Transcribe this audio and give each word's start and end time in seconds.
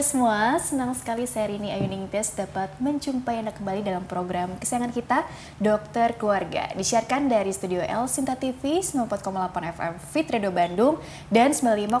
Kabar 0.00 0.16
semua? 0.16 0.56
Senang 0.64 0.96
sekali 0.96 1.28
saya 1.28 1.52
Rini 1.52 1.76
Ayuning 1.76 2.08
Tias 2.08 2.32
dapat 2.32 2.72
menjumpai 2.80 3.44
Anda 3.44 3.52
kembali 3.52 3.84
dalam 3.84 4.08
program 4.08 4.56
kesayangan 4.56 4.96
kita 4.96 5.28
Dokter 5.60 6.16
Keluarga. 6.16 6.72
Disiarkan 6.72 7.28
dari 7.28 7.52
Studio 7.52 7.84
L 7.84 8.08
Sinta 8.08 8.32
TV 8.32 8.80
94,8 8.80 9.76
FM 9.76 10.00
Fit 10.00 10.24
Radio 10.32 10.56
Bandung 10.56 10.96
dan 11.28 11.52
95,7 11.52 12.00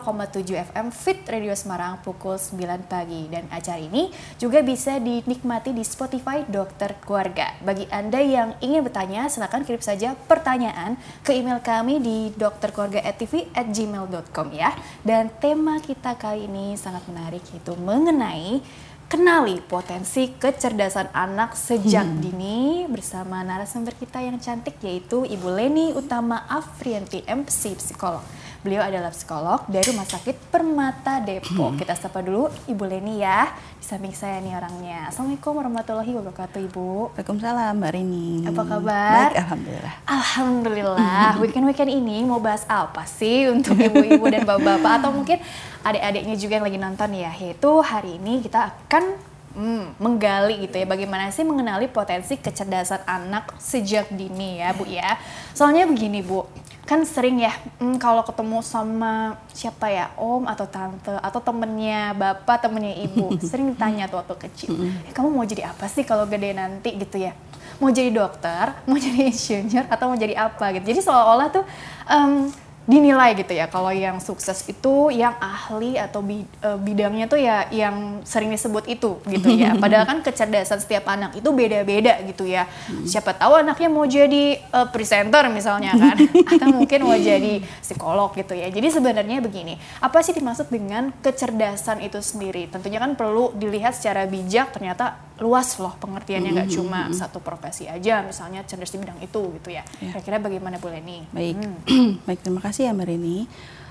FM 0.72 0.88
Fit 0.96 1.28
Radio 1.28 1.52
Semarang 1.52 2.00
pukul 2.00 2.40
9 2.40 2.88
pagi. 2.88 3.28
Dan 3.28 3.44
acara 3.52 3.76
ini 3.76 4.08
juga 4.40 4.64
bisa 4.64 4.96
dinikmati 4.96 5.76
di 5.76 5.84
Spotify 5.84 6.40
Dokter 6.48 6.96
Keluarga. 7.04 7.52
Bagi 7.60 7.84
Anda 7.92 8.24
yang 8.24 8.56
ingin 8.64 8.80
bertanya, 8.80 9.28
silakan 9.28 9.68
kirim 9.68 9.84
saja 9.84 10.16
pertanyaan 10.24 10.96
ke 11.20 11.36
email 11.36 11.60
kami 11.60 12.00
di 12.00 12.32
dokterkeluarga@tv@gmail.com 12.32 14.56
ya. 14.56 14.72
Dan 15.04 15.28
tema 15.36 15.76
kita 15.84 16.16
kali 16.16 16.48
ini 16.48 16.80
sangat 16.80 17.04
menarik 17.04 17.44
yaitu 17.52 17.76
mengenai 17.90 18.62
kenali 19.10 19.58
potensi 19.58 20.30
kecerdasan 20.38 21.10
anak 21.10 21.58
sejak 21.58 22.06
hmm. 22.06 22.18
dini 22.22 22.86
bersama 22.86 23.42
narasumber 23.42 23.98
kita 23.98 24.22
yang 24.22 24.38
cantik 24.38 24.78
yaitu 24.86 25.26
Ibu 25.26 25.48
Leni 25.50 25.90
Utama 25.90 26.46
Afrianti 26.46 27.26
MC 27.26 27.74
psikolog. 27.74 28.22
Beliau 28.60 28.84
adalah 28.84 29.08
psikolog 29.08 29.64
dari 29.72 29.88
Rumah 29.88 30.04
Sakit 30.04 30.52
Permata 30.52 31.16
Depok. 31.24 31.72
Hmm. 31.72 31.80
Kita 31.80 31.96
sapa 31.96 32.20
dulu 32.20 32.52
Ibu 32.68 32.84
Leni 32.84 33.24
ya. 33.24 33.48
Di 33.80 33.88
samping 33.88 34.12
saya 34.12 34.36
nih 34.44 34.52
orangnya. 34.52 35.08
Assalamualaikum 35.08 35.56
warahmatullahi 35.56 36.12
wabarakatuh 36.12 36.60
Ibu. 36.68 37.16
Waalaikumsalam 37.16 37.80
Mbak 37.80 37.90
Rini. 37.96 38.44
Apa 38.44 38.62
kabar? 38.68 39.32
Baik, 39.32 39.40
Alhamdulillah. 39.40 39.94
Alhamdulillah. 40.04 41.28
Weekend-weekend 41.40 41.88
ini 41.88 42.20
mau 42.28 42.36
bahas 42.36 42.68
apa 42.68 43.08
sih 43.08 43.48
untuk 43.48 43.80
ibu-ibu 43.80 44.28
dan 44.28 44.44
bapak-bapak 44.44 44.92
atau 45.00 45.08
mungkin 45.08 45.40
adik-adiknya 45.80 46.36
juga 46.36 46.60
yang 46.60 46.66
lagi 46.68 46.78
nonton 46.84 47.10
ya. 47.16 47.32
Yaitu 47.40 47.70
hari 47.80 48.20
ini 48.20 48.44
kita 48.44 48.76
akan 48.76 49.32
Hmm, 49.50 49.98
menggali 49.98 50.62
gitu 50.62 50.78
ya 50.78 50.86
bagaimana 50.86 51.26
sih 51.34 51.42
mengenali 51.42 51.90
potensi 51.90 52.38
kecerdasan 52.38 53.02
anak 53.02 53.58
sejak 53.58 54.06
dini 54.14 54.62
ya 54.62 54.70
Bu 54.70 54.86
ya. 54.86 55.18
Soalnya 55.58 55.90
begini 55.90 56.22
Bu, 56.22 56.46
kan 56.90 57.06
sering 57.06 57.38
ya 57.38 57.54
hmm, 57.78 58.02
kalau 58.02 58.26
ketemu 58.26 58.58
sama 58.66 59.38
siapa 59.54 59.86
ya 59.86 60.10
om 60.18 60.42
atau 60.50 60.66
tante 60.66 61.14
atau 61.22 61.38
temennya 61.38 62.10
bapak 62.18 62.66
temennya 62.66 62.98
ibu 63.06 63.30
sering 63.50 63.70
ditanya 63.70 64.10
tuh 64.10 64.18
waktu 64.18 64.34
kecil 64.50 64.74
eh, 65.06 65.14
kamu 65.14 65.30
mau 65.30 65.46
jadi 65.46 65.70
apa 65.70 65.86
sih 65.86 66.02
kalau 66.02 66.26
gede 66.26 66.50
nanti? 66.50 66.98
Gitu 66.98 67.16
ya. 67.22 67.32
Mau 67.78 67.88
jadi 67.88 68.10
dokter 68.12 68.74
mau 68.84 68.98
jadi 69.04 69.30
insinyur 69.30 69.86
atau 69.86 70.10
mau 70.10 70.18
jadi 70.18 70.34
apa? 70.36 70.74
Gitu. 70.74 70.84
Jadi 70.90 71.00
seolah-olah 71.06 71.48
tuh 71.54 71.64
um, 72.10 72.50
dinilai 72.88 73.36
gitu 73.36 73.52
ya 73.52 73.68
kalau 73.68 73.92
yang 73.92 74.18
sukses 74.18 74.64
itu 74.64 75.12
yang 75.12 75.36
ahli 75.38 76.00
atau 76.00 76.24
eh, 76.24 76.44
bidangnya 76.80 77.28
tuh 77.28 77.36
ya 77.36 77.68
yang 77.68 78.24
sering 78.24 78.48
disebut 78.48 78.88
itu 78.88 79.20
gitu 79.28 79.48
ya 79.52 79.76
padahal 79.82 80.08
kan 80.08 80.18
kecerdasan 80.24 80.80
setiap 80.80 81.04
anak 81.06 81.36
itu 81.36 81.48
beda-beda 81.52 82.18
gitu 82.24 82.48
ya 82.48 82.64
hmm. 82.64 83.04
siapa 83.04 83.36
tahu 83.36 83.60
anaknya 83.60 83.88
mau 83.92 84.08
jadi 84.08 84.58
uh, 84.72 84.88
presenter 84.88 85.46
misalnya 85.52 85.92
kan 85.92 86.16
atau 86.56 86.68
mungkin 86.72 87.00
mau 87.04 87.14
jadi 87.14 87.60
psikolog 87.84 88.32
gitu 88.34 88.56
ya 88.56 88.72
jadi 88.72 88.88
sebenarnya 88.88 89.44
begini 89.44 89.76
apa 90.00 90.24
sih 90.24 90.32
dimaksud 90.32 90.72
dengan 90.72 91.12
kecerdasan 91.20 92.00
itu 92.00 92.18
sendiri 92.24 92.66
tentunya 92.72 92.98
kan 92.98 93.12
perlu 93.14 93.52
dilihat 93.54 93.92
secara 93.92 94.24
bijak 94.24 94.72
ternyata 94.72 95.20
luas 95.40 95.72
loh 95.80 95.96
pengertiannya 95.96 96.52
nggak 96.52 96.68
mm 96.68 96.74
-hmm. 96.76 96.84
cuma 96.84 97.00
satu 97.16 97.40
profesi 97.40 97.88
aja 97.88 98.20
misalnya 98.20 98.60
cerdas 98.68 98.92
di 98.92 99.00
bidang 99.00 99.16
itu 99.24 99.40
gitu 99.56 99.68
ya 99.72 99.80
yeah. 100.00 100.12
kira-kira 100.12 100.36
bagaimana 100.36 100.76
Bu 100.76 100.92
Leni? 100.92 101.24
Baik, 101.32 101.56
hmm. 101.56 102.12
baik 102.28 102.44
terima 102.44 102.60
kasih 102.60 102.69
ya 102.78 102.94
Mbak 102.94 103.08
Rini. 103.08 103.38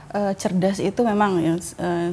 Uh, 0.09 0.33
cerdas 0.33 0.81
itu 0.81 1.05
memang 1.05 1.37
uh, 1.37 1.61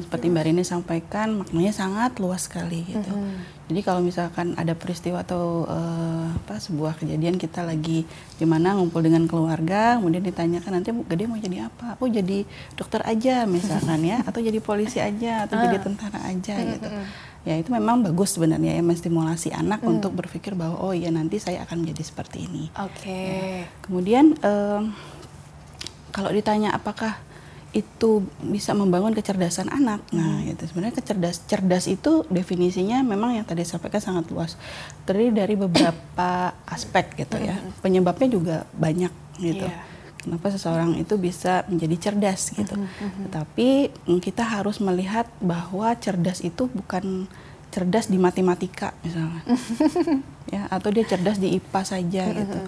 seperti 0.05 0.29
Mbak 0.29 0.43
Rini 0.45 0.61
sampaikan 0.61 1.41
maknanya 1.41 1.73
sangat 1.73 2.21
luas 2.21 2.45
sekali 2.45 2.85
gitu. 2.85 3.09
Mm 3.09 3.25
-hmm. 3.25 3.41
Jadi 3.73 3.79
kalau 3.81 4.05
misalkan 4.05 4.53
ada 4.53 4.77
peristiwa 4.77 5.25
atau 5.25 5.65
uh, 5.65 6.29
apa 6.29 6.61
sebuah 6.61 6.93
kejadian 7.01 7.41
kita 7.41 7.65
lagi 7.65 8.05
di 8.37 8.45
mana 8.45 8.77
ngumpul 8.77 9.01
dengan 9.01 9.25
keluarga, 9.25 9.97
kemudian 9.97 10.21
ditanyakan 10.21 10.77
nanti 10.77 10.93
gede 10.93 11.25
mau 11.25 11.41
jadi 11.41 11.73
apa? 11.73 11.97
Oh 11.97 12.05
jadi 12.05 12.45
dokter 12.77 13.01
aja 13.01 13.49
misalkan 13.49 14.05
ya, 14.05 14.21
atau 14.21 14.45
jadi 14.45 14.61
polisi 14.61 15.01
aja, 15.01 15.49
atau 15.49 15.57
uh. 15.57 15.63
jadi 15.65 15.81
tentara 15.81 16.21
aja 16.21 16.53
mm 16.53 16.61
-hmm. 16.61 16.73
gitu 16.77 16.89
ya 17.47 17.55
itu 17.55 17.71
memang 17.71 18.03
bagus 18.03 18.35
sebenarnya 18.35 18.75
ya 18.75 18.83
menstimulasi 18.83 19.55
anak 19.55 19.79
hmm. 19.79 19.91
untuk 19.95 20.11
berpikir 20.19 20.51
bahwa 20.51 20.83
oh 20.83 20.91
iya 20.91 21.07
nanti 21.07 21.39
saya 21.39 21.63
akan 21.63 21.87
menjadi 21.87 22.03
seperti 22.03 22.43
ini. 22.43 22.67
Oke. 22.75 23.07
Okay. 23.07 23.27
Ya. 23.31 23.71
Kemudian 23.87 24.35
um, 24.43 24.91
kalau 26.17 26.33
ditanya 26.33 26.73
apakah 26.73 27.21
itu 27.77 28.25
bisa 28.41 28.73
membangun 28.73 29.13
kecerdasan 29.13 29.69
anak. 29.69 30.01
Hmm. 30.09 30.17
Nah, 30.17 30.37
itu 30.49 30.65
sebenarnya 30.65 30.97
kecerdas 30.97 31.45
cerdas 31.45 31.85
itu 31.85 32.25
definisinya 32.25 33.05
memang 33.05 33.37
yang 33.37 33.45
tadi 33.45 33.61
sampaikan 33.61 34.01
sangat 34.01 34.33
luas. 34.33 34.57
Terdiri 35.05 35.29
dari 35.29 35.53
beberapa 35.53 36.57
aspek 36.75 37.13
gitu 37.21 37.37
ya. 37.37 37.53
Hmm. 37.53 37.77
Penyebabnya 37.77 38.33
juga 38.33 38.55
banyak 38.73 39.13
gitu. 39.37 39.69
Yeah 39.69 39.95
kenapa 40.27 40.51
seseorang 40.51 40.99
itu 40.99 41.15
bisa 41.15 41.63
menjadi 41.71 42.11
cerdas 42.11 42.51
gitu. 42.51 42.75
Mm 42.75 42.83
-hmm. 42.83 43.23
Tetapi 43.31 43.69
mm, 44.11 44.19
kita 44.19 44.43
harus 44.43 44.83
melihat 44.83 45.23
bahwa 45.39 45.95
cerdas 45.95 46.43
itu 46.43 46.67
bukan 46.67 47.31
cerdas 47.77 48.09
di 48.09 48.17
matematika 48.17 48.97
misalnya, 49.05 49.45
ya 50.53 50.65
atau 50.73 50.89
dia 50.89 51.05
cerdas 51.05 51.37
di 51.37 51.53
IPA 51.61 51.81
saja 51.85 52.23
gitu. 52.33 52.59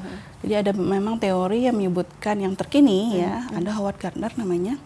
Jadi 0.45 0.53
ada 0.53 0.71
memang 0.77 1.17
teori 1.17 1.65
yang 1.65 1.73
menyebutkan 1.73 2.37
yang 2.37 2.53
terkini 2.53 3.17
ya, 3.17 3.49
ada 3.49 3.73
Howard 3.73 3.97
Gardner 3.97 4.29
namanya, 4.37 4.77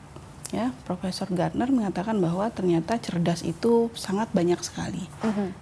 ya 0.56 0.72
Profesor 0.88 1.28
Gardner 1.28 1.68
mengatakan 1.68 2.16
bahwa 2.24 2.48
ternyata 2.56 2.96
cerdas 3.04 3.44
itu 3.44 3.92
sangat 3.92 4.32
banyak 4.32 4.64
sekali. 4.64 5.04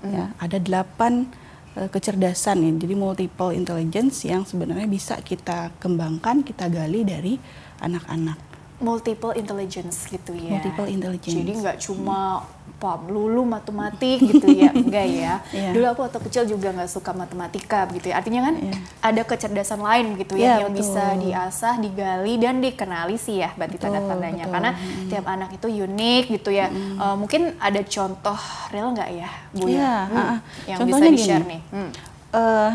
Ya 0.05 0.29
ada 0.37 0.61
delapan 0.61 1.25
Eh, 1.71 1.87
kecerdasan 1.87 2.67
ya, 2.67 2.71
jadi 2.83 2.99
multiple 2.99 3.55
intelligence 3.55 4.27
yang 4.27 4.43
sebenarnya 4.43 4.91
bisa 4.91 5.15
kita 5.23 5.71
kembangkan, 5.79 6.43
kita 6.43 6.67
gali 6.67 7.07
dari 7.07 7.39
anak-anak. 7.79 8.50
Multiple 8.81 9.33
intelligence 9.37 10.09
gitu 10.09 10.33
ya. 10.33 10.57
Multiple 10.57 10.89
intelligence. 10.89 11.37
Jadi 11.37 11.51
nggak 11.61 11.77
cuma 11.85 12.43
Pak 12.81 13.13
lulu 13.13 13.45
matematik 13.45 14.17
gitu 14.25 14.49
ya, 14.57 14.73
enggak 14.81 15.05
ya. 15.05 15.33
yeah. 15.53 15.69
Dulu 15.69 15.85
aku 15.85 16.01
waktu 16.01 16.17
kecil 16.25 16.49
juga 16.49 16.73
nggak 16.73 16.89
suka 16.89 17.13
matematika 17.13 17.85
gitu 17.93 18.09
ya. 18.09 18.17
Artinya 18.17 18.49
kan 18.49 18.55
yeah. 18.57 18.79
ada 19.05 19.21
kecerdasan 19.21 19.85
lain 19.85 20.17
gitu 20.17 20.33
ya 20.33 20.57
yeah, 20.57 20.57
yang 20.65 20.73
betul. 20.73 20.89
bisa 20.89 21.03
diasah, 21.21 21.77
digali 21.77 22.41
dan 22.41 22.57
dikenali 22.57 23.21
sih 23.21 23.37
ya 23.45 23.53
berarti 23.53 23.77
tanda-tandanya. 23.77 24.49
Karena 24.49 24.71
hmm. 24.73 25.13
tiap 25.13 25.25
anak 25.29 25.53
itu 25.53 25.69
unik 25.69 26.23
gitu 26.41 26.49
ya. 26.49 26.73
Hmm. 26.73 26.97
Uh, 26.97 27.15
mungkin 27.21 27.53
ada 27.61 27.85
contoh 27.85 28.39
real 28.73 28.89
nggak 28.97 29.09
ya, 29.13 29.29
Bu 29.53 29.69
yeah, 29.69 29.77
ya? 29.77 29.93
Hmm, 30.09 30.17
uh, 30.17 30.37
yang 30.65 30.79
bisa 30.89 31.03
di-share 31.05 31.45
nih. 31.45 31.61
Hmm. 31.69 31.89
Uh, 32.33 32.71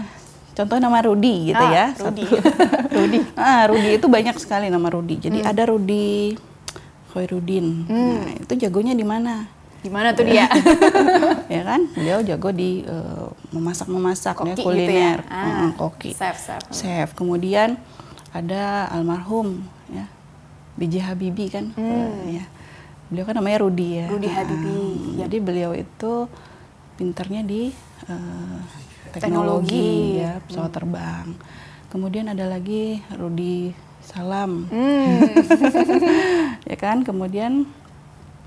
contoh 0.56 0.76
nama 0.80 0.98
Rudi 1.04 1.52
gitu 1.52 1.60
ah, 1.60 1.68
ya. 1.68 1.86
Rudi. 2.00 2.24
Rudi. 2.96 3.18
ah, 3.36 3.68
Rudi 3.68 3.90
itu 4.00 4.06
banyak 4.08 4.36
sekali 4.40 4.72
nama 4.72 4.88
Rudi. 4.88 5.20
Jadi 5.20 5.44
hmm. 5.44 5.50
ada 5.52 5.62
Rudi 5.68 6.32
Khairuddin. 7.12 7.66
Hmm. 7.84 8.24
Nah, 8.24 8.32
itu 8.40 8.52
jagonya 8.56 8.96
di 8.96 9.04
mana? 9.04 9.52
Gimana 9.84 10.16
tuh 10.16 10.26
dia? 10.26 10.48
ya 11.54 11.62
kan, 11.62 11.86
beliau 11.94 12.18
jago 12.24 12.50
di 12.50 12.82
uh, 12.88 13.30
memasak-memasak 13.54 14.34
ya 14.42 14.54
kuliner, 14.58 14.80
gitu 14.82 14.92
ya? 14.98 15.12
Ah, 15.30 15.70
koki. 15.76 16.10
Chef, 16.16 16.36
chef. 16.40 16.62
Chef. 16.72 17.08
Kemudian 17.14 17.78
ada 18.32 18.90
almarhum 18.90 19.62
ya, 19.92 20.10
B.J. 20.74 21.06
Habibie 21.06 21.52
kan, 21.52 21.70
hmm. 21.76 21.86
uh, 21.86 22.16
ya. 22.32 22.44
Beliau 23.06 23.24
kan 23.28 23.38
namanya 23.38 23.62
Rudi 23.62 24.02
ya. 24.02 24.10
Rudi 24.10 24.26
Habibie. 24.26 24.74
Uh, 24.74 25.22
Jadi 25.22 25.36
beliau 25.38 25.70
itu 25.76 26.26
pinternya 26.98 27.46
di 27.46 27.70
uh, 28.10 28.58
teknologi, 29.20 29.76
teknologi 29.76 30.22
ya, 30.22 30.32
pesawat 30.44 30.70
hmm. 30.70 30.76
terbang. 30.76 31.26
Kemudian 31.88 32.26
ada 32.28 32.44
lagi 32.46 33.00
Rudi 33.14 33.72
Salam. 34.04 34.68
Hmm. 34.70 35.22
ya 36.70 36.76
kan? 36.76 37.02
Kemudian 37.02 37.66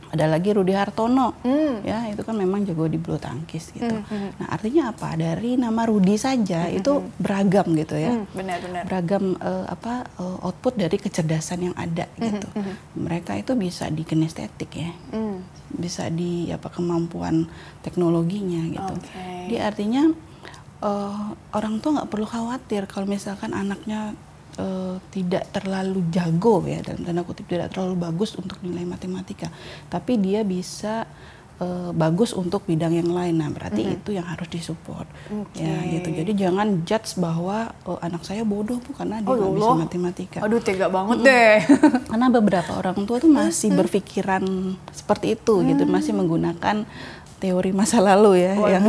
ada 0.10 0.26
lagi 0.26 0.50
Rudi 0.54 0.74
Hartono 0.74 1.38
hmm. 1.46 1.86
ya 1.86 2.10
itu 2.10 2.22
kan 2.26 2.34
memang 2.34 2.66
jago 2.66 2.90
di 2.90 2.98
bulu 2.98 3.22
tangkis 3.22 3.70
gitu 3.70 3.86
hmm, 3.86 4.10
hmm. 4.10 4.30
nah 4.42 4.48
artinya 4.58 4.84
apa 4.90 5.14
dari 5.14 5.56
nama 5.56 5.86
Rudi 5.86 6.18
saja 6.18 6.66
hmm. 6.66 6.78
itu 6.82 6.92
hmm. 6.98 7.10
beragam 7.22 7.68
gitu 7.78 7.96
ya 7.96 8.12
hmm, 8.18 8.26
benar-benar 8.34 8.84
beragam 8.90 9.24
uh, 9.38 9.66
apa 9.70 10.10
uh, 10.18 10.46
output 10.50 10.82
dari 10.82 10.98
kecerdasan 10.98 11.70
yang 11.72 11.76
ada 11.78 12.10
hmm. 12.18 12.22
gitu 12.26 12.48
hmm. 12.58 12.74
mereka 12.98 13.38
itu 13.38 13.54
bisa 13.54 13.86
di 13.94 14.02
kinestetik 14.02 14.72
ya 14.74 14.92
hmm. 15.14 15.38
bisa 15.78 16.10
di 16.10 16.50
apa 16.50 16.74
kemampuan 16.74 17.46
teknologinya 17.86 18.66
gitu 18.66 18.94
okay. 18.98 19.54
dia 19.54 19.70
artinya 19.70 20.10
uh, 20.84 21.36
orang 21.56 21.80
tua 21.80 22.02
nggak 22.02 22.10
perlu 22.12 22.28
khawatir 22.28 22.88
kalau 22.88 23.08
misalkan 23.08 23.52
anaknya 23.56 24.16
uh, 24.60 24.98
tidak 25.12 25.48
terlalu 25.56 26.04
jago 26.12 26.64
ya 26.68 26.84
dalam 26.84 27.04
tanda 27.08 27.24
kutip 27.24 27.46
tidak 27.48 27.72
terlalu 27.72 27.96
bagus 28.00 28.36
untuk 28.36 28.60
nilai 28.64 28.84
matematika 28.88 29.52
tapi 29.88 30.20
dia 30.20 30.44
bisa 30.44 31.08
uh, 31.60 31.92
bagus 31.94 32.32
untuk 32.32 32.64
bidang 32.66 32.96
yang 32.96 33.12
lain. 33.12 33.36
Nah, 33.40 33.52
berarti 33.52 33.84
mm 33.84 33.88
-hmm. 33.88 33.98
itu 34.02 34.10
yang 34.16 34.28
harus 34.28 34.48
disupport. 34.50 35.08
Okay. 35.30 35.64
Ya, 35.64 36.00
gitu. 36.00 36.10
Jadi 36.16 36.32
jangan 36.36 36.68
judge 36.88 37.20
bahwa 37.20 37.76
oh, 37.86 38.00
anak 38.02 38.24
saya 38.26 38.48
bodoh 38.48 38.80
bu 38.80 38.96
karena 38.96 39.22
dia 39.22 39.30
nggak 39.30 39.52
oh, 39.52 39.56
bisa 39.56 39.74
matematika. 39.76 40.38
Aduh, 40.42 40.60
tega 40.64 40.88
banget 40.88 41.18
mm 41.22 41.24
-hmm. 41.24 41.30
deh. 41.30 41.60
karena 42.10 42.28
beberapa 42.32 42.72
orang 42.80 42.98
tua 43.04 43.18
tuh 43.22 43.32
masih 43.32 43.70
berpikiran 43.76 44.44
seperti 44.96 45.36
itu 45.36 45.54
mm 45.54 45.62
-hmm. 45.62 45.70
gitu, 45.76 45.84
masih 45.86 46.14
menggunakan 46.16 46.88
teori 47.40 47.72
masa 47.72 48.04
lalu 48.04 48.44
ya 48.44 48.54
Waduh, 48.60 48.70
yang 48.70 48.86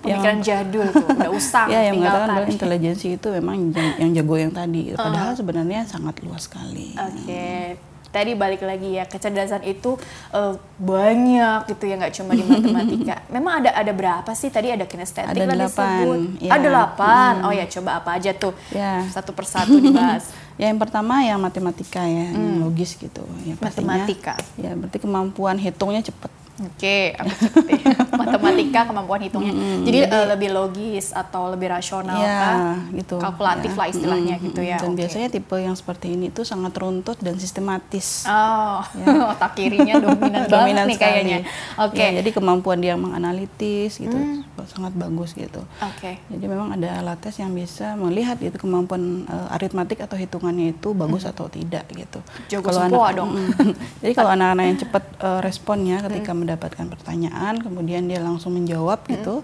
pemikiran 0.00 0.38
yang, 0.40 0.40
jadul 0.40 0.86
tuh 0.88 1.06
udah 1.06 1.30
usang 1.38 1.68
ya 1.68 1.80
yang 1.86 2.00
mengatakan 2.00 2.28
bahwa 2.32 2.48
intelijensi 2.48 3.06
itu 3.20 3.28
memang 3.28 3.54
yang, 3.70 3.90
yang 4.00 4.10
jago 4.16 4.34
yang 4.40 4.52
tadi 4.52 4.96
padahal 4.96 5.32
uh. 5.32 5.36
sebenarnya 5.36 5.84
sangat 5.84 6.24
luas 6.24 6.48
sekali 6.48 6.96
oke 6.96 7.14
okay 7.28 7.90
tadi 8.10 8.34
balik 8.34 8.62
lagi 8.66 8.98
ya 8.98 9.06
kecerdasan 9.06 9.62
itu 9.62 9.94
uh, 10.34 10.58
banyak 10.82 11.70
gitu 11.70 11.86
ya 11.86 11.94
nggak 11.94 12.14
cuma 12.18 12.34
di 12.34 12.42
matematika. 12.42 13.22
Memang 13.34 13.62
ada 13.62 13.70
ada 13.70 13.92
berapa 13.94 14.30
sih 14.34 14.50
tadi 14.50 14.74
ada 14.74 14.84
kinestetik 14.84 15.30
ada 15.30 15.46
delapan. 15.46 16.04
Ya. 16.42 16.58
Ada 16.58 16.66
delapan. 16.66 17.32
Hmm. 17.38 17.46
Oh 17.46 17.52
ya 17.54 17.64
coba 17.70 18.02
apa 18.02 18.18
aja 18.18 18.34
tuh 18.34 18.52
ya. 18.74 19.06
satu 19.14 19.30
persatu 19.30 19.78
dibahas. 19.78 20.34
ya 20.60 20.68
yang 20.68 20.78
pertama 20.82 21.22
yang 21.22 21.38
matematika 21.38 22.02
ya, 22.02 22.34
hmm. 22.34 22.36
yang 22.36 22.56
logis 22.66 22.98
gitu. 22.98 23.22
Ya, 23.46 23.54
pastinya, 23.56 23.94
matematika. 23.94 24.34
Ya 24.58 24.74
berarti 24.74 24.98
kemampuan 24.98 25.56
hitungnya 25.56 26.02
cepat. 26.02 26.39
Oke, 26.60 27.16
okay, 27.16 27.72
matematika 28.20 28.84
kemampuan 28.84 29.24
hitungnya. 29.24 29.48
Hmm, 29.56 29.80
jadi, 29.80 30.04
jadi 30.04 30.12
uh, 30.12 30.26
lebih 30.36 30.52
logis 30.52 31.16
atau 31.16 31.48
lebih 31.48 31.72
rasional 31.72 32.20
ya, 32.20 32.36
kan? 32.36 32.56
gitu. 32.92 33.16
Kalkulatif 33.16 33.72
ya. 33.72 33.78
lah 33.80 33.86
istilahnya 33.88 34.36
hmm, 34.36 34.44
gitu 34.44 34.60
ya. 34.60 34.76
Dan 34.76 34.92
okay. 34.92 34.98
biasanya 35.00 35.28
tipe 35.32 35.56
yang 35.56 35.72
seperti 35.72 36.12
ini 36.12 36.28
tuh 36.28 36.44
sangat 36.44 36.76
runtut 36.76 37.16
dan 37.24 37.40
sistematis. 37.40 38.28
Oh, 38.28 38.84
ya. 38.92 39.24
otak 39.32 39.56
kirinya 39.56 40.04
dominan, 40.04 40.44
dominan 40.52 40.84
nih 40.84 40.98
kayaknya. 41.00 41.38
Oke. 41.80 41.96
Okay. 41.96 42.08
Ya, 42.12 42.20
jadi 42.20 42.28
kemampuan 42.36 42.84
dia 42.84 42.92
menganalitis 42.92 43.96
gitu 43.96 44.12
hmm. 44.12 44.60
sangat 44.68 44.92
bagus 45.00 45.32
gitu. 45.32 45.64
Oke. 45.80 46.20
Okay. 46.20 46.28
Jadi 46.28 46.44
memang 46.44 46.76
ada 46.76 47.00
alat 47.00 47.24
tes 47.24 47.40
yang 47.40 47.56
bisa 47.56 47.96
melihat 47.96 48.36
itu 48.36 48.60
kemampuan 48.60 49.24
uh, 49.32 49.56
aritmatik 49.56 50.04
atau 50.04 50.20
hitungannya 50.20 50.76
itu 50.76 50.92
bagus 50.92 51.24
hmm. 51.24 51.32
atau 51.32 51.48
tidak 51.48 51.88
gitu. 51.96 52.20
kalau 52.60 52.84
anak, 52.84 53.16
dong. 53.16 53.30
Mm, 53.32 53.72
jadi 54.04 54.12
kalau 54.12 54.30
anak-anak 54.36 54.64
yang 54.68 54.78
cepat 54.84 55.04
uh, 55.24 55.40
responnya 55.40 56.04
ketika 56.04 56.36
hmm 56.36 56.49
mendapatkan 56.50 56.90
pertanyaan 56.90 57.62
kemudian 57.62 58.10
dia 58.10 58.18
langsung 58.18 58.58
menjawab 58.58 59.06
hmm. 59.06 59.10
gitu 59.14 59.34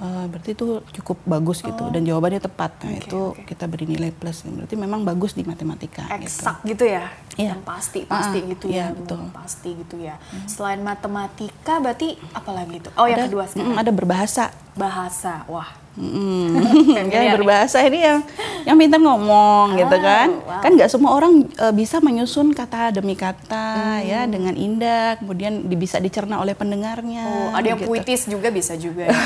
uh, 0.00 0.24
berarti 0.24 0.56
itu 0.56 0.80
cukup 0.96 1.20
bagus 1.28 1.60
gitu 1.60 1.84
oh. 1.84 1.92
dan 1.92 2.00
jawabannya 2.00 2.40
tepat 2.40 2.72
nah 2.80 2.96
okay, 2.96 3.04
itu 3.04 3.20
okay. 3.36 3.44
kita 3.52 3.64
beri 3.68 3.84
nilai 3.84 4.08
plus 4.08 4.40
berarti 4.48 4.72
memang 4.80 5.04
bagus 5.04 5.36
di 5.36 5.44
matematika 5.44 6.08
eksak 6.16 6.64
gitu, 6.64 6.88
gitu 6.88 6.96
ya 6.96 7.12
yeah. 7.36 7.52
yang 7.52 7.60
pasti 7.60 8.08
pasti 8.08 8.38
uh, 8.40 8.48
gitu 8.56 8.66
ya 8.72 8.96
betul. 8.96 9.28
pasti 9.36 9.70
gitu 9.76 9.96
ya 10.00 10.16
hmm. 10.16 10.48
selain 10.48 10.80
matematika 10.80 11.76
berarti 11.84 12.16
apa 12.32 12.50
lagi 12.56 12.80
itu 12.80 12.88
oh 12.96 13.04
ada, 13.04 13.12
yang 13.12 13.28
kedua 13.28 13.44
sekarang 13.44 13.76
ada 13.76 13.92
berbahasa 13.92 14.44
bahasa 14.72 15.44
wah 15.44 15.83
Hmm. 15.94 16.58
ya, 17.14 17.38
berbahasa 17.38 17.78
ini 17.86 18.02
yang 18.02 18.18
yang 18.66 18.74
pintar 18.74 18.98
ngomong 18.98 19.78
gitu 19.78 19.86
ah, 19.86 19.90
gitu 19.94 19.96
kan. 20.02 20.28
Wow. 20.42 20.60
Kan 20.66 20.70
nggak 20.74 20.90
semua 20.90 21.10
orang 21.14 21.46
uh, 21.54 21.70
bisa 21.70 22.02
menyusun 22.02 22.50
kata 22.50 22.98
demi 22.98 23.14
kata 23.14 24.02
hmm. 24.02 24.10
ya 24.10 24.20
dengan 24.26 24.54
indah, 24.58 25.22
kemudian 25.22 25.62
bisa 25.78 26.02
dicerna 26.02 26.42
oleh 26.42 26.58
pendengarnya. 26.58 27.24
Oh, 27.24 27.48
ada 27.54 27.66
yang 27.74 27.78
gitu. 27.78 27.94
puitis 27.94 28.26
juga 28.26 28.50
bisa 28.50 28.74
juga 28.74 29.06
ya. 29.06 29.22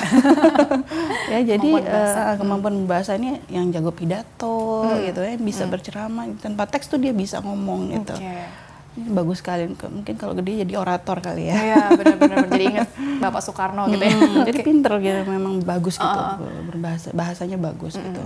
ya 1.33 1.57
jadi 1.57 1.71
kemampuan 1.73 2.29
uh, 2.29 2.35
kemampuan 2.37 2.75
bahasa 2.85 3.17
ini 3.17 3.41
yang 3.49 3.73
jago 3.73 3.89
pidato 3.89 4.85
hmm. 4.85 5.09
gitu 5.09 5.21
ya, 5.25 5.35
bisa 5.41 5.65
hmm. 5.65 5.73
berceramah 5.73 6.25
tanpa 6.37 6.69
teks 6.69 6.93
tuh 6.93 7.01
dia 7.01 7.17
bisa 7.17 7.41
ngomong 7.41 7.97
gitu. 7.97 8.13
Okay 8.13 8.68
bagus 9.07 9.39
sekali. 9.41 9.71
Mungkin 9.71 10.15
kalau 10.19 10.35
gede 10.35 10.67
jadi 10.67 10.75
orator 10.79 11.19
kali 11.23 11.51
ya. 11.51 11.57
Iya 11.57 11.85
benar-benar. 11.95 12.47
Jadi 12.51 12.65
ingat 12.65 12.89
bapak 13.23 13.41
Soekarno 13.45 13.87
gitu 13.93 14.03
ya. 14.03 14.15
Hmm, 14.15 14.47
jadi 14.49 14.59
pinter 14.63 14.93
gitu 14.99 15.21
memang 15.29 15.63
bagus 15.63 15.97
gitu. 15.97 16.07
Uh, 16.07 16.63
berbahasa 16.67 17.15
bahasanya 17.15 17.59
bagus 17.59 17.95
mm, 17.95 18.05
gitu. 18.05 18.23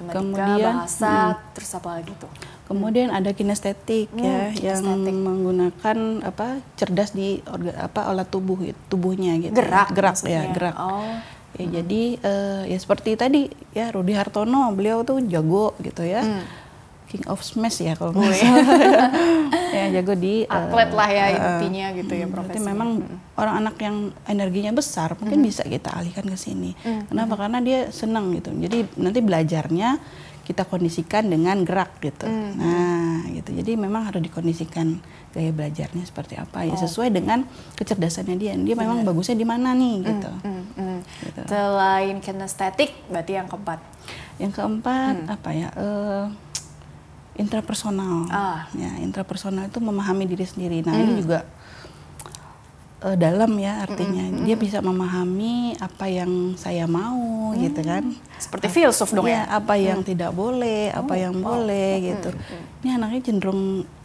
Kemudian 0.00 0.58
bahasa 0.64 1.12
hmm, 1.36 1.52
terus 1.52 1.70
apa 1.76 1.88
lagi 2.00 2.12
tuh? 2.16 2.30
Kemudian 2.70 3.08
ada 3.12 3.30
kinestetik 3.34 4.08
hmm, 4.14 4.22
ya 4.22 4.38
kinestetik. 4.54 5.10
yang 5.10 5.18
menggunakan 5.20 5.98
apa 6.24 6.46
cerdas 6.78 7.10
di 7.12 7.42
orga, 7.44 7.90
apa 7.90 8.08
alat 8.08 8.28
tubuh 8.30 8.58
tubuhnya 8.88 9.36
gitu. 9.38 9.54
Gerak 9.54 9.92
gerak 9.92 10.16
ya 10.24 10.48
gerak. 10.50 10.76
Oh. 10.78 11.20
Ya, 11.58 11.66
hmm. 11.66 11.74
jadi 11.82 12.02
uh, 12.22 12.62
ya 12.70 12.78
seperti 12.78 13.18
tadi 13.18 13.50
ya 13.74 13.90
Rudi 13.90 14.14
Hartono 14.14 14.70
beliau 14.70 15.02
tuh 15.02 15.20
jago 15.26 15.74
gitu 15.82 16.06
ya. 16.06 16.22
Hmm 16.22 16.69
King 17.10 17.26
of 17.26 17.42
Smash 17.42 17.82
ya 17.82 17.98
kalau 17.98 18.14
nggak 18.14 18.38
salah. 18.38 18.66
ya 19.76 19.84
jago 19.98 20.14
di 20.14 20.46
atlet 20.46 20.90
uh, 20.90 20.94
lah 20.94 21.10
ya 21.10 21.24
uh, 21.26 21.34
intinya 21.58 21.86
gitu 21.98 22.12
ya 22.14 22.26
profesi. 22.30 22.62
Berarti 22.62 22.70
memang 22.70 22.90
hmm. 23.02 23.34
orang 23.34 23.54
anak 23.66 23.76
yang 23.82 23.96
energinya 24.30 24.72
besar 24.78 25.18
mungkin 25.18 25.42
hmm. 25.42 25.48
bisa 25.50 25.62
kita 25.66 25.90
alihkan 25.90 26.22
ke 26.30 26.38
sini. 26.38 26.70
Hmm. 26.86 27.10
Kenapa? 27.10 27.34
Hmm. 27.34 27.42
Karena 27.42 27.58
dia 27.58 27.80
senang 27.90 28.30
gitu. 28.38 28.54
Jadi 28.54 28.78
nanti 28.94 29.18
belajarnya 29.18 29.98
kita 30.46 30.66
kondisikan 30.66 31.30
dengan 31.30 31.62
gerak 31.66 31.98
gitu. 32.02 32.26
Hmm. 32.26 32.58
Nah, 32.58 33.22
gitu. 33.30 33.54
Jadi 33.54 33.74
memang 33.74 34.06
harus 34.06 34.22
dikondisikan 34.22 34.98
gaya 35.30 35.54
belajarnya 35.54 36.02
seperti 36.02 36.34
apa 36.34 36.66
ya 36.66 36.74
oh. 36.74 36.78
sesuai 36.78 37.14
dengan 37.14 37.46
kecerdasannya 37.78 38.34
dia. 38.38 38.54
Dia 38.54 38.74
memang 38.74 39.06
bagusnya 39.06 39.38
di 39.38 39.46
mana 39.46 39.74
nih 39.74 39.94
hmm, 39.98 40.06
gitu. 40.10 40.30
Hmm. 40.46 40.62
Hmm. 40.74 40.98
gitu. 41.26 41.40
Selain 41.46 42.16
kinestetik 42.18 42.90
berarti 43.10 43.38
yang 43.38 43.46
keempat. 43.46 43.78
Yang 44.42 44.52
keempat 44.58 45.14
hmm. 45.22 45.34
apa 45.34 45.50
ya? 45.54 45.68
Uh, 45.78 46.26
intrapersonal. 47.38 48.26
Ah. 48.30 48.66
Ya, 48.74 48.90
intrapersonal 49.02 49.70
itu 49.70 49.78
memahami 49.78 50.24
diri 50.26 50.46
sendiri. 50.46 50.82
Nah, 50.82 50.94
mm. 50.94 51.02
ini 51.02 51.12
juga 51.22 51.46
uh, 53.04 53.16
dalam 53.16 53.52
ya 53.56 53.84
artinya. 53.84 54.24
Mm, 54.28 54.34
mm, 54.40 54.44
Dia 54.46 54.56
bisa 54.56 54.78
memahami 54.84 55.76
apa 55.80 56.06
yang 56.08 56.54
saya 56.56 56.84
mau 56.84 57.52
mm. 57.52 57.60
gitu 57.64 57.80
kan. 57.84 58.04
Seperti 58.36 58.66
filsuf 58.68 59.10
dong 59.12 59.28
ya. 59.28 59.44
ya. 59.44 59.60
apa 59.60 59.74
yang 59.76 60.04
mm. 60.04 60.08
tidak 60.08 60.32
boleh, 60.32 60.92
apa 60.92 61.14
oh, 61.16 61.18
yang 61.18 61.34
oh. 61.40 61.42
boleh 61.42 61.90
gitu. 62.14 62.30
Mm. 62.32 62.82
Ini 62.84 62.88
anaknya 63.00 63.20
cenderung 63.24 63.62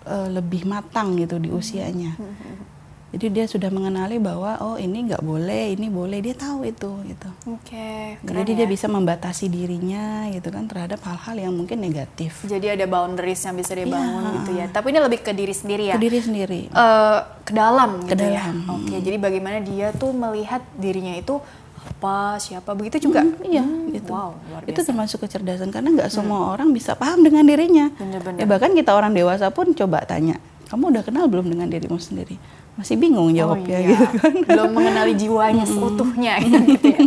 uh, 0.08 0.30
lebih 0.32 0.68
matang 0.68 1.20
gitu 1.20 1.40
di 1.40 1.52
usianya. 1.52 2.16
Mm. 2.16 2.75
Jadi 3.16 3.32
dia 3.32 3.48
sudah 3.48 3.72
mengenali 3.72 4.20
bahwa 4.20 4.60
oh 4.60 4.76
ini 4.76 5.08
nggak 5.08 5.24
boleh, 5.24 5.72
ini 5.72 5.88
boleh, 5.88 6.20
dia 6.20 6.36
tahu 6.36 6.68
itu 6.68 6.92
gitu. 7.08 7.30
Oke. 7.48 8.20
Okay, 8.20 8.28
Jadi 8.28 8.52
ya. 8.52 8.58
dia 8.60 8.68
bisa 8.68 8.92
membatasi 8.92 9.48
dirinya 9.48 10.28
gitu 10.36 10.52
kan 10.52 10.68
terhadap 10.68 11.00
hal-hal 11.00 11.48
yang 11.48 11.56
mungkin 11.56 11.80
negatif. 11.80 12.44
Jadi 12.44 12.76
ada 12.76 12.84
boundaries 12.84 13.40
yang 13.48 13.56
bisa 13.56 13.72
dibangun 13.72 14.20
ya. 14.20 14.32
gitu 14.44 14.52
ya. 14.60 14.66
Tapi 14.68 14.92
ini 14.92 15.00
lebih 15.00 15.24
ke 15.24 15.32
diri 15.32 15.56
sendiri 15.56 15.84
ya. 15.88 15.96
Ke 15.96 16.04
diri 16.04 16.20
sendiri. 16.20 16.62
Uh, 16.76 17.24
ke 17.48 17.56
dalam 17.56 18.04
gitu 18.04 18.12
ke 18.12 18.16
ya? 18.20 18.52
dalam. 18.52 18.56
ya. 18.60 18.72
Oke. 18.76 18.84
Okay, 18.84 19.00
jadi 19.00 19.18
bagaimana 19.24 19.58
dia 19.64 19.88
tuh 19.96 20.12
melihat 20.12 20.60
dirinya 20.76 21.16
itu 21.16 21.40
apa 21.86 22.36
siapa 22.42 22.74
begitu 22.74 23.08
juga 23.08 23.22
hmm, 23.22 23.46
iya 23.46 23.62
hmm, 23.62 23.94
gitu 23.94 24.10
wow 24.10 24.34
luar 24.34 24.66
biasa. 24.66 24.74
itu 24.74 24.80
termasuk 24.90 25.18
kecerdasan 25.22 25.70
karena 25.70 25.94
nggak 25.94 26.10
hmm. 26.10 26.18
semua 26.18 26.50
orang 26.50 26.74
bisa 26.74 26.98
paham 26.98 27.22
dengan 27.22 27.46
dirinya 27.46 27.94
Bener 27.94 28.20
-bener. 28.26 28.42
ya 28.42 28.46
bahkan 28.50 28.74
kita 28.74 28.92
orang 28.92 29.14
dewasa 29.14 29.54
pun 29.54 29.70
coba 29.72 30.02
tanya 30.02 30.42
kamu 30.66 30.98
udah 30.98 31.04
kenal 31.06 31.30
belum 31.30 31.46
dengan 31.46 31.70
dirimu 31.70 32.02
sendiri 32.02 32.42
masih 32.76 33.00
bingung 33.00 33.32
oh 33.32 33.36
jawabnya 33.36 33.78
oh, 33.80 33.84
iya. 33.88 33.90
gitu 33.96 34.06
kan. 34.20 34.34
Belum 34.44 34.70
mengenali 34.76 35.14
jiwanya 35.16 35.64
seutuhnya 35.64 36.34
gitu 36.68 36.86
ya. 36.92 37.00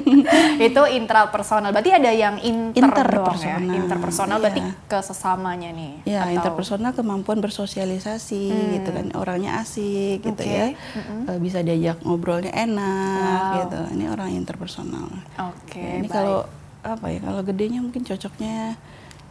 Itu 0.56 0.82
intrapersonal. 0.88 1.76
Berarti 1.76 1.92
ada 1.92 2.08
yang 2.08 2.40
inter 2.40 2.88
interpersonal 2.88 3.68
ya? 3.68 3.76
interpersonal. 3.76 4.36
Iya. 4.38 4.42
berarti 4.48 4.60
ke 4.88 4.98
sesamanya 5.04 5.70
nih 5.76 5.92
ya 6.08 6.20
atau... 6.24 6.34
interpersonal 6.40 6.92
kemampuan 6.96 7.44
bersosialisasi 7.44 8.44
hmm. 8.48 8.68
gitu 8.80 8.90
kan. 8.96 9.06
Orangnya 9.12 9.60
asik 9.60 10.24
gitu 10.24 10.42
ya. 10.42 10.72
Mm-hmm. 10.72 11.36
bisa 11.44 11.60
diajak 11.60 12.00
ngobrolnya 12.00 12.52
enak 12.56 13.20
wow. 13.20 13.56
gitu. 13.60 13.80
Ini 13.92 14.04
orang 14.08 14.28
interpersonal. 14.32 15.04
Oke 15.36 15.76
okay, 15.76 16.00
ini 16.00 16.08
kalau 16.08 16.48
apa 16.80 17.12
ya 17.12 17.20
kalau 17.20 17.42
gedenya 17.44 17.84
mungkin 17.84 18.06
cocoknya 18.08 18.80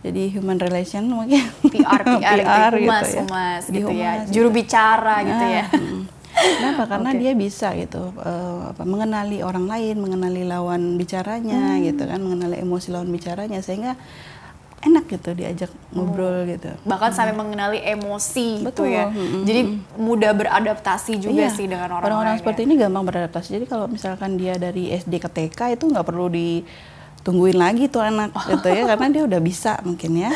jadi 0.06 0.24
human 0.30 0.62
relation 0.62 1.10
mungkin. 1.10 1.42
PR 1.74 2.02
PR, 2.06 2.38
PR 2.46 2.74
gitu, 2.78 2.86
humas, 2.86 3.10
ya. 3.10 3.22
humas 3.26 3.64
gitu 3.66 3.92
ya. 3.92 4.12
juru 4.30 4.50
bicara 4.54 5.16
gitu 5.26 5.46
ya. 5.50 5.66
hmm. 5.74 6.02
Kenapa? 6.38 6.84
Karena 6.86 7.10
okay. 7.14 7.22
dia 7.22 7.32
bisa 7.34 7.74
gitu 7.74 8.14
uh, 8.22 8.72
apa, 8.72 8.84
mengenali 8.86 9.42
orang 9.42 9.66
lain, 9.66 9.96
mengenali 9.98 10.46
lawan 10.46 10.96
bicaranya 10.96 11.78
hmm. 11.78 11.84
gitu 11.90 12.04
kan, 12.06 12.20
mengenali 12.22 12.62
emosi 12.62 12.88
lawan 12.94 13.10
bicaranya 13.10 13.60
sehingga 13.66 13.98
enak 14.78 15.10
gitu 15.10 15.34
diajak 15.34 15.72
ngobrol 15.90 16.46
hmm. 16.46 16.50
gitu. 16.54 16.70
Bahkan 16.86 17.10
hmm. 17.12 17.18
sampai 17.18 17.36
mengenali 17.36 17.80
emosi 17.82 18.62
Betul. 18.62 18.70
gitu 18.70 18.84
ya. 18.94 19.06
Hmm. 19.10 19.44
Jadi 19.44 19.62
mudah 19.98 20.32
beradaptasi 20.38 21.14
juga 21.18 21.50
iya. 21.50 21.52
sih 21.52 21.66
dengan 21.66 21.90
orang-orang 21.90 22.06
Orang-orang 22.06 22.36
seperti 22.40 22.62
ya. 22.62 22.66
ini 22.70 22.74
gampang 22.78 23.06
beradaptasi. 23.10 23.48
Jadi 23.58 23.66
kalau 23.66 23.86
misalkan 23.90 24.38
dia 24.38 24.54
dari 24.56 24.94
SD 24.94 25.14
ke 25.18 25.30
TK 25.30 25.82
itu 25.82 25.84
nggak 25.90 26.06
perlu 26.06 26.30
di 26.30 26.62
tungguin 27.28 27.60
lagi 27.60 27.92
tuh 27.92 28.00
anak 28.00 28.32
gitu 28.48 28.72
ya 28.72 28.88
karena 28.88 29.08
dia 29.12 29.24
udah 29.28 29.40
bisa 29.44 29.76
mungkin 29.84 30.16
ya. 30.16 30.32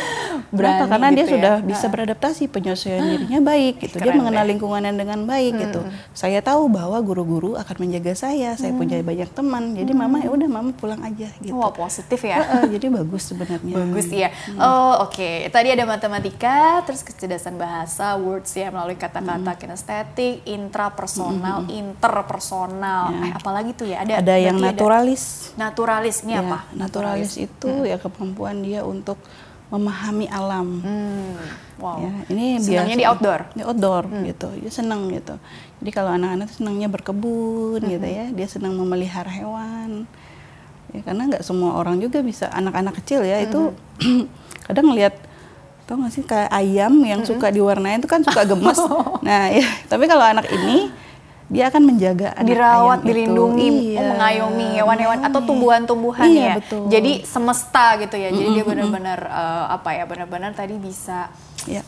Berani 0.51 0.83
Karena 0.91 1.07
dia 1.07 1.23
gitu 1.23 1.23
ya. 1.23 1.35
sudah 1.39 1.53
bisa 1.63 1.85
beradaptasi 1.87 2.43
penyesuaian 2.51 2.99
dirinya 3.07 3.39
baik 3.39 3.79
gitu. 3.79 3.95
dia 3.95 4.11
Keren 4.11 4.19
mengenal 4.19 4.43
deh. 4.43 4.49
lingkungannya 4.51 4.91
dengan 4.91 5.23
baik 5.23 5.53
gitu. 5.55 5.79
Saya 6.11 6.43
tahu 6.43 6.67
bahwa 6.67 6.99
guru-guru 6.99 7.55
akan 7.55 7.75
menjaga 7.79 8.11
saya. 8.11 8.59
Saya 8.59 8.75
punya 8.75 8.99
banyak 8.99 9.31
teman. 9.31 9.71
Jadi 9.71 9.91
mama 9.95 10.19
ya 10.19 10.27
udah 10.27 10.49
mama 10.51 10.75
pulang 10.75 10.99
aja 10.99 11.31
gitu. 11.39 11.55
Wah 11.55 11.71
positif 11.71 12.19
ya. 12.27 12.43
Heeh, 12.43 12.75
jadi 12.75 12.91
bagus 12.91 13.31
sebenarnya. 13.31 13.71
Bagus 13.71 14.11
ya. 14.11 14.27
Oh 14.59 15.07
oke. 15.07 15.47
Tadi 15.47 15.67
ada 15.71 15.87
matematika, 15.87 16.83
terus 16.83 16.99
kecerdasan 16.99 17.55
bahasa, 17.55 18.19
words 18.19 18.51
ya 18.51 18.67
melalui 18.75 18.99
kata-kata 18.99 19.55
kinestetik, 19.55 20.43
intrapersonal, 20.43 21.63
interpersonal. 21.71 23.15
Ya. 23.15 23.23
Eh, 23.23 23.31
apalagi 23.39 23.71
tuh 23.71 23.87
ya? 23.87 24.03
Ada. 24.03 24.19
Ada 24.19 24.35
yang 24.35 24.59
naturalis. 24.59 25.55
Naturalis 25.55 26.27
ini 26.27 26.35
Ya, 26.35 26.43
apa? 26.43 26.67
Naturalis 26.81 27.37
itu 27.37 27.85
ya 27.85 27.95
kemampuan 27.95 28.59
dia 28.59 28.81
untuk 28.83 29.21
memahami 29.69 30.27
alam. 30.27 30.81
Hmm, 30.81 31.31
wow. 31.77 31.95
Ya, 31.97 32.11
ini 32.27 32.59
Senangnya 32.59 32.91
biasa- 32.91 32.97
di 32.97 33.05
outdoor. 33.05 33.39
Hmm. 33.41 33.53
Di 33.53 33.63
outdoor 33.63 34.03
gitu. 34.25 34.47
Dia 34.57 34.71
senang 34.73 35.01
gitu. 35.07 35.35
Jadi 35.79 35.89
kalau 35.89 36.11
anak-anak 36.11 36.45
tuh 36.45 36.57
senangnya 36.57 36.87
berkebun 36.87 37.79
gitu 37.79 38.03
Hmm. 38.03 38.17
ya, 38.17 38.25
dia 38.29 38.47
senang 38.47 38.73
memelihara 38.73 39.31
hewan. 39.31 40.09
Ya 40.91 40.99
karena 41.01 41.23
nggak 41.29 41.39
semua 41.41 41.71
orang 41.73 41.97
juga 41.97 42.19
bisa 42.19 42.51
anak-anak 42.51 42.99
kecil 42.99 43.23
ya 43.23 43.39
itu 43.39 43.71
Hmm. 44.01 44.27
kadang 44.67 44.91
ngelihat 44.91 45.15
tau 45.81 45.95
gak 45.97 46.13
sih 46.13 46.23
kayak 46.23 46.47
ayam 46.49 46.93
yang 47.01 47.21
suka 47.21 47.47
diwarnain 47.47 47.99
itu 47.99 48.07
kan 48.07 48.19
suka 48.21 48.43
gemes. 48.43 48.75
nah 49.27 49.47
ya 49.47 49.63
tapi 49.85 50.03
kalau 50.03 50.23
anak 50.25 50.47
ini 50.47 50.91
dia 51.51 51.67
akan 51.67 51.81
menjaga 51.83 52.31
anak 52.31 52.47
dirawat, 52.47 52.99
dilindungi, 53.03 53.67
Iya, 53.91 53.99
oh, 53.99 54.05
mengayomi 54.09 54.67
hewan-hewan 54.73 55.19
atau 55.19 55.27
mengayomi. 55.35 55.49
tumbuhan-tumbuhan 55.51 56.25
Iya, 56.25 56.39
ya. 56.41 56.53
betul. 56.57 56.83
Jadi 56.87 57.11
semesta 57.23 57.85
gitu 57.99 58.15
ya. 58.15 58.29
Jadi 58.29 58.47
dia 58.49 58.63
benar-benar 58.63 59.19
eh, 59.21 59.65
apa 59.69 59.89
ya? 59.91 60.03
Benar-benar 60.05 60.51
tadi 60.53 60.79
bisa 60.79 61.27
Ya. 61.63 61.83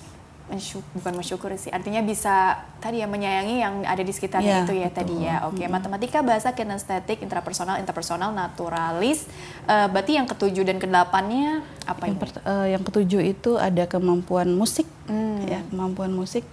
mensyuk- 0.45 0.83
bukan 0.93 1.15
mensyukuri 1.15 1.55
sih. 1.55 1.71
Artinya 1.71 2.03
bisa 2.03 2.53
tadi 2.77 2.99
ya 2.99 3.07
menyayangi 3.07 3.55
yang 3.57 3.73
ada 3.83 3.99
di 3.99 4.11
sekitarnya 4.11 4.53
Iya, 4.53 4.61
itu 4.61 4.73
ya 4.75 4.85
betul. 4.85 4.97
tadi 4.99 5.15
ya. 5.23 5.35
Oke, 5.47 5.63
matematika, 5.65 6.19
bahasa, 6.19 6.51
kinestetik, 6.51 7.23
intrapersonal, 7.23 7.79
interpersonal, 7.79 8.29
naturalis. 8.29 9.23
Eh, 9.63 9.87
berarti 9.87 10.11
yang 10.13 10.27
ketujuh 10.27 10.61
dan 10.61 10.77
kedelapannya 10.77 11.63
apa 11.85 12.03
Yang, 12.03 12.11
ini? 12.11 12.19
pert- 12.19 12.43
eh, 12.43 12.67
yang 12.69 12.83
ketujuh 12.83 13.21
itu 13.23 13.51
ada 13.55 13.87
kemampuan 13.87 14.51
musik, 14.51 14.85
Hmm. 15.05 15.39
ya 15.41 15.63
kemampuan 15.65 16.11
musik. 16.11 16.43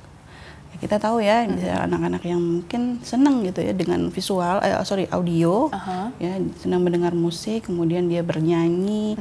Kita 0.81 0.97
tahu 0.97 1.21
ya, 1.21 1.45
bisa 1.45 1.85
anak-anak 1.85 2.25
yang 2.25 2.41
mungkin 2.41 3.05
senang 3.05 3.45
gitu 3.45 3.61
ya 3.61 3.77
dengan 3.77 4.09
visual, 4.09 4.65
eh, 4.65 4.81
sorry 4.83 5.05
audio, 5.13 5.69
Aha. 5.69 6.09
ya 6.17 6.41
senang 6.57 6.81
mendengar 6.81 7.13
musik, 7.13 7.69
kemudian 7.69 8.09
dia 8.09 8.25
bernyanyi, 8.25 9.13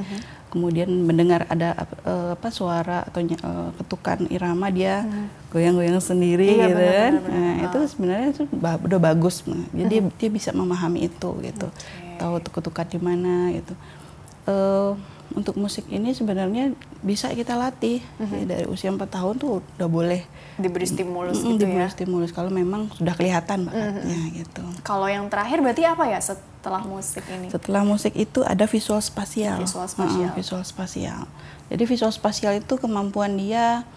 kemudian 0.48 0.88
mendengar 1.04 1.44
ada 1.52 1.76
eh, 2.08 2.32
apa 2.32 2.48
suara 2.48 3.04
atau 3.04 3.20
eh, 3.20 3.36
ketukan 3.76 4.32
irama 4.32 4.72
dia 4.72 5.04
goyang-goyang 5.52 6.00
sendiri 6.00 6.48
Iya, 6.48 6.66
gitu 6.66 6.80
kan. 6.80 7.14
Nah, 7.28 7.54
Ah. 7.60 7.66
itu 7.68 7.78
sebenarnya 7.92 8.28
itu 8.32 8.44
udah 8.56 9.00
bagus, 9.04 9.44
jadi 9.76 9.86
dia, 9.86 10.02
dia 10.16 10.30
bisa 10.32 10.56
memahami 10.56 11.12
itu 11.12 11.30
gitu, 11.44 11.68
tahu 12.16 12.40
tuh 12.40 12.52
ketukan 12.56 12.88
di 12.88 13.00
mana 13.04 13.52
gitu. 13.52 13.74
Eh, 14.48 14.92
untuk 15.32 15.54
musik 15.56 15.86
ini 15.88 16.10
sebenarnya 16.10 16.74
bisa 17.00 17.30
kita 17.30 17.54
latih 17.54 18.02
Ya, 18.18 18.46
dari 18.48 18.66
usia 18.66 18.90
4 18.90 18.98
tahun 19.06 19.38
tuh 19.38 19.62
udah 19.78 19.86
boleh 19.86 20.22
Diberi 20.56 20.84
stimulus 20.84 21.40
Mm-mm, 21.40 21.56
gitu 21.56 21.64
diberi 21.64 21.86
ya. 21.86 21.90
stimulus 21.90 22.30
kalau 22.30 22.50
memang 22.50 22.90
sudah 22.92 23.14
kelihatan 23.14 23.64
bakatnya 23.64 24.20
gitu. 24.34 24.60
Kalau 24.82 25.06
yang 25.06 25.26
terakhir 25.28 25.60
berarti 25.60 25.84
apa 25.84 26.04
ya 26.06 26.20
setelah 26.20 26.82
musik 26.82 27.24
ini? 27.26 27.48
Setelah 27.48 27.82
musik 27.82 28.12
itu 28.14 28.42
ada 28.42 28.66
visual 28.66 29.00
spasial. 29.00 29.62
Visual 29.62 29.88
spasial. 29.88 30.28
Heeh, 30.28 30.36
visual 30.36 30.64
spasial. 30.64 31.22
Jadi 31.70 31.84
visual 31.86 32.12
spasial 32.12 32.58
itu 32.58 32.76
kemampuan 32.76 33.34
dia 33.34 33.88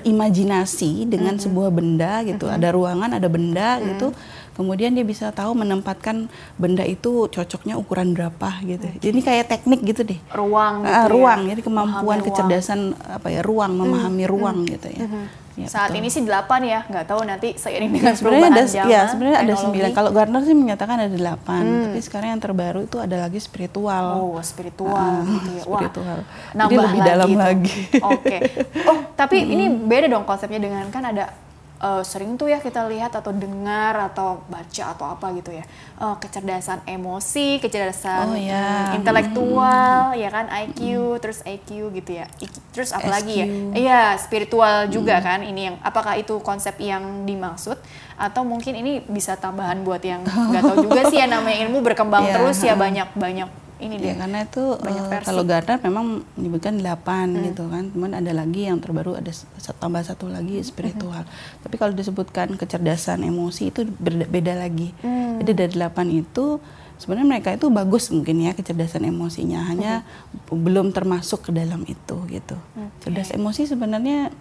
berimajinasi 0.00 1.04
dengan 1.04 1.36
Mm-hmm. 1.36 1.44
sebuah 1.44 1.70
benda 1.70 2.24
gitu. 2.24 2.46
Ada 2.46 2.70
ruangan, 2.70 3.10
ada 3.12 3.28
benda 3.28 3.76
gitu. 3.82 4.14
Kemudian 4.56 4.90
dia 4.90 5.04
bisa 5.04 5.28
tahu 5.30 5.52
menempatkan 5.54 6.26
benda 6.56 6.80
itu 6.82 7.28
cocoknya 7.28 7.76
ukuran 7.76 8.10
berapa 8.10 8.56
gitu. 8.62 8.88
Jadi 8.98 9.18
kayak 9.20 9.44
teknik 9.46 9.84
gitu 9.84 10.00
deh. 10.02 10.16
Ruang 10.32 10.80
gitu 10.80 10.90
Ah, 10.90 11.04
ya. 11.04 11.12
ruang. 11.12 11.40
Jadi 11.46 11.60
kemampuan 11.60 11.92
Memahami 11.92 12.08
ruang. 12.16 12.24
Kecerdasan 12.26 12.80
apa 12.96 13.28
ya 13.28 13.40
ruang, 13.40 13.72
memahami 13.74 14.24
ruang 14.24 14.64
gitu 14.64 14.88
ya. 14.88 15.04
Ya, 15.56 15.64
Saat 15.66 15.88
betul. 15.88 15.98
ini 15.98 16.08
sih 16.10 16.20
delapan 16.20 16.60
ya, 16.62 16.78
nggak 16.84 17.06
tahu 17.06 17.20
nanti 17.24 17.48
seiring 17.54 17.88
dengan 17.90 18.12
sebenarnya 18.12 18.44
perubahan 18.44 18.60
ada 18.60 18.64
zaman, 18.70 18.92
ya 18.92 19.00
sebenarnya 19.06 19.32
ada 19.32 19.40
teknologi. 19.40 19.56
Hmm. 19.56 19.64
sembilan 19.64 19.90
kalau 19.94 20.10
Gardner 20.12 20.42
sih 20.42 20.52
menyatakan 20.54 20.96
ada 20.98 21.14
delapan 21.14 21.62
tapi 21.82 22.00
sekarang 22.02 22.28
yang 22.28 22.42
terbaru 22.42 22.80
itu 22.82 22.96
ada 22.98 23.16
lagi 23.18 23.38
spiritual 23.38 24.04
Oh, 24.18 24.36
spiritual 24.42 25.00
Ah, 25.00 25.24
gitu 25.24 25.48
ya. 25.50 25.62
Wah, 25.62 25.80
spiritual. 25.80 26.18
Jadi 26.52 26.60
lebih 26.68 26.76
lagi 26.78 27.00
dalam 27.02 27.28
tuh. 27.30 27.40
lagi. 27.40 27.76
Oke. 27.98 28.38
Oh, 28.84 28.98
tapi 29.14 29.36
ini 29.56 29.64
beda 29.70 30.06
dong 30.10 30.24
konsepnya 30.24 30.60
dengan 30.60 30.84
kan 30.90 31.02
ada 31.06 31.24
eh, 31.78 32.02
sering 32.02 32.34
tuh 32.34 32.46
ya 32.46 32.58
kita 32.58 32.84
lihat 32.84 33.12
atau 33.12 33.30
dengar 33.30 33.92
atau 34.04 34.40
baca 34.46 34.84
atau 34.88 35.06
apa 35.08 35.26
gitu 35.32 35.50
ya. 35.50 35.64
Eh, 35.96 36.16
kecerdasan 36.18 36.80
emosi, 36.84 37.58
kecerdasan 37.58 38.26
Oh, 38.26 38.34
ya. 38.34 38.90
mm, 38.90 38.96
intelektual, 38.96 39.94
ya 40.12 40.28
kan 40.28 40.46
IQ, 40.48 40.80
terus 41.18 41.40
IQ 41.42 41.68
gitu 41.92 42.10
ya. 42.14 42.26
I- 42.38 42.64
Terus 42.70 42.92
apa 42.92 43.08
lagi 43.08 43.34
ya? 43.34 43.46
Iya, 43.72 44.02
spiritual 44.16 44.86
juga 44.86 45.16
kan 45.18 45.40
ini 45.40 45.66
yang 45.66 45.76
apakah 45.80 46.12
itu 46.14 46.36
konsep 46.40 46.76
yang 46.76 47.24
dimaksud 47.24 47.80
atau 48.14 48.42
mungkin 48.42 48.72
ini 48.74 49.00
bisa 49.02 49.32
tambahan 49.34 49.80
buat 49.80 50.00
yang 50.00 50.20
nggak 50.50 50.62
tahu 50.62 50.78
juga 50.82 51.04
sih 51.04 51.16
ya 51.16 51.26
namanya 51.26 51.64
ilmu 51.64 51.80
berkembang 51.80 52.24
Iya, 52.24 52.34
terus 52.34 52.60
ya 52.60 52.72
ha. 52.72 52.78
banyak 52.78 53.08
banyak 53.12 53.48
ini 53.76 53.94
deh. 53.96 54.10
Ya 54.10 54.14
karena 54.16 54.38
itu 54.42 54.64
versi. 54.78 55.26
kalau 55.26 55.42
Gardner 55.42 55.78
memang 55.80 56.04
menyebutkan 56.32 56.74
delapan 56.74 57.26
Hmm. 57.30 57.44
gitu 57.46 57.62
kan. 57.66 57.84
Cuman 57.88 58.10
ada 58.14 58.32
lagi 58.32 58.64
yang 58.64 58.78
terbaru 58.78 59.14
ada 59.14 59.28
tambah 59.76 60.00
satu 60.00 60.26
lagi 60.26 60.60
spiritual. 60.60 61.22
Hmm. 61.22 61.60
Tapi 61.60 61.74
kalau 61.74 61.92
disebutkan 61.92 62.54
kecerdasan 62.54 63.20
emosi 63.22 63.68
itu 63.68 63.84
berbeda 63.84 64.26
beda 64.26 64.52
lagi. 64.56 64.90
Hmm. 65.00 65.38
Jadi 65.38 65.52
dari 65.52 65.72
delapan 65.74 66.06
itu 66.10 66.60
sebenarnya 66.96 67.28
mereka 67.28 67.52
itu 67.52 67.68
bagus 67.68 68.08
mungkin 68.08 68.40
ya 68.40 68.52
kecerdasan 68.52 69.04
emosinya 69.04 69.60
hanya 69.64 70.04
Hmm. 70.46 70.56
belum 70.56 70.90
termasuk 70.90 71.46
ke 71.46 71.50
dalam 71.50 71.84
itu 71.84 72.16
gitu. 72.26 72.56
Cerdas 73.00 73.30
emosi 73.30 73.64
sebenarnya 73.64 74.32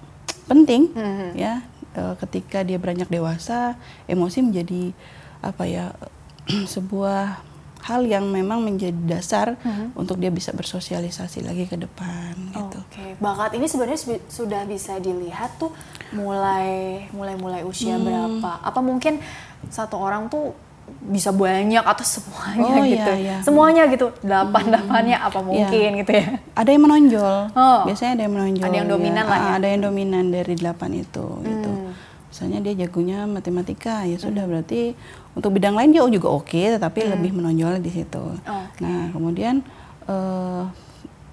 penting 0.45 0.91
Hmm. 0.91 1.31
ya 1.33 1.63
Eh, 1.95 2.15
ketika 2.19 2.59
dia 2.59 2.75
beranjak 2.75 3.07
dewasa 3.07 3.79
emosi 4.03 4.43
menjadi 4.43 4.91
apa 5.39 5.63
ya 5.63 5.95
sebuah 6.67 7.39
hal 7.85 8.01
yang 8.03 8.25
memang 8.27 8.59
menjadi 8.59 8.97
dasar 9.07 9.47
untuk 9.93 10.17
dia 10.17 10.29
bisa 10.29 10.49
bersosialisasi 10.51 11.39
lagi 11.39 11.63
ke 11.63 11.77
depan 11.77 12.33
gitu. 12.51 12.77
Oke, 12.81 13.13
bakat 13.15 13.53
ini 13.53 13.65
sebenarnya 13.65 13.95
su- 13.95 14.25
sudah 14.27 14.65
bisa 14.65 14.97
dilihat 14.97 15.53
tuh 15.55 15.69
mulai 16.11 16.67
mulai 17.11 17.35
mulai 17.35 17.61
usia 17.61 17.93
Hmm. 17.93 18.03
berapa? 18.03 18.51
Apa 18.59 18.79
mungkin 18.79 19.21
satu 19.67 19.97
orang 19.97 20.27
tuh 20.27 20.57
bisa 21.01 21.29
banyak 21.29 21.81
atau 21.81 22.01
semuanya 22.03 22.61
Oh, 22.71 22.81
iya, 22.83 22.93
gitu? 22.95 23.11
iya. 23.19 23.37
Semuanya 23.41 23.83
gitu, 23.87 24.13
delapan 24.19 24.63
delapannya 24.67 25.17
apa 25.19 25.39
mungkin 25.41 25.89
gitu 25.99 26.11
ya? 26.11 26.25
Ada 26.53 26.69
yang 26.71 26.83
menonjol, 26.83 27.37
Oh. 27.53 27.81
biasanya 27.83 28.11
ada 28.13 28.23
yang 28.23 28.33
menonjol. 28.33 28.65
Ada 28.65 28.75
yang 28.75 28.89
dominan 28.89 29.17
ya. 29.19 29.29
lah 29.29 29.39
ya. 29.39 29.49
Ada 29.57 29.67
yang 29.67 29.81
dominan 29.83 30.25
dari 30.29 30.53
delapan 30.53 30.89
itu 30.95 31.25
gitu. 31.41 31.71
Hmm. 32.35 32.51
Misalnya 32.51 32.59
dia 32.61 32.83
jagonya 32.83 33.23
matematika, 33.23 34.03
ya 34.03 34.19
sudah 34.19 34.43
berarti 34.43 34.91
untuk 35.31 35.55
bidang 35.55 35.71
lain 35.71 35.89
dia 35.89 36.03
juga 36.03 36.27
oke, 36.29 36.75
tetapi 36.75 37.07
lebih 37.07 37.31
menonjol 37.31 37.79
di 37.79 37.91
situ. 37.93 38.19
Hmm. 38.19 38.67
Oke. 38.67 38.83
Nah 38.83 39.07
kemudian 39.09 39.63
eh, 40.05 40.63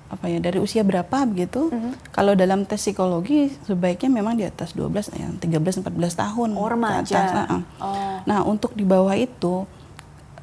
apa 0.07 0.29
ya 0.29 0.39
dari 0.39 0.61
usia 0.61 0.85
berapa 0.85 1.25
begitu? 1.25 1.73
Hmm. 1.73 1.99
Kalau 2.09 2.33
dalam 2.33 2.63
tes 2.63 2.79
psikologi 2.79 3.51
sebaiknya 3.65 4.13
memang 4.13 4.37
di 4.37 4.45
atas 4.45 4.71
12 4.73 5.11
ya 5.11 5.27
13 5.27 5.83
14 5.83 5.91
tahun 6.15 6.49
Oh, 6.53 6.63
ke 6.63 6.71
remaja. 6.71 7.01
atas, 7.01 7.29
ah. 7.49 7.63
Oh. 7.81 8.17
Nah, 8.23 8.45
untuk 8.45 8.71
di 8.73 8.85
bawah 8.85 9.17
itu 9.17 9.67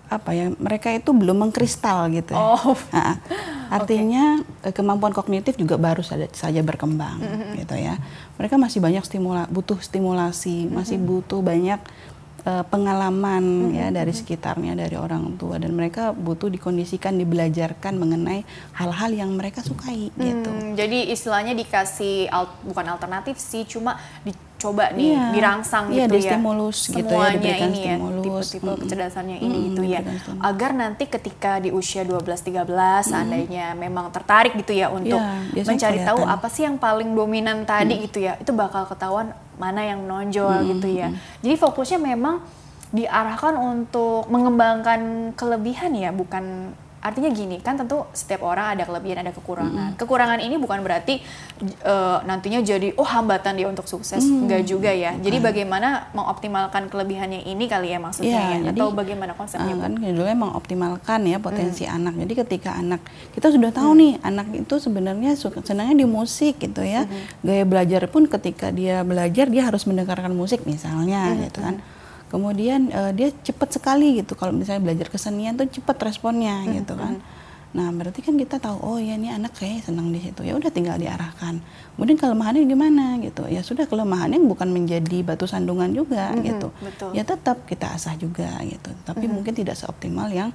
apa 0.10 0.34
ya? 0.34 0.50
Mereka 0.50 0.90
itu 0.92 1.14
belum 1.14 1.46
mengkristal 1.46 2.10
gitu. 2.10 2.34
ya. 2.34 2.42
Oh. 2.58 2.74
Ah, 2.90 2.98
ah. 2.98 3.16
Artinya 3.78 4.42
eh, 4.66 4.74
kemampuan 4.74 5.14
kognitif 5.14 5.54
juga 5.54 5.78
baru 5.78 6.02
saja, 6.02 6.26
saja 6.34 6.60
berkembang 6.60 7.22
Mm-hmm. 7.22 7.52
gitu 7.62 7.76
ya. 7.78 7.96
Mereka 8.40 8.56
masih 8.56 8.80
banyak 8.80 9.04
stimula 9.04 9.46
butuh 9.52 9.78
stimulasi, 9.84 10.72
masih 10.72 10.96
Mm-hmm. 10.96 11.12
butuh 11.12 11.40
banyak 11.44 11.80
eh, 12.48 12.64
pengalaman 12.72 13.76
ya 13.76 13.92
dari 13.92 14.16
sekitarnya 14.16 14.80
dari 14.80 14.96
orang 14.96 15.36
tua 15.36 15.60
dan 15.60 15.76
mereka 15.76 16.16
butuh 16.16 16.48
dikondisikan 16.48 17.20
dibelajarkan 17.20 18.00
mengenai 18.00 18.48
hal-hal 18.80 19.12
yang 19.12 19.36
mereka 19.36 19.60
sukai 19.60 20.08
gitu. 20.16 20.48
Hmm, 20.48 20.72
jadi 20.80 21.12
istilahnya 21.12 21.52
dikasih 21.52 22.32
al- 22.32 22.56
bukan 22.64 22.96
alternatif 22.96 23.36
sih, 23.36 23.68
cuma 23.68 24.00
dicoba 24.60 24.92
nih, 24.92 25.10
Iya. 25.10 25.24
dirangsang 25.32 25.86
Iya, 25.88 26.04
gitu 26.04 26.12
ya. 26.12 26.20
distimulus 26.20 26.78
gitu 26.86 27.00
ya, 27.08 27.16
Semuanya 27.16 27.32
diberikan 27.34 27.70
ini 27.70 27.80
ya, 27.80 27.96
stimulus. 27.96 28.20
tipe-tipe 28.20 28.60
Mm-mm. 28.66 28.82
kecerdasannya 28.84 29.38
ini 29.40 29.48
Mm-mm, 29.50 29.66
gitu 29.66 29.82
ya. 29.82 30.00
diberikan 30.00 30.20
stimulus. 30.20 30.44
Agar 30.44 30.72
nanti 30.74 31.04
ketika 31.06 31.52
di 31.58 31.70
usia 31.72 32.02
12-13 32.04 32.68
seandainya 33.06 33.66
memang 33.74 34.06
tertarik 34.10 34.54
gitu 34.54 34.74
ya 34.74 34.92
untuk 34.92 35.16
biasanya 35.50 35.72
mencari 35.72 35.98
tahu 36.04 36.20
kelihatan. 36.20 36.36
apa 36.36 36.48
sih 36.50 36.64
yang 36.64 36.76
paling 36.78 37.10
dominan 37.10 37.64
tadi 37.64 37.96
gitu 38.02 38.20
ya. 38.20 38.36
Itu 38.36 38.52
bakal 38.52 38.84
ketahuan 38.86 39.32
mana 39.56 39.82
yang 39.82 40.04
menonjol 40.04 40.52
gitu 40.68 40.88
ya. 40.90 41.08
Jadi 41.40 41.56
fokusnya 41.56 41.98
memang 41.98 42.44
diarahkan 42.90 43.56
untuk 43.56 44.28
mengembangkan 44.28 45.00
kelebihan 45.34 45.94
ya, 45.94 46.12
bukan 46.12 46.76
artinya 47.00 47.32
gini 47.32 47.64
kan 47.64 47.80
tentu 47.80 48.04
setiap 48.12 48.44
orang 48.44 48.76
ada 48.76 48.84
kelebihan 48.84 49.24
ada 49.24 49.32
kekurangan. 49.32 49.96
Mm. 49.96 49.98
Kekurangan 50.00 50.40
ini 50.44 50.56
bukan 50.60 50.84
berarti 50.84 51.24
uh, 51.88 52.20
nantinya 52.28 52.60
jadi 52.60 52.92
oh 53.00 53.08
hambatan 53.08 53.56
dia 53.56 53.68
untuk 53.72 53.88
sukses, 53.88 54.24
mm. 54.24 54.44
enggak 54.46 54.62
juga 54.68 54.92
ya. 54.92 55.16
Bukan. 55.16 55.24
Jadi 55.24 55.38
bagaimana 55.40 56.12
mengoptimalkan 56.12 56.92
kelebihannya 56.92 57.48
ini 57.48 57.66
kali 57.72 57.96
ya 57.96 58.00
maksudnya 58.04 58.40
ya, 58.40 58.58
ya? 58.60 58.72
atau 58.76 58.92
bagaimana 58.92 59.32
konsepnya? 59.34 59.76
Uh, 59.76 59.80
kan 59.80 59.92
dulu 59.96 60.28
mengoptimalkan 60.28 61.20
ya 61.28 61.38
potensi 61.40 61.88
mm. 61.88 61.96
anak. 61.96 62.14
Jadi 62.28 62.34
ketika 62.46 62.72
anak 62.76 63.02
kita 63.32 63.48
sudah 63.50 63.72
tahu 63.72 63.92
mm. 63.96 64.00
nih 64.00 64.12
anak 64.22 64.48
itu 64.56 64.76
sebenarnya 64.78 65.32
senangnya 65.40 65.96
di 66.04 66.08
musik 66.08 66.60
gitu 66.60 66.84
ya. 66.84 67.08
Mm. 67.08 67.48
Gaya 67.48 67.64
belajar 67.64 68.02
pun 68.12 68.28
ketika 68.28 68.76
dia 68.76 69.08
belajar 69.08 69.48
dia 69.48 69.64
harus 69.64 69.88
mendengarkan 69.88 70.36
musik 70.36 70.68
misalnya 70.68 71.32
mm. 71.32 71.40
gitu 71.48 71.60
kan 71.64 71.78
kemudian 72.30 72.94
uh, 72.94 73.12
dia 73.12 73.34
cepat 73.44 73.82
sekali 73.82 74.22
gitu 74.22 74.38
kalau 74.38 74.54
misalnya 74.54 74.86
belajar 74.86 75.10
kesenian 75.10 75.58
tuh 75.58 75.68
cepat 75.68 75.98
responnya 76.06 76.64
hmm, 76.64 76.72
gitu 76.82 76.94
kan 76.96 77.18
nah 77.70 77.94
berarti 77.94 78.26
kan 78.26 78.34
kita 78.34 78.58
tahu 78.58 78.82
oh 78.82 78.98
ya 78.98 79.14
ini 79.14 79.30
anak 79.30 79.54
kayak 79.54 79.86
senang 79.86 80.10
di 80.10 80.18
situ 80.18 80.42
ya 80.42 80.58
udah 80.58 80.74
tinggal 80.74 80.98
diarahkan 80.98 81.62
kemudian 81.94 82.18
kelemahannya 82.18 82.66
gimana 82.66 83.22
gitu 83.22 83.46
ya 83.46 83.62
sudah 83.62 83.86
kelemahannya 83.86 84.42
bukan 84.42 84.74
menjadi 84.74 85.22
batu 85.22 85.46
sandungan 85.46 85.94
juga 85.94 86.34
hmm, 86.34 86.42
gitu 86.50 86.68
betul. 86.82 87.14
ya 87.14 87.22
tetap 87.22 87.70
kita 87.70 87.94
asah 87.94 88.18
juga 88.18 88.50
gitu 88.66 88.90
tapi 89.06 89.30
hmm. 89.30 89.34
mungkin 89.38 89.54
tidak 89.54 89.78
seoptimal 89.78 90.34
yang 90.34 90.50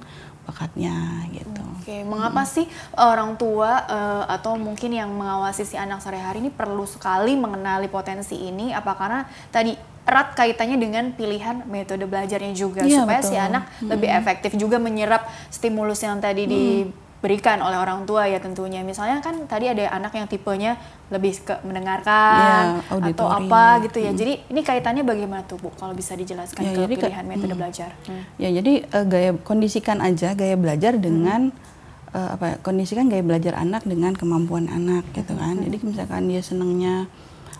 bakatnya 0.45 1.25
gitu. 1.33 1.65
Oke, 1.81 1.89
okay. 1.89 2.01
mengapa 2.05 2.45
hmm. 2.45 2.51
sih 2.53 2.65
orang 2.95 3.33
tua 3.35 3.81
uh, 3.89 4.23
atau 4.29 4.53
mungkin 4.55 4.93
yang 4.93 5.09
mengawasi 5.09 5.65
si 5.65 5.75
anak 5.75 6.05
sehari-hari 6.05 6.45
ini 6.45 6.53
perlu 6.53 6.85
sekali 6.85 7.33
mengenali 7.33 7.89
potensi 7.89 8.37
ini? 8.37 8.69
Apa 8.69 8.93
karena 8.93 9.25
tadi 9.49 9.73
erat 10.05 10.37
kaitannya 10.37 10.77
dengan 10.77 11.17
pilihan 11.17 11.65
metode 11.65 12.05
belajarnya 12.05 12.53
juga 12.53 12.85
ya, 12.85 13.01
supaya 13.01 13.25
betul. 13.25 13.29
si 13.33 13.35
anak 13.41 13.63
hmm. 13.81 13.89
lebih 13.89 14.09
efektif 14.13 14.51
juga 14.53 14.77
menyerap 14.77 15.25
stimulus 15.49 16.05
yang 16.05 16.21
tadi 16.21 16.45
hmm. 16.45 16.53
diberikan 16.53 17.57
oleh 17.65 17.73
orang 17.73 18.05
tua 18.05 18.29
ya 18.29 18.37
tentunya. 18.37 18.85
Misalnya 18.85 19.17
kan 19.25 19.33
tadi 19.49 19.65
ada 19.65 19.89
anak 19.89 20.13
yang 20.13 20.29
tipenya 20.29 20.77
lebih 21.09 21.41
ke 21.41 21.57
mendengarkan 21.65 22.85
ya, 22.85 23.01
atau 23.01 23.27
apa 23.33 23.81
gitu 23.81 23.97
ya. 23.97 24.13
Hmm. 24.13 24.19
Jadi 24.21 24.33
ini 24.45 24.61
kaitannya 24.61 25.01
bagaimana 25.01 25.41
tuh 25.49 25.57
Bu 25.57 25.73
kalau 25.73 25.97
bisa 25.97 26.13
dijelaskan 26.13 26.61
ya, 26.61 26.73
ke 26.77 26.81
pilihan 26.85 27.25
ke, 27.25 27.29
metode 27.33 27.53
hmm. 27.57 27.61
belajar? 27.65 27.89
Hmm. 28.05 28.21
Ya 28.37 28.53
jadi 28.53 28.85
uh, 28.93 29.05
gaya 29.09 29.33
kondisikan 29.41 30.05
aja 30.05 30.37
gaya 30.37 30.53
belajar 30.53 31.01
dengan 31.01 31.49
hmm. 31.49 32.13
uh, 32.13 32.29
apa 32.37 32.45
ya, 32.45 32.55
kondisikan 32.61 33.09
gaya 33.09 33.25
belajar 33.25 33.57
anak 33.57 33.81
dengan 33.89 34.13
kemampuan 34.13 34.69
anak 34.69 35.01
gitu 35.17 35.33
kan. 35.33 35.57
Hmm. 35.57 35.65
Jadi 35.65 35.77
misalkan 35.81 36.29
dia 36.29 36.45
senangnya 36.45 37.09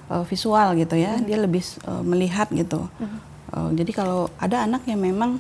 uh, 0.09 0.24
visual 0.25 0.75
gitu 0.77 0.95
ya, 0.97 1.17
hmm. 1.17 1.25
dia 1.25 1.38
lebih 1.38 1.63
uh, 1.85 2.03
melihat 2.05 2.47
gitu. 2.51 2.85
Hmm. 2.97 3.19
Uh, 3.53 3.69
jadi 3.74 3.91
kalau 3.93 4.33
ada 4.41 4.65
anak 4.65 4.83
yang 4.89 5.00
memang 5.00 5.38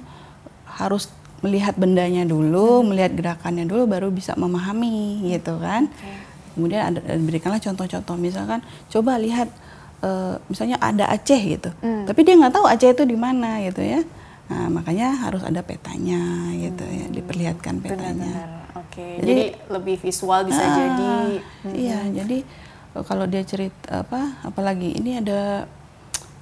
harus 0.65 1.09
melihat 1.43 1.77
bendanya 1.77 2.25
dulu, 2.25 2.81
hmm. 2.81 2.87
melihat 2.89 3.11
gerakannya 3.13 3.69
dulu, 3.69 3.85
baru 3.85 4.09
bisa 4.09 4.33
memahami 4.33 5.29
gitu 5.29 5.61
kan. 5.61 5.89
Okay. 5.91 6.17
Kemudian 6.55 6.81
ada 6.87 6.99
berikanlah 7.19 7.59
contoh-contoh, 7.59 8.15
misalkan 8.15 8.63
coba 8.87 9.19
lihat 9.19 9.51
uh, 9.99 10.39
misalnya 10.47 10.79
ada 10.79 11.11
Aceh 11.11 11.35
gitu, 11.35 11.67
hmm. 11.83 12.07
tapi 12.07 12.23
dia 12.23 12.39
nggak 12.39 12.55
tahu 12.55 12.63
Aceh 12.63 12.95
itu 12.95 13.03
di 13.03 13.19
mana 13.19 13.59
gitu 13.59 13.83
ya. 13.83 13.99
Nah 14.47 14.71
makanya 14.71 15.19
harus 15.19 15.43
ada 15.43 15.59
petanya 15.59 16.53
gitu 16.55 16.85
ya, 16.87 17.05
hmm. 17.05 17.11
ya, 17.11 17.15
diperlihatkan 17.19 17.73
petanya. 17.83 18.33
Oke, 18.75 19.03
okay. 19.03 19.11
jadi, 19.19 19.35
jadi 19.35 19.45
lebih 19.67 19.95
visual 19.99 20.39
bisa 20.47 20.63
uh, 20.63 20.71
jadi. 20.71 21.13
Iya, 21.75 21.99
hmm. 22.07 22.11
jadi 22.23 22.37
kalau 23.03 23.27
dia 23.27 23.43
cerita 23.43 24.05
apa 24.07 24.39
apalagi 24.45 24.95
ini 24.95 25.19
ada 25.19 25.67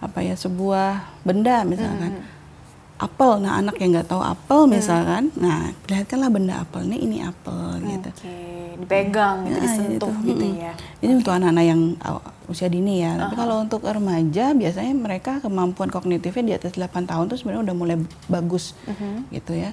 apa 0.04 0.20
ya 0.20 0.36
sebuah 0.36 1.24
benda 1.24 1.64
misalkan 1.64 2.20
hmm. 2.20 3.02
apel 3.02 3.40
nah 3.40 3.58
anak 3.64 3.80
yang 3.80 3.96
nggak 3.96 4.12
tahu 4.12 4.20
apel 4.20 4.68
hmm. 4.68 4.72
misalkan 4.76 5.24
hmm. 5.32 5.40
nah 5.40 5.72
lihatkanlah 5.88 6.30
benda 6.30 6.60
apel 6.60 6.84
ini 6.92 6.98
ini 7.08 7.18
apel 7.24 7.80
hmm, 7.80 7.88
gitu 7.88 8.10
okay. 8.12 8.76
dipegang 8.84 9.48
gitu 9.48 9.56
nah, 9.56 9.64
disentuh 9.64 10.16
gitu, 10.22 10.30
gitu 10.36 10.46
ya 10.60 10.74
ini 11.00 11.12
okay. 11.16 11.20
untuk 11.24 11.32
anak-anak 11.32 11.66
yang 11.66 11.82
usia 12.52 12.68
dini 12.68 13.00
ya 13.00 13.08
uh 13.08 13.12
-huh. 13.16 13.22
tapi 13.24 13.34
kalau 13.40 13.56
untuk 13.64 13.82
remaja 13.88 14.46
biasanya 14.52 14.94
mereka 14.94 15.40
kemampuan 15.40 15.88
kognitifnya 15.88 16.44
di 16.44 16.54
atas 16.60 16.76
8 16.76 17.08
tahun 17.08 17.32
tuh 17.32 17.40
sebenarnya 17.40 17.72
udah 17.72 17.76
mulai 17.80 17.98
bagus 18.28 18.76
uh 18.84 18.92
-huh. 18.92 19.24
gitu 19.32 19.56
ya 19.56 19.72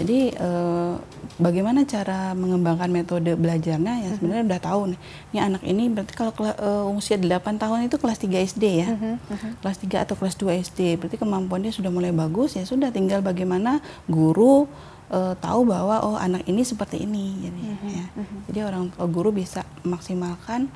jadi 0.00 0.32
eh, 0.32 0.94
bagaimana 1.36 1.84
cara 1.84 2.32
mengembangkan 2.32 2.88
metode 2.88 3.36
belajarnya 3.36 3.94
ya 4.00 4.10
sebenarnya 4.16 4.44
udah 4.48 4.60
tahu 4.64 4.80
nih. 4.96 5.00
Ini 5.32 5.38
anak 5.44 5.62
ini 5.68 5.84
berarti 5.92 6.12
kalau 6.16 6.32
uh, 6.36 6.96
usia 6.96 7.20
8 7.20 7.60
tahun 7.60 7.88
itu 7.88 7.96
kelas 8.00 8.18
3 8.20 8.48
SD 8.48 8.64
ya. 8.80 8.88
Uh 8.88 8.96
-huh. 8.96 9.52
Kelas 9.60 9.76
3 9.76 10.04
atau 10.08 10.14
kelas 10.16 10.36
2 10.40 10.56
SD. 10.72 10.80
Berarti 10.96 11.16
kemampuannya 11.20 11.68
sudah 11.68 11.92
mulai 11.92 12.16
bagus 12.16 12.56
ya 12.56 12.64
sudah 12.64 12.88
tinggal 12.88 13.20
bagaimana 13.20 13.84
guru 14.08 14.64
uh, 15.12 15.36
tahu 15.36 15.68
bahwa 15.68 16.00
oh 16.00 16.16
anak 16.16 16.48
ini 16.48 16.64
seperti 16.64 17.04
ini 17.04 17.48
jadi 17.48 17.60
uh 17.60 17.76
-huh. 17.76 17.90
ya. 17.92 18.04
Uh. 18.16 18.40
Jadi 18.48 18.58
orang 18.64 18.84
guru 19.12 19.36
bisa 19.36 19.68
maksimalkan 19.84 20.68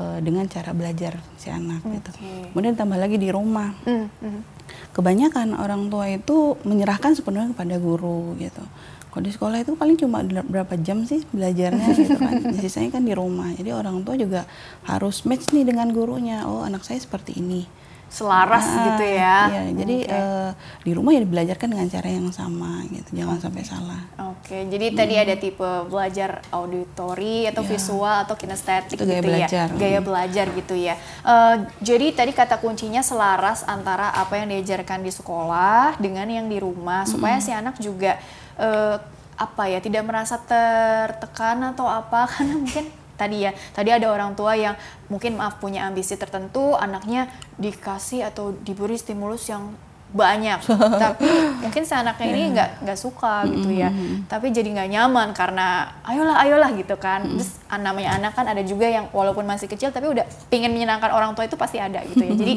dengan 0.00 0.48
cara 0.48 0.72
belajar 0.72 1.20
si 1.36 1.52
anak 1.52 1.84
okay. 1.84 2.00
gitu. 2.00 2.10
Kemudian 2.56 2.72
tambah 2.72 2.96
lagi 2.96 3.20
di 3.20 3.28
rumah. 3.28 3.76
Uh 3.84 4.08
-huh 4.08 4.59
kebanyakan 4.92 5.56
orang 5.56 5.88
tua 5.88 6.10
itu 6.10 6.58
menyerahkan 6.66 7.16
sepenuhnya 7.16 7.52
kepada 7.54 7.76
guru 7.78 8.34
gitu. 8.36 8.62
Kalau 9.10 9.26
di 9.26 9.32
sekolah 9.34 9.58
itu 9.66 9.74
paling 9.74 9.98
cuma 9.98 10.22
berapa 10.22 10.78
jam 10.78 11.02
sih 11.02 11.26
belajarnya 11.34 11.88
gitu 11.98 12.14
kan. 12.14 12.46
Sisanya 12.62 12.94
kan 12.94 13.02
di 13.02 13.10
rumah. 13.10 13.50
Jadi 13.50 13.74
orang 13.74 14.06
tua 14.06 14.14
juga 14.14 14.46
harus 14.86 15.26
match 15.26 15.50
nih 15.50 15.66
dengan 15.66 15.90
gurunya. 15.90 16.46
Oh, 16.46 16.62
anak 16.62 16.86
saya 16.86 17.02
seperti 17.02 17.42
ini 17.42 17.79
selaras 18.10 18.66
nah, 18.66 18.84
gitu 18.90 19.04
ya. 19.06 19.38
Iya, 19.46 19.62
jadi 19.78 19.96
okay. 20.02 20.18
uh, 20.18 20.50
di 20.82 20.92
rumah 20.98 21.14
ya 21.14 21.22
dibelajarkan 21.22 21.68
dengan 21.70 21.86
cara 21.86 22.08
yang 22.10 22.26
sama 22.34 22.82
gitu, 22.90 23.10
jangan 23.14 23.38
okay. 23.38 23.44
sampai 23.46 23.62
salah. 23.62 24.02
Oke, 24.34 24.50
okay. 24.50 24.62
jadi 24.66 24.86
hmm. 24.90 24.96
tadi 24.98 25.14
ada 25.14 25.34
tipe 25.38 25.70
belajar 25.86 26.42
auditori 26.50 27.46
atau 27.46 27.62
yeah. 27.62 27.70
visual 27.70 28.16
atau 28.26 28.34
kinestetik 28.34 28.98
gitu 28.98 29.06
gaya 29.06 29.22
ya. 29.22 29.22
belajar. 29.22 29.66
ya. 29.70 29.78
Gaya 29.78 30.00
belajar 30.02 30.46
gitu 30.50 30.74
ya. 30.74 30.94
Uh, 31.22 31.70
jadi 31.78 32.06
tadi 32.10 32.34
kata 32.34 32.58
kuncinya 32.58 33.00
selaras 33.00 33.62
antara 33.62 34.10
apa 34.10 34.42
yang 34.42 34.50
diajarkan 34.50 35.06
di 35.06 35.14
sekolah 35.14 35.94
dengan 36.02 36.26
yang 36.26 36.50
di 36.50 36.58
rumah 36.58 37.06
supaya 37.06 37.38
hmm. 37.38 37.46
si 37.46 37.50
anak 37.54 37.78
juga 37.78 38.18
uh, 38.58 38.98
apa 39.40 39.72
ya 39.72 39.80
tidak 39.80 40.04
merasa 40.04 40.36
tertekan 40.36 41.72
atau 41.72 41.88
apa 41.88 42.26
karena 42.34 42.58
mungkin 42.58 42.99
tadi 43.20 43.44
ya. 43.44 43.52
Tadi 43.52 43.92
ada 43.92 44.08
orang 44.08 44.32
tua 44.32 44.56
yang 44.56 44.72
mungkin 45.12 45.36
maaf 45.36 45.60
punya 45.60 45.84
ambisi 45.84 46.16
tertentu 46.16 46.72
anaknya 46.72 47.28
dikasih 47.60 48.32
atau 48.32 48.56
diberi 48.64 48.96
stimulus 48.96 49.44
yang 49.52 49.76
banyak. 50.10 50.58
Tapi 51.04 51.28
mungkin 51.62 51.82
si 51.86 51.94
anaknya 51.94 52.26
ini 52.32 52.40
iya. 52.40 52.48
nggak 52.56 52.70
nggak 52.88 52.98
suka 52.98 53.46
gitu 53.46 53.70
ya. 53.70 53.92
Tapi 54.26 54.50
jadi 54.50 54.68
nggak 54.72 54.88
nyaman 54.90 55.28
karena 55.36 55.92
ayolah 56.02 56.36
ayolah 56.42 56.70
gitu 56.74 56.96
kan. 56.98 57.22
Terus 57.38 57.60
namanya 57.70 58.18
anak 58.18 58.32
kan 58.34 58.48
ada 58.48 58.62
juga 58.64 58.90
yang 58.90 59.06
walaupun 59.14 59.46
masih 59.46 59.70
kecil 59.70 59.94
tapi 59.94 60.10
udah 60.10 60.26
pingin 60.50 60.72
menyenangkan 60.74 61.12
orang 61.14 61.36
tua 61.36 61.46
itu 61.46 61.54
pasti 61.54 61.78
ada 61.78 62.02
gitu 62.08 62.24
ya. 62.24 62.32
Jadi 62.34 62.54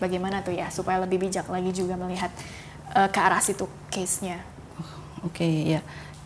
bagaimana 0.00 0.40
tuh 0.44 0.56
ya 0.56 0.68
supaya 0.72 1.00
lebih 1.04 1.28
bijak 1.28 1.48
lagi 1.48 1.72
juga 1.72 1.96
melihat 1.96 2.32
uh, 2.96 3.08
ke 3.08 3.18
arah 3.20 3.40
situ 3.40 3.68
case-nya? 3.92 4.40
Oke 5.24 5.44
okay, 5.44 5.54
ya. 5.76 5.80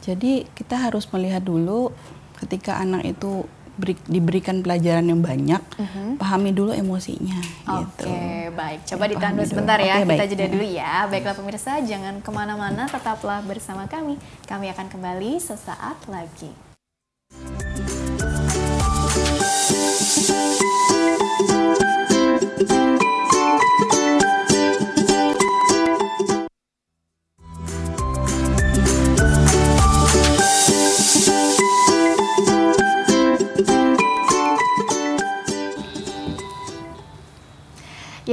Jadi 0.05 0.45
kita 0.53 0.77
harus 0.77 1.09
melihat 1.11 1.41
dulu 1.41 1.91
ketika 2.39 2.77
anak 2.77 3.09
itu 3.09 3.49
beri, 3.75 3.95
diberikan 4.07 4.63
pelajaran 4.63 5.07
yang 5.07 5.21
banyak, 5.21 5.63
uh-huh. 5.63 6.09
pahami 6.19 6.51
dulu 6.55 6.71
emosinya. 6.75 7.39
Oke, 7.83 8.07
okay, 8.07 8.49
gitu. 8.49 8.57
baik. 8.57 8.81
Coba 8.89 9.05
ya, 9.05 9.11
ditahan 9.15 9.35
dulu 9.35 9.47
sebentar 9.47 9.79
ya, 9.83 9.95
okay, 10.01 10.09
kita 10.15 10.25
jeda 10.31 10.47
dulu 10.51 10.67
ya. 10.67 10.93
Baiklah 11.11 11.37
pemirsa, 11.37 11.73
jangan 11.83 12.23
ke 12.23 12.31
mana-mana, 12.31 12.87
tetaplah 12.87 13.43
bersama 13.43 13.87
kami. 13.91 14.17
Kami 14.47 14.71
akan 14.71 14.87
kembali 14.91 15.33
sesaat 15.43 15.99
lagi. 16.07 16.53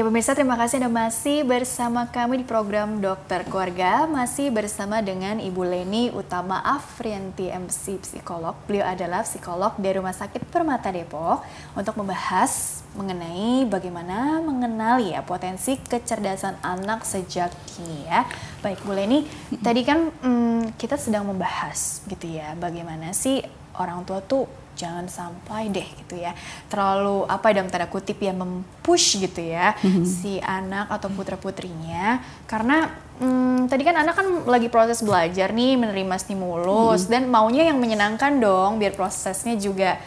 Ya 0.01 0.09
pemirsa 0.09 0.33
terima 0.33 0.57
kasih 0.57 0.81
Anda 0.81 0.89
masih 0.89 1.45
bersama 1.45 2.09
kami 2.09 2.41
di 2.41 2.45
program 2.49 2.97
Dokter 2.97 3.45
Keluarga. 3.45 4.09
Masih 4.09 4.49
bersama 4.49 4.97
dengan 4.97 5.37
Ibu 5.37 5.61
Leni 5.61 6.09
Utama 6.09 6.57
Afrianti 6.57 7.53
MC 7.53 8.01
Psikolog. 8.01 8.57
Beliau 8.65 8.81
adalah 8.81 9.21
psikolog 9.21 9.77
dari 9.77 10.01
Rumah 10.01 10.17
Sakit 10.17 10.49
Permata 10.49 10.89
Depok 10.89 11.45
Untuk 11.77 11.93
membahas 12.01 12.81
mengenai 12.97 13.69
bagaimana 13.69 14.41
mengenali 14.41 15.13
ya 15.13 15.21
potensi 15.21 15.77
kecerdasan 15.77 16.57
anak 16.65 17.05
sejak 17.05 17.53
kini 17.69 18.09
ya. 18.09 18.25
Baik 18.65 18.81
Bu 18.81 18.97
Leni, 18.97 19.29
tadi 19.61 19.85
kan 19.85 20.09
hmm, 20.09 20.81
kita 20.81 20.97
sedang 20.97 21.29
membahas 21.29 22.01
gitu 22.09 22.25
ya 22.25 22.57
Bagaimana 22.57 23.13
sih 23.13 23.45
orang 23.77 24.01
tua 24.09 24.17
tuh 24.25 24.49
jangan 24.81 25.05
sampai 25.05 25.69
deh 25.69 25.85
gitu 25.85 26.17
ya 26.17 26.33
terlalu 26.65 27.29
apa 27.29 27.53
dalam 27.53 27.69
tanda 27.69 27.85
kutip 27.85 28.17
ya 28.17 28.33
mempush 28.33 29.21
gitu 29.21 29.45
ya 29.45 29.77
mm-hmm. 29.77 30.05
si 30.05 30.41
anak 30.41 30.89
atau 30.89 31.13
putra 31.13 31.37
putrinya 31.37 32.17
karena 32.49 32.89
hmm, 33.21 33.69
tadi 33.69 33.85
kan 33.85 34.01
anak 34.01 34.17
kan 34.17 34.27
lagi 34.49 34.73
proses 34.73 35.05
belajar 35.05 35.53
nih 35.53 35.77
menerima 35.77 36.15
stimulus 36.17 37.05
mm-hmm. 37.05 37.13
dan 37.13 37.23
maunya 37.29 37.69
yang 37.69 37.77
menyenangkan 37.77 38.41
dong 38.41 38.81
biar 38.81 38.97
prosesnya 38.97 39.53
juga 39.53 40.01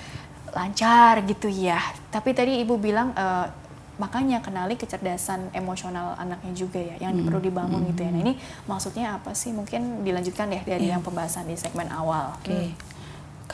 lancar 0.50 1.22
gitu 1.22 1.46
ya 1.46 1.78
tapi 2.10 2.34
tadi 2.34 2.58
ibu 2.58 2.74
bilang 2.74 3.14
uh, 3.14 3.46
makanya 3.94 4.42
kenali 4.42 4.74
kecerdasan 4.74 5.54
emosional 5.54 6.18
anaknya 6.18 6.52
juga 6.54 6.82
ya 6.82 6.98
yang 6.98 7.14
hmm. 7.14 7.26
perlu 7.30 7.38
dibangun 7.38 7.78
hmm. 7.86 7.88
gitu 7.94 8.00
ya. 8.02 8.10
Nah 8.10 8.20
ini 8.26 8.34
maksudnya 8.66 9.06
apa 9.22 9.38
sih? 9.38 9.54
Mungkin 9.54 10.02
dilanjutkan 10.02 10.50
deh 10.50 10.62
dari 10.66 10.90
yeah. 10.90 10.98
yang 10.98 11.02
pembahasan 11.06 11.46
di 11.46 11.54
segmen 11.54 11.86
awal. 11.94 12.34
Oke. 12.42 12.50
Okay. 12.50 12.64
Hmm. 12.74 12.93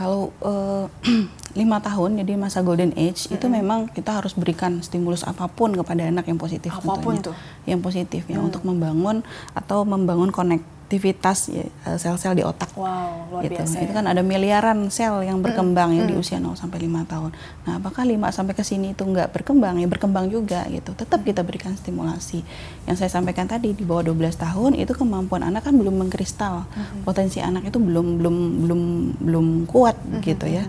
Kalau 0.01 0.33
uh, 0.41 0.89
lima 1.61 1.77
tahun 1.85 2.25
jadi 2.25 2.41
masa 2.41 2.65
golden 2.65 2.97
age 2.97 3.29
hmm. 3.29 3.37
itu 3.37 3.47
memang 3.53 3.93
kita 3.93 4.17
harus 4.17 4.33
berikan 4.33 4.81
stimulus 4.81 5.27
apa 5.29 5.45
pun 5.51 5.77
kepada 5.77 6.09
anak 6.09 6.31
yang 6.31 6.41
positif 6.41 6.73
apa 6.73 6.95
pun 7.03 7.19
tentunya. 7.19 7.27
tuh 7.27 7.37
yang 7.69 7.81
positif 7.83 8.23
ya 8.31 8.39
hmm. 8.39 8.49
untuk 8.49 8.63
membangun 8.63 9.27
atau 9.53 9.83
membangun 9.83 10.31
connect 10.31 10.63
aktivitas 10.91 11.55
ya, 11.55 11.63
eh, 11.87 11.99
sel-sel 12.03 12.35
di 12.35 12.43
otak. 12.43 12.75
Wow, 12.75 13.31
luar 13.31 13.47
gitu. 13.47 13.63
biasa. 13.63 13.79
Itu 13.79 13.95
kan 13.95 14.11
ada 14.11 14.27
miliaran 14.27 14.91
sel 14.91 15.23
yang 15.23 15.39
berkembang 15.39 15.95
mm. 15.95 15.97
ya 15.97 16.03
di 16.11 16.15
usia 16.19 16.43
0 16.43 16.59
sampai 16.59 16.83
5 16.83 17.07
tahun. 17.07 17.31
Nah, 17.71 17.79
apakah 17.79 18.03
5 18.03 18.35
sampai 18.35 18.59
ke 18.59 18.67
sini 18.67 18.99
itu 18.99 19.07
nggak 19.07 19.31
berkembang? 19.31 19.79
Ya 19.79 19.87
berkembang 19.87 20.27
juga 20.27 20.67
gitu. 20.67 20.91
Tetap 20.99 21.23
kita 21.23 21.47
berikan 21.47 21.79
stimulasi. 21.79 22.43
Yang 22.91 23.07
saya 23.07 23.23
sampaikan 23.23 23.47
tadi 23.47 23.71
di 23.71 23.87
bawah 23.87 24.11
12 24.11 24.35
tahun 24.35 24.75
itu 24.75 24.91
kemampuan 24.99 25.47
anak 25.47 25.71
kan 25.71 25.79
belum 25.79 25.95
mengkristal. 25.95 26.67
Mm-hmm. 26.67 27.07
Potensi 27.07 27.39
anak 27.39 27.71
itu 27.71 27.79
belum 27.79 28.19
belum 28.19 28.37
belum 28.67 28.83
belum 29.23 29.47
kuat 29.71 29.95
mm-hmm. 29.95 30.23
gitu 30.27 30.47
ya. 30.51 30.67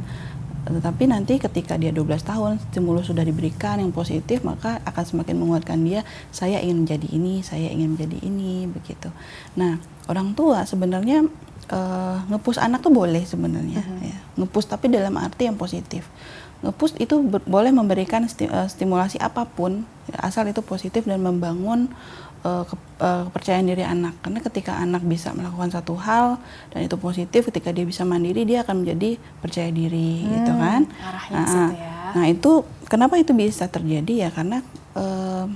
Tetapi 0.62 1.10
nanti 1.10 1.42
ketika 1.42 1.74
dia 1.74 1.90
12 1.90 2.22
tahun 2.22 2.52
stimulus 2.70 3.10
sudah 3.10 3.26
diberikan 3.26 3.82
yang 3.82 3.90
positif 3.90 4.46
maka 4.46 4.78
akan 4.86 5.04
semakin 5.04 5.36
menguatkan 5.42 5.82
dia 5.82 6.06
saya 6.30 6.62
ingin 6.62 6.86
menjadi 6.86 7.08
ini, 7.10 7.42
saya 7.42 7.74
ingin 7.74 7.98
menjadi 7.98 8.18
ini 8.22 8.70
begitu. 8.70 9.10
Nah, 9.58 9.82
orang 10.10 10.34
tua 10.34 10.66
sebenarnya 10.66 11.28
uh, 11.70 12.18
ngepus 12.30 12.58
anak 12.58 12.82
tuh 12.82 12.94
boleh 12.94 13.24
sebenarnya 13.26 13.82
uh 13.82 13.86
-huh. 13.86 14.08
ya. 14.08 14.18
Ngepus 14.42 14.66
tapi 14.72 14.90
dalam 14.90 15.14
arti 15.18 15.46
yang 15.46 15.58
positif. 15.60 16.08
Ngepus 16.62 16.98
itu 17.02 17.18
boleh 17.50 17.74
memberikan 17.74 18.22
sti 18.30 18.46
uh, 18.46 18.70
stimulasi 18.70 19.18
apa 19.18 19.50
pun 19.50 19.86
asal 20.22 20.46
itu 20.46 20.62
positif 20.62 21.10
dan 21.10 21.22
membangun 21.22 21.90
uh, 22.46 22.64
ke 22.66 22.76
uh, 23.02 23.26
kepercayaan 23.30 23.66
diri 23.66 23.82
anak. 23.86 24.14
Karena 24.22 24.40
ketika 24.46 24.78
anak 24.78 25.02
bisa 25.06 25.34
melakukan 25.34 25.74
satu 25.74 25.98
hal 25.98 26.38
dan 26.70 26.86
itu 26.86 26.98
positif, 27.02 27.50
ketika 27.50 27.74
dia 27.74 27.86
bisa 27.86 28.06
mandiri, 28.06 28.46
dia 28.46 28.62
akan 28.62 28.86
menjadi 28.86 29.18
percaya 29.42 29.70
diri, 29.74 30.26
hmm, 30.26 30.32
gitu 30.38 30.54
kan? 30.54 30.82
Nah, 31.34 31.70
ya. 31.74 31.92
nah 32.14 32.26
itu 32.30 32.66
kenapa 32.86 33.18
itu 33.18 33.34
bisa 33.34 33.66
terjadi 33.66 34.28
ya? 34.28 34.30
Karena 34.30 34.62
uh, 34.98 35.50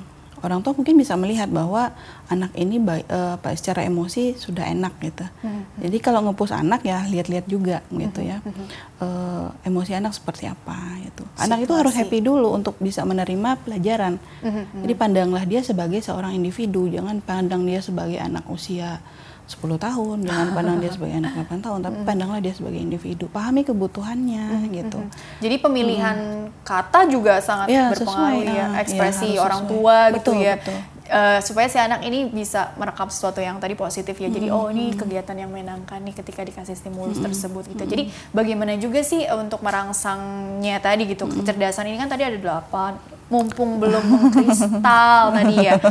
orang 0.46 0.62
tua 0.62 0.78
mungkin 0.78 0.96
bisa 0.96 1.18
melihat 1.18 1.50
bahwa 1.50 1.90
anak 2.30 2.54
ini 2.54 2.78
baik, 2.78 3.10
uh, 3.10 3.36
secara 3.58 3.82
emosi 3.84 4.38
sudah 4.38 4.70
enak 4.70 4.94
gitu. 5.02 5.26
Hmm. 5.42 5.66
Jadi 5.82 5.98
kalau 6.00 6.22
ngepus 6.30 6.54
anak 6.54 6.86
ya 6.86 7.02
lihat-lihat 7.10 7.46
juga 7.50 7.82
gitu 7.90 8.22
hmm. 8.22 8.30
ya. 8.30 8.38
Hmm. 8.46 8.66
Uh, 9.02 9.48
emosi 9.66 9.98
anak 9.98 10.14
seperti 10.14 10.46
apa 10.46 10.78
gitu. 11.02 11.26
Situasi. 11.26 11.44
Anak 11.50 11.60
itu 11.66 11.74
harus 11.74 11.94
happy 11.98 12.20
dulu 12.22 12.54
untuk 12.54 12.78
bisa 12.78 13.02
menerima 13.02 13.58
pelajaran. 13.66 14.22
Hmm. 14.46 14.86
Jadi 14.86 14.94
pandanglah 14.94 15.44
dia 15.50 15.66
sebagai 15.66 16.00
seorang 16.06 16.38
individu, 16.38 16.86
jangan 16.88 17.20
pandang 17.26 17.66
dia 17.66 17.82
sebagai 17.82 18.22
anak 18.22 18.46
usia 18.48 19.02
10 19.46 19.78
tahun, 19.78 20.18
jangan 20.26 20.48
pandang 20.58 20.78
dia 20.82 20.90
sebagai 20.90 21.16
anak 21.22 21.46
8 21.46 21.62
tahun, 21.62 21.80
tapi 21.86 21.98
pandanglah 22.02 22.42
dia 22.42 22.54
sebagai 22.58 22.82
individu, 22.82 23.30
pahami 23.30 23.62
kebutuhannya 23.62 24.42
mm 24.42 24.58
-hmm. 24.58 24.78
gitu. 24.82 25.00
Jadi 25.38 25.56
pemilihan 25.62 26.18
mm. 26.50 26.66
kata 26.66 27.06
juga 27.06 27.38
sangat 27.46 27.70
ya, 27.70 27.94
berpengaruh 27.94 28.42
sesuai, 28.42 28.58
ya, 28.58 28.68
ekspresi 28.82 29.30
ya, 29.38 29.46
orang 29.46 29.62
tua 29.70 29.98
gitu 30.10 30.18
betul, 30.18 30.34
gitu 30.42 30.50
ya. 30.50 30.56
Betul. 30.58 30.80
Uh, 31.06 31.38
supaya 31.46 31.70
si 31.70 31.78
anak 31.78 32.02
ini 32.02 32.34
bisa 32.34 32.74
merekam 32.82 33.06
sesuatu 33.14 33.38
yang 33.38 33.62
tadi 33.62 33.78
positif 33.78 34.18
ya. 34.18 34.26
Jadi 34.26 34.50
mm 34.50 34.58
-hmm. 34.58 34.66
oh 34.66 34.74
ini 34.74 34.86
kegiatan 34.98 35.38
yang 35.38 35.54
menyenangkan 35.54 36.02
nih 36.02 36.18
ketika 36.18 36.42
dikasih 36.42 36.74
stimulus 36.74 37.22
mm 37.22 37.22
-hmm. 37.22 37.26
tersebut 37.30 37.64
gitu. 37.70 37.78
Mm 37.78 37.82
-hmm. 37.86 37.94
Jadi 37.94 38.04
bagaimana 38.34 38.74
juga 38.82 39.06
sih 39.06 39.22
untuk 39.30 39.62
merangsangnya 39.62 40.82
tadi 40.82 41.06
gitu. 41.06 41.30
Mm 41.30 41.38
-hmm. 41.38 41.40
Kecerdasan 41.46 41.86
ini 41.94 42.02
kan 42.02 42.10
tadi 42.10 42.26
ada 42.26 42.42
delapan 42.42 42.98
mumpung 43.26 43.82
belum 43.82 44.04
mengkristal 44.06 45.32
tadi 45.38 45.56
ya. 45.66 45.82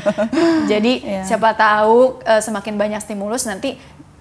Jadi 0.70 0.92
yeah. 1.02 1.26
siapa 1.26 1.54
tahu 1.58 2.22
uh, 2.22 2.42
semakin 2.42 2.78
banyak 2.78 3.00
stimulus 3.02 3.46
nanti 3.50 3.74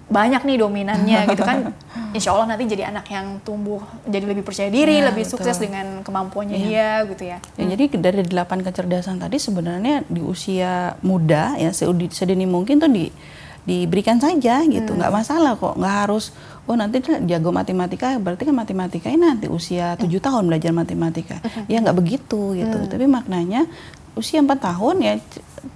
banyak 0.04 0.42
nih 0.44 0.56
dominannya 0.60 1.20
gitu 1.30 1.42
kan. 1.42 1.72
Insya 2.16 2.34
Allah 2.34 2.54
nanti 2.54 2.66
jadi 2.66 2.90
anak 2.90 3.06
yang 3.10 3.42
tumbuh 3.42 3.82
jadi 4.06 4.26
lebih 4.26 4.46
percaya 4.46 4.70
diri, 4.70 4.98
yeah, 5.02 5.10
lebih 5.10 5.26
betul. 5.26 5.42
sukses 5.42 5.58
dengan 5.62 6.02
kemampuannya 6.02 6.58
yeah. 6.58 6.66
dia 6.66 6.88
gitu 7.10 7.24
ya. 7.26 7.38
ya 7.38 7.64
hmm. 7.64 7.70
Jadi 7.74 7.84
dari 8.02 8.22
delapan 8.26 8.58
kecerdasan 8.62 9.22
tadi 9.22 9.38
sebenarnya 9.38 10.02
di 10.06 10.22
usia 10.22 10.98
muda 11.02 11.54
ya 11.58 11.70
sedini 11.74 12.46
mungkin 12.46 12.82
tuh 12.82 12.90
di 12.90 13.10
diberikan 13.64 14.20
saja 14.20 14.60
gitu 14.68 14.92
hmm. 14.92 14.98
nggak 15.00 15.12
masalah 15.12 15.56
kok 15.56 15.80
nggak 15.80 15.96
harus 16.04 16.36
oh 16.64 16.76
nanti 16.76 17.04
jago 17.04 17.50
matematika 17.52 18.16
berarti 18.16 18.48
kan 18.48 18.56
matematika 18.56 19.12
ini 19.12 19.24
nanti 19.24 19.46
usia 19.52 20.00
tujuh 20.00 20.20
hmm. 20.20 20.28
tahun 20.28 20.42
belajar 20.48 20.72
matematika 20.72 21.36
hmm. 21.44 21.68
ya 21.68 21.78
nggak 21.84 21.96
begitu 21.96 22.56
gitu 22.56 22.78
hmm. 22.80 22.88
tapi 22.88 23.04
maknanya 23.04 23.68
usia 24.16 24.40
empat 24.40 24.62
tahun 24.62 24.96
ya 25.02 25.14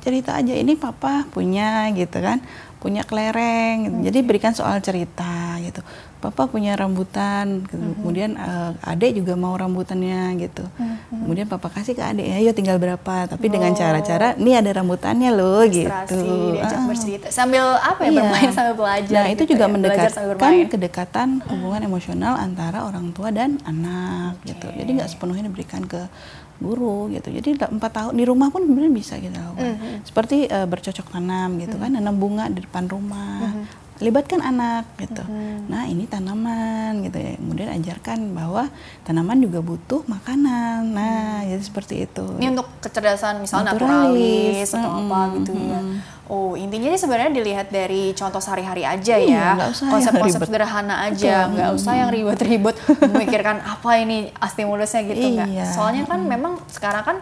cerita 0.00 0.38
aja 0.38 0.54
ini 0.54 0.78
papa 0.78 1.26
punya 1.28 1.90
gitu 1.92 2.22
kan 2.22 2.38
punya 2.78 3.02
kelereng 3.02 3.76
gitu. 3.84 3.96
Hmm. 4.00 4.04
jadi 4.06 4.18
berikan 4.24 4.54
soal 4.54 4.80
cerita 4.80 5.58
gitu 5.60 5.82
papa 6.18 6.50
punya 6.50 6.74
rambutan 6.74 7.62
gitu. 7.62 7.78
mm-hmm. 7.78 7.94
kemudian 8.02 8.30
uh, 8.34 8.74
adek 8.82 9.22
juga 9.22 9.38
mau 9.38 9.54
rambutannya 9.54 10.34
gitu 10.42 10.66
mm-hmm. 10.66 11.22
kemudian 11.24 11.46
papa 11.46 11.70
kasih 11.70 11.94
ke 11.94 12.02
adek 12.02 12.26
ayo 12.42 12.50
tinggal 12.50 12.76
berapa 12.82 13.30
tapi 13.30 13.46
oh. 13.46 13.52
dengan 13.54 13.72
cara-cara 13.78 14.34
ini 14.34 14.58
ada 14.58 14.70
rambutannya 14.74 15.30
loh 15.30 15.62
gitu 15.70 16.18
diajak 16.58 16.80
ah. 16.82 16.86
bercerita 16.90 17.26
sambil 17.30 17.78
apa 17.78 18.00
ya 18.06 18.10
iya. 18.10 18.18
bermain 18.18 18.50
sambil 18.50 18.74
belajar 18.74 19.14
nah 19.14 19.26
itu 19.30 19.42
gitu 19.46 19.54
juga 19.54 19.64
ya? 19.64 19.72
mendekatkan 19.72 20.54
kedekatan 20.66 21.28
hubungan 21.46 21.80
emosional 21.86 22.34
antara 22.34 22.82
orang 22.82 23.14
tua 23.14 23.30
dan 23.30 23.62
anak 23.62 24.42
okay. 24.42 24.52
gitu 24.52 24.66
jadi 24.74 24.90
nggak 24.98 25.10
sepenuhnya 25.14 25.46
diberikan 25.46 25.86
ke 25.86 26.10
guru 26.58 27.06
gitu. 27.14 27.30
Jadi 27.30 27.54
empat 27.54 27.92
tahun 27.94 28.18
di 28.18 28.26
rumah 28.26 28.50
pun 28.50 28.66
sebenarnya 28.66 28.90
bisa 28.90 29.14
kita 29.14 29.30
gitu, 29.30 29.38
lakukan. 29.38 29.62
Mm 29.62 29.76
-hmm. 29.78 29.94
Seperti 30.02 30.36
uh, 30.50 30.66
bercocok 30.66 31.06
tanam 31.14 31.54
gitu 31.62 31.78
mm 31.78 31.86
-hmm. 31.86 31.94
kan, 31.94 32.02
nanam 32.02 32.14
bunga 32.18 32.44
di 32.50 32.60
depan 32.66 32.84
rumah. 32.90 33.38
Mm 33.46 33.54
-hmm 33.62 33.87
libatkan 33.98 34.38
anak 34.38 34.86
gitu. 34.98 35.22
Hmm. 35.26 35.66
Nah 35.66 35.90
ini 35.90 36.06
tanaman 36.06 37.02
gitu 37.02 37.18
ya. 37.18 37.34
Kemudian 37.34 37.68
ajarkan 37.82 38.18
bahwa 38.34 38.70
tanaman 39.02 39.42
juga 39.42 39.58
butuh 39.58 40.06
makanan. 40.06 40.94
Nah 40.94 41.42
hmm. 41.42 41.48
jadi 41.54 41.62
seperti 41.62 41.94
itu. 42.06 42.26
Ini 42.38 42.54
untuk 42.54 42.68
kecerdasan 42.78 43.42
misalnya 43.42 43.74
naturalis, 43.74 44.70
naturalis 44.70 44.70
atau 44.74 44.90
hmm. 44.90 45.00
apa 45.02 45.20
gitu 45.40 45.52
hmm. 45.52 45.66
ya. 45.66 45.80
Oh 46.28 46.52
intinya 46.60 46.92
ini 46.92 46.98
sebenarnya 47.00 47.32
dilihat 47.32 47.72
dari 47.72 48.12
contoh 48.12 48.36
sehari-hari 48.36 48.84
aja 48.84 49.16
iya, 49.16 49.56
ya. 49.56 49.72
Konsep-konsep 49.72 50.44
sederhana 50.44 51.08
aja, 51.08 51.48
nggak 51.48 51.70
usah 51.72 51.92
yang 51.96 52.12
ribet-ribet 52.12 52.76
memikirkan 53.00 53.64
apa 53.64 53.90
ini 53.96 54.28
stimulusnya 54.44 55.08
gitu 55.08 55.24
nggak. 55.24 55.48
Iya. 55.48 55.66
Soalnya 55.72 56.04
kan 56.04 56.20
hmm. 56.20 56.28
memang 56.28 56.52
sekarang 56.68 57.02
kan 57.02 57.16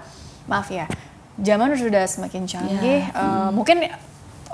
maaf 0.50 0.70
ya 0.70 0.90
zaman 1.40 1.76
sudah 1.76 2.04
semakin 2.08 2.48
canggih. 2.48 3.04
Ya. 3.04 3.12
Uh, 3.12 3.22
hmm. 3.22 3.48
Mungkin 3.60 3.76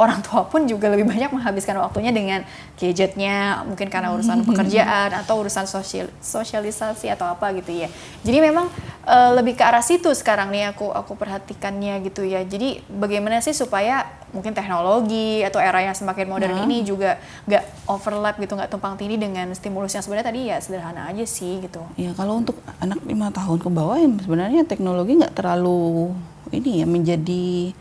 orang 0.01 0.25
tua 0.25 0.49
pun 0.49 0.65
juga 0.65 0.89
lebih 0.89 1.05
banyak 1.05 1.29
menghabiskan 1.29 1.77
waktunya 1.77 2.13
dengan 2.15 2.41
gadgetnya 2.81 3.61
mungkin 3.69 3.93
karena 3.93 4.17
urusan 4.17 4.49
pekerjaan 4.49 5.13
atau 5.13 5.45
urusan 5.45 5.69
sosial 5.69 6.09
sosialisasi 6.25 7.13
atau 7.13 7.29
apa 7.29 7.53
gitu 7.61 7.77
ya. 7.77 7.93
Jadi 8.25 8.39
memang 8.41 8.73
e, 9.05 9.17
lebih 9.37 9.53
ke 9.53 9.63
arah 9.63 9.85
situ 9.85 10.09
sekarang 10.17 10.49
nih 10.49 10.73
aku 10.73 10.89
aku 10.89 11.13
perhatikannya 11.13 12.01
gitu 12.09 12.25
ya. 12.25 12.41
Jadi 12.41 12.81
bagaimana 12.89 13.45
sih 13.45 13.53
supaya 13.53 14.09
mungkin 14.33 14.57
teknologi 14.57 15.45
atau 15.45 15.61
era 15.61 15.85
yang 15.85 15.93
semakin 15.93 16.25
modern 16.25 16.57
hmm. 16.57 16.65
ini 16.65 16.77
juga 16.89 17.21
nggak 17.45 17.85
overlap 17.85 18.41
gitu 18.41 18.57
nggak 18.57 18.73
tumpang 18.73 18.97
tindih 18.97 19.21
dengan 19.21 19.53
stimulus 19.53 19.93
yang 19.93 20.01
sebenarnya 20.01 20.27
tadi 20.33 20.41
ya 20.49 20.57
sederhana 20.57 21.05
aja 21.13 21.25
sih 21.29 21.61
gitu. 21.61 21.85
Ya 22.01 22.17
kalau 22.17 22.41
untuk 22.41 22.57
anak 22.81 23.05
lima 23.05 23.29
tahun 23.29 23.61
ke 23.61 23.69
bawah 23.69 24.01
ya 24.01 24.09
sebenarnya 24.25 24.65
teknologi 24.65 25.21
nggak 25.21 25.37
terlalu 25.37 26.17
ini 26.49 26.81
ya 26.81 26.87
menjadi 26.89 27.77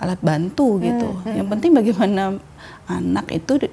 alat 0.00 0.20
bantu 0.24 0.80
gitu. 0.80 1.08
Hmm, 1.12 1.22
hmm. 1.28 1.36
Yang 1.36 1.48
penting 1.52 1.70
bagaimana 1.76 2.22
anak 2.88 3.28
itu 3.30 3.68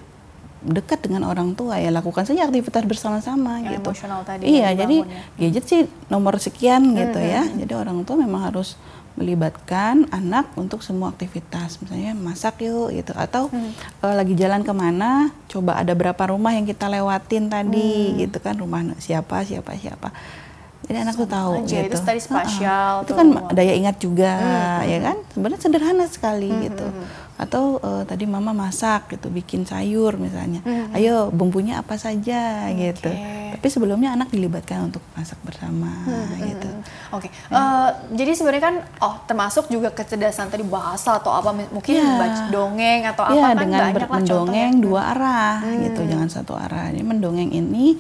dekat 0.68 1.00
dengan 1.08 1.32
orang 1.32 1.56
tua 1.56 1.80
ya 1.80 1.88
lakukan 1.94 2.28
saja 2.28 2.44
aktivitas 2.44 2.84
bersama-sama 2.84 3.64
gitu. 3.64 3.90
tadi. 4.28 4.44
Iya, 4.60 4.76
jadi 4.76 4.98
ya. 5.08 5.48
gadget 5.48 5.66
sih 5.66 5.82
nomor 6.12 6.36
sekian 6.44 6.92
hmm, 6.92 6.96
gitu 7.00 7.20
ya. 7.24 7.48
Hmm. 7.48 7.58
Jadi 7.64 7.74
orang 7.74 7.98
tua 8.04 8.20
memang 8.20 8.52
harus 8.52 8.76
melibatkan 9.18 10.06
anak 10.14 10.54
untuk 10.54 10.86
semua 10.86 11.10
aktivitas, 11.10 11.82
misalnya 11.82 12.14
masak 12.14 12.62
yuk 12.62 12.94
gitu, 12.94 13.18
atau 13.18 13.50
hmm. 13.50 14.06
uh, 14.06 14.14
lagi 14.14 14.38
jalan 14.38 14.62
ke 14.62 14.70
mana, 14.70 15.34
coba 15.50 15.82
ada 15.82 15.98
berapa 15.98 16.22
rumah 16.30 16.54
yang 16.54 16.70
kita 16.70 16.86
lewatin 16.86 17.50
tadi 17.50 18.14
hmm. 18.14 18.30
gitu 18.30 18.38
kan, 18.38 18.54
rumah 18.62 18.86
siapa 19.02 19.42
siapa 19.42 19.74
siapa 19.74 20.14
jadi 20.88 21.04
anak 21.04 21.20
tuh 21.20 21.28
tahu 21.28 21.68
aja, 21.68 21.84
gitu. 21.84 22.00
Itu 22.00 22.00
tadi 22.00 22.20
spasial. 22.24 23.04
Uh, 23.04 23.04
itu 23.04 23.12
kan 23.12 23.28
daya 23.52 23.74
ingat 23.76 24.00
juga, 24.00 24.34
hmm. 24.40 24.88
ya 24.88 24.98
kan? 25.04 25.18
Sebenarnya 25.36 25.60
sederhana 25.60 26.06
sekali 26.08 26.48
hmm. 26.48 26.64
gitu. 26.72 26.88
Hmm, 26.88 27.04
hmm. 27.04 27.26
Atau 27.38 27.64
uh, 27.84 28.08
tadi 28.08 28.24
mama 28.24 28.56
masak 28.56 29.12
gitu, 29.12 29.28
bikin 29.28 29.68
sayur 29.68 30.16
misalnya. 30.16 30.64
Hmm. 30.64 30.88
hmm. 30.88 30.96
Ayo 30.96 31.28
bumbunya 31.36 31.84
apa 31.84 32.00
saja 32.00 32.72
okay. 32.72 32.96
gitu. 32.96 33.12
Tapi 33.60 33.68
sebelumnya 33.68 34.16
anak 34.16 34.32
dilibatkan 34.32 34.88
untuk 34.88 35.04
masak 35.12 35.36
bersama 35.44 35.92
hmm, 36.08 36.56
gitu. 36.56 36.70
Hmm, 36.72 36.82
Oke. 37.20 37.28
Okay. 37.28 37.32
Ya. 37.52 37.60
Uh, 37.60 37.90
jadi 38.16 38.32
sebenarnya 38.40 38.64
kan 38.64 38.76
oh 39.04 39.16
termasuk 39.28 39.68
juga 39.68 39.92
kecerdasan 39.92 40.48
tadi 40.48 40.64
bahasa 40.64 41.20
atau 41.20 41.36
apa 41.36 41.52
mungkin 41.52 42.00
ya. 42.00 42.16
baca 42.16 42.44
dongeng 42.48 43.02
atau 43.12 43.24
ya, 43.28 43.32
apa 43.36 43.44
kan 43.44 43.56
dengan 43.60 43.82
banyak 43.92 44.00
lah 44.00 44.10
mendongeng 44.24 44.72
contohnya. 44.72 44.86
dua 44.88 45.02
arah 45.12 45.56
hmm. 45.68 45.80
gitu, 45.84 46.02
jangan 46.08 46.30
satu 46.32 46.54
arah. 46.56 46.96
Ini 46.96 47.04
mendongeng 47.04 47.52
ini 47.52 48.00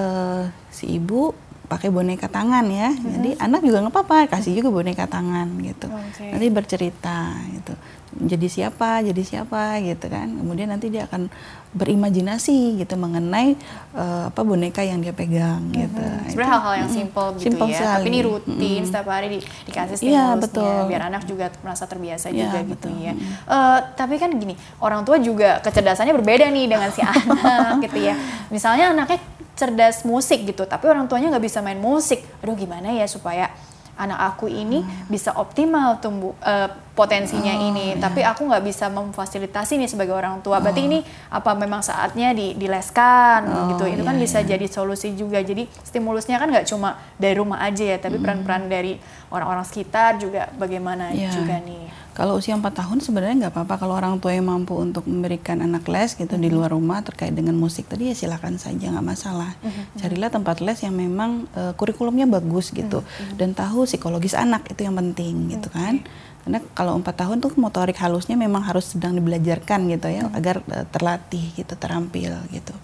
uh, 0.00 0.48
si 0.72 0.96
ibu 0.96 1.51
pakai 1.72 1.88
boneka 1.88 2.28
tangan 2.28 2.68
ya. 2.68 2.92
Mm-hmm. 2.92 3.12
Jadi 3.16 3.30
anak 3.40 3.60
juga 3.64 3.76
nggak 3.80 3.94
apa-apa, 3.96 4.18
kasih 4.28 4.60
juga 4.60 4.68
boneka 4.68 5.08
tangan 5.08 5.48
gitu. 5.64 5.88
Okay. 5.88 6.36
Nanti 6.36 6.46
bercerita 6.52 7.32
gitu. 7.56 7.72
Jadi 8.12 8.44
siapa, 8.52 9.00
jadi 9.00 9.22
siapa 9.24 9.80
gitu 9.80 10.12
kan. 10.12 10.28
Kemudian 10.28 10.68
nanti 10.68 10.92
dia 10.92 11.08
akan 11.08 11.32
berimajinasi 11.72 12.84
gitu 12.84 13.00
mengenai 13.00 13.56
uh, 13.96 14.28
apa 14.28 14.44
boneka 14.44 14.84
yang 14.84 15.00
dia 15.00 15.16
pegang 15.16 15.64
mm-hmm. 15.72 15.80
gitu. 15.80 16.04
Sebenarnya 16.36 16.52
hal-hal 16.52 16.74
yang 16.84 16.90
simple 16.92 17.28
gitu 17.40 17.44
simple 17.48 17.68
ya. 17.72 17.80
Sekali. 17.80 17.96
Tapi 17.96 18.08
ini 18.12 18.20
rutin 18.20 18.52
mm-hmm. 18.52 18.84
setiap 18.92 19.06
hari 19.08 19.26
di, 19.32 19.38
dikasih 19.40 19.96
stimulusnya 19.96 20.36
ya, 20.36 20.42
betul. 20.44 20.78
biar 20.92 21.02
anak 21.08 21.22
juga 21.24 21.46
merasa 21.64 21.84
terbiasa 21.88 22.28
ya, 22.28 22.52
juga 22.52 22.58
gitu 22.68 22.68
betul. 22.76 22.92
gitu 23.00 23.06
ya. 23.08 23.12
Uh, 23.48 23.78
tapi 23.96 24.20
kan 24.20 24.28
gini, 24.36 24.60
orang 24.84 25.08
tua 25.08 25.16
juga 25.16 25.64
kecerdasannya 25.64 26.12
berbeda 26.12 26.52
nih 26.52 26.68
dengan 26.68 26.92
si 26.92 27.00
anak 27.08 27.80
gitu 27.88 27.96
ya. 27.96 28.12
Misalnya 28.52 28.92
anaknya 28.92 29.24
cerdas 29.62 30.02
musik 30.02 30.42
gitu 30.42 30.66
tapi 30.66 30.90
orang 30.90 31.06
tuanya 31.06 31.30
nggak 31.30 31.46
bisa 31.46 31.62
main 31.62 31.78
musik 31.78 32.18
aduh 32.42 32.58
gimana 32.58 32.90
ya 32.90 33.06
supaya 33.06 33.54
anak 33.94 34.34
aku 34.34 34.50
ini 34.50 34.82
hmm. 34.82 35.06
bisa 35.06 35.30
optimal 35.38 36.02
tumbuh 36.02 36.34
uh, 36.42 36.66
potensinya 36.92 37.56
oh, 37.56 37.68
ini, 37.72 37.96
iya. 37.96 38.00
tapi 38.00 38.20
aku 38.20 38.44
nggak 38.44 38.64
bisa 38.68 38.92
memfasilitasi 38.92 39.80
nih 39.80 39.88
sebagai 39.88 40.12
orang 40.12 40.44
tua. 40.44 40.60
Berarti 40.60 40.84
oh. 40.84 40.88
ini 40.92 40.98
apa 41.32 41.56
memang 41.56 41.80
saatnya 41.80 42.36
di, 42.36 42.52
dileskan 42.52 43.48
oh, 43.48 43.68
gitu? 43.72 43.88
Itu 43.88 44.04
kan 44.04 44.12
iya, 44.12 44.20
kan 44.20 44.24
bisa 44.28 44.38
iya. 44.44 44.48
jadi 44.56 44.66
solusi 44.68 45.16
juga. 45.16 45.40
Jadi 45.40 45.64
stimulusnya 45.88 46.36
kan 46.36 46.52
nggak 46.52 46.68
cuma 46.68 47.00
dari 47.16 47.34
rumah 47.40 47.64
aja 47.64 47.96
ya, 47.96 47.96
tapi 47.96 48.20
hmm. 48.20 48.24
peran-peran 48.24 48.68
hmm. 48.68 48.72
dari 48.72 48.92
orang-orang 49.32 49.64
sekitar 49.64 50.20
juga 50.20 50.52
bagaimana 50.60 51.16
yeah. 51.16 51.32
juga 51.32 51.56
nih. 51.64 52.02
Kalau 52.12 52.36
usia 52.36 52.52
4 52.52 52.60
tahun 52.60 53.00
sebenarnya 53.00 53.48
nggak 53.48 53.54
apa-apa 53.56 53.74
kalau 53.80 53.96
orang 53.96 54.20
tua 54.20 54.36
yang 54.36 54.44
mampu 54.44 54.76
untuk 54.76 55.08
memberikan 55.08 55.64
anak 55.64 55.88
les 55.88 56.12
gitu 56.12 56.36
-hmm. 56.36 56.44
di 56.44 56.48
luar 56.52 56.76
rumah 56.76 57.00
terkait 57.00 57.32
dengan 57.32 57.56
musik 57.56 57.88
tadi 57.88 58.12
ya 58.12 58.14
silakan 58.14 58.60
saja 58.60 58.92
nggak 58.92 59.06
masalah. 59.16 59.56
-hmm. 59.64 59.96
Carilah 59.96 60.28
tempat 60.28 60.60
les 60.60 60.76
yang 60.84 60.92
memang 60.92 61.48
uh, 61.56 61.72
kurikulumnya 61.72 62.28
bagus 62.28 62.68
gitu 62.68 63.00
-hmm. 63.00 63.40
dan 63.40 63.56
tahu 63.56 63.88
psikologis 63.88 64.36
anak 64.36 64.68
itu 64.68 64.84
yang 64.84 64.92
penting 64.92 65.56
gitu 65.56 65.72
kan. 65.72 66.04
Karena 66.42 66.58
kalau 66.74 66.98
empat 66.98 67.22
tahun 67.22 67.38
tuh 67.38 67.54
motorik 67.54 67.94
halusnya 68.02 68.34
memang 68.34 68.66
harus 68.66 68.90
sedang 68.94 69.14
dibelajarkan 69.14 69.86
gitu 69.90 70.06
ya 70.10 70.26
-hmm. 70.26 70.38
agar 70.38 70.56
uh, 70.70 70.86
terlatih 70.90 71.54
gitu 71.54 71.74
terampil 71.78 72.34
gitu 72.50 72.74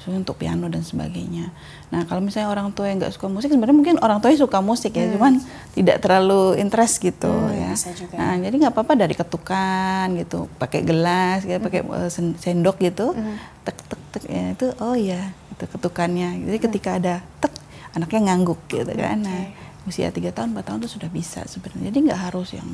khususnya 0.00 0.24
untuk 0.24 0.40
piano 0.40 0.64
dan 0.72 0.80
sebagainya. 0.80 1.52
Nah 1.92 2.08
kalau 2.08 2.24
misalnya 2.24 2.48
orang 2.48 2.72
tua 2.72 2.88
yang 2.88 2.96
nggak 3.04 3.20
suka 3.20 3.28
musik, 3.28 3.52
sebenarnya 3.52 3.76
mungkin 3.76 3.96
orang 4.00 4.24
tua 4.24 4.32
suka 4.32 4.64
musik 4.64 4.96
ya, 4.96 5.04
hmm. 5.04 5.12
cuman 5.12 5.32
tidak 5.76 6.00
terlalu 6.00 6.56
interest 6.56 7.04
gitu 7.04 7.28
hmm, 7.28 7.52
ya. 7.52 7.70
Juga. 7.76 8.16
Nah 8.16 8.32
jadi 8.40 8.54
nggak 8.64 8.72
apa-apa 8.72 8.96
dari 8.96 9.12
ketukan 9.12 10.06
gitu, 10.16 10.48
pakai 10.56 10.80
gelas, 10.88 11.44
ya, 11.44 11.60
pakai 11.60 11.84
uh, 11.84 12.08
sendok 12.40 12.80
gitu, 12.80 13.12
hmm. 13.12 13.36
tek 13.68 13.76
tek 13.76 14.00
tek 14.16 14.24
ya 14.24 14.44
itu 14.56 14.66
oh 14.80 14.96
ya 14.96 15.36
itu 15.52 15.64
ketukannya. 15.68 16.48
Jadi 16.48 16.56
hmm. 16.56 16.66
ketika 16.72 16.90
ada 16.96 17.14
tek 17.44 17.52
anaknya 17.92 18.32
ngangguk 18.32 18.60
gitu 18.72 18.92
kan. 18.96 19.20
Nah 19.20 19.52
usia 19.88 20.12
tiga 20.12 20.30
tahun, 20.34 20.52
empat 20.52 20.64
tahun 20.72 20.78
tuh 20.84 20.92
sudah 21.00 21.08
bisa 21.08 21.44
sebenarnya. 21.48 21.88
Jadi 21.88 21.98
nggak 22.10 22.20
harus 22.30 22.48
yang 22.52 22.68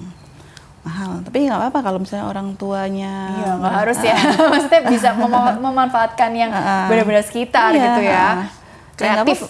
mahal. 0.87 1.11
Tapi 1.27 1.51
nggak 1.51 1.59
apa-apa 1.59 1.79
kalau 1.83 1.99
misalnya 1.99 2.27
orang 2.31 2.55
tuanya 2.55 3.15
iya 3.35 3.51
nggak 3.59 3.75
harus 3.83 3.99
ya. 4.03 4.17
Maksudnya 4.55 4.83
bisa 4.87 5.09
mem 5.19 5.35
memanfaatkan 5.59 6.31
yang 6.35 6.51
benar-benar 6.87 7.23
sekitar 7.27 7.75
iya, 7.75 7.83
gitu 7.83 8.01
ya. 8.07 8.27
Kreatif. 8.97 9.45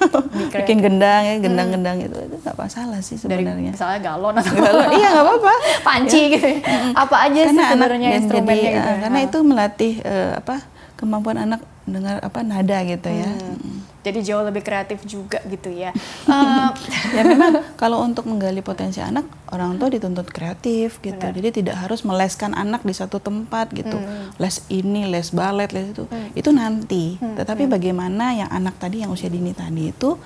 Bikin 0.62 0.78
gendang 0.78 1.26
ya 1.26 1.34
gendang-gendang 1.42 1.96
hmm. 1.98 2.06
itu 2.06 2.18
itu 2.22 2.36
nggak 2.38 2.56
masalah 2.56 3.00
sih 3.02 3.18
sebenarnya. 3.18 3.56
Dari 3.56 3.72
misalnya 3.74 4.00
galon 4.04 4.34
atau 4.38 4.52
galon. 4.54 4.88
iya 4.94 5.08
nggak 5.10 5.24
apa-apa. 5.26 5.54
Panci 5.82 6.20
ya. 6.28 6.32
gitu 6.38 6.46
ya. 6.46 6.58
apa 6.94 7.16
aja 7.26 7.40
karena 7.40 7.50
sih 7.50 7.66
sebenarnya 7.66 8.08
instrumennya 8.20 8.62
jadi, 8.62 8.76
gitu 8.78 8.90
uh, 8.90 8.98
karena 9.02 9.18
itu 9.26 9.38
melatih 9.42 9.94
uh, 10.06 10.32
apa 10.38 10.56
kemampuan 10.94 11.38
anak 11.40 11.60
dengar 11.82 12.22
apa 12.22 12.38
nada 12.46 12.78
gitu 12.86 13.10
ya. 13.10 13.30
Hmm 13.32 13.81
jadi 14.02 14.18
jauh 14.22 14.42
lebih 14.42 14.66
kreatif 14.66 15.06
juga 15.06 15.38
gitu 15.46 15.70
ya. 15.70 15.94
uh, 16.26 16.74
ya 17.16 17.22
memang 17.22 17.62
kalau 17.78 18.02
untuk 18.02 18.26
menggali 18.26 18.58
potensi 18.58 18.98
anak 18.98 19.26
orang 19.54 19.78
tua 19.78 19.94
dituntut 19.94 20.26
kreatif 20.34 20.98
gitu. 20.98 21.22
Benar. 21.22 21.38
Jadi 21.38 21.48
tidak 21.62 21.76
harus 21.78 22.02
meleskan 22.02 22.52
anak 22.58 22.82
di 22.82 22.90
satu 22.90 23.22
tempat 23.22 23.70
gitu. 23.70 23.94
Hmm. 23.94 24.34
Les 24.42 24.58
ini, 24.74 25.06
les 25.06 25.30
balet, 25.30 25.70
les 25.70 25.94
itu. 25.94 26.04
Hmm. 26.10 26.34
Itu 26.34 26.50
nanti. 26.50 27.16
Hmm. 27.22 27.38
Tetapi 27.38 27.70
hmm. 27.70 27.72
bagaimana 27.78 28.24
yang 28.34 28.50
anak 28.50 28.82
tadi 28.82 29.06
yang 29.06 29.14
usia 29.14 29.30
dini 29.30 29.54
tadi 29.54 29.94
itu 29.94 30.18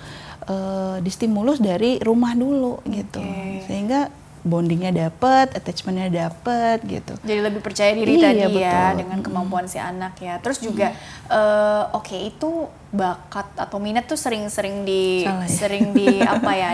uh, 0.49 0.97
distimulus 1.05 1.61
dari 1.61 2.01
rumah 2.01 2.33
dulu 2.33 2.81
gitu. 2.89 3.21
Sehingga 3.69 4.09
bondingnya 4.47 4.95
dapet, 4.95 5.51
attachmentnya 5.59 6.09
dapet 6.31 6.79
gitu. 6.87 7.19
Jadi 7.27 7.41
lebih 7.43 7.61
percaya 7.61 7.91
diri 7.93 8.23
iya, 8.23 8.31
tadi 8.31 8.39
ya 8.39 8.49
betul. 8.49 8.63
ya 8.63 8.85
dengan 8.95 9.19
kemampuan 9.21 9.67
hmm. 9.67 9.73
si 9.75 9.79
anak 9.83 10.15
ya. 10.23 10.39
Terus 10.39 10.63
juga 10.63 10.95
hmm. 10.95 11.27
uh, 11.29 11.85
oke 11.99 12.07
okay, 12.07 12.31
itu 12.31 12.71
bakat 12.95 13.51
atau 13.59 13.83
minat 13.83 14.07
tuh 14.07 14.17
sering-sering 14.17 14.87
di 14.87 15.27
Salah, 15.27 15.45
ya? 15.45 15.51
sering 15.51 15.85
di 15.91 16.23
apa 16.39 16.53
ya 16.55 16.71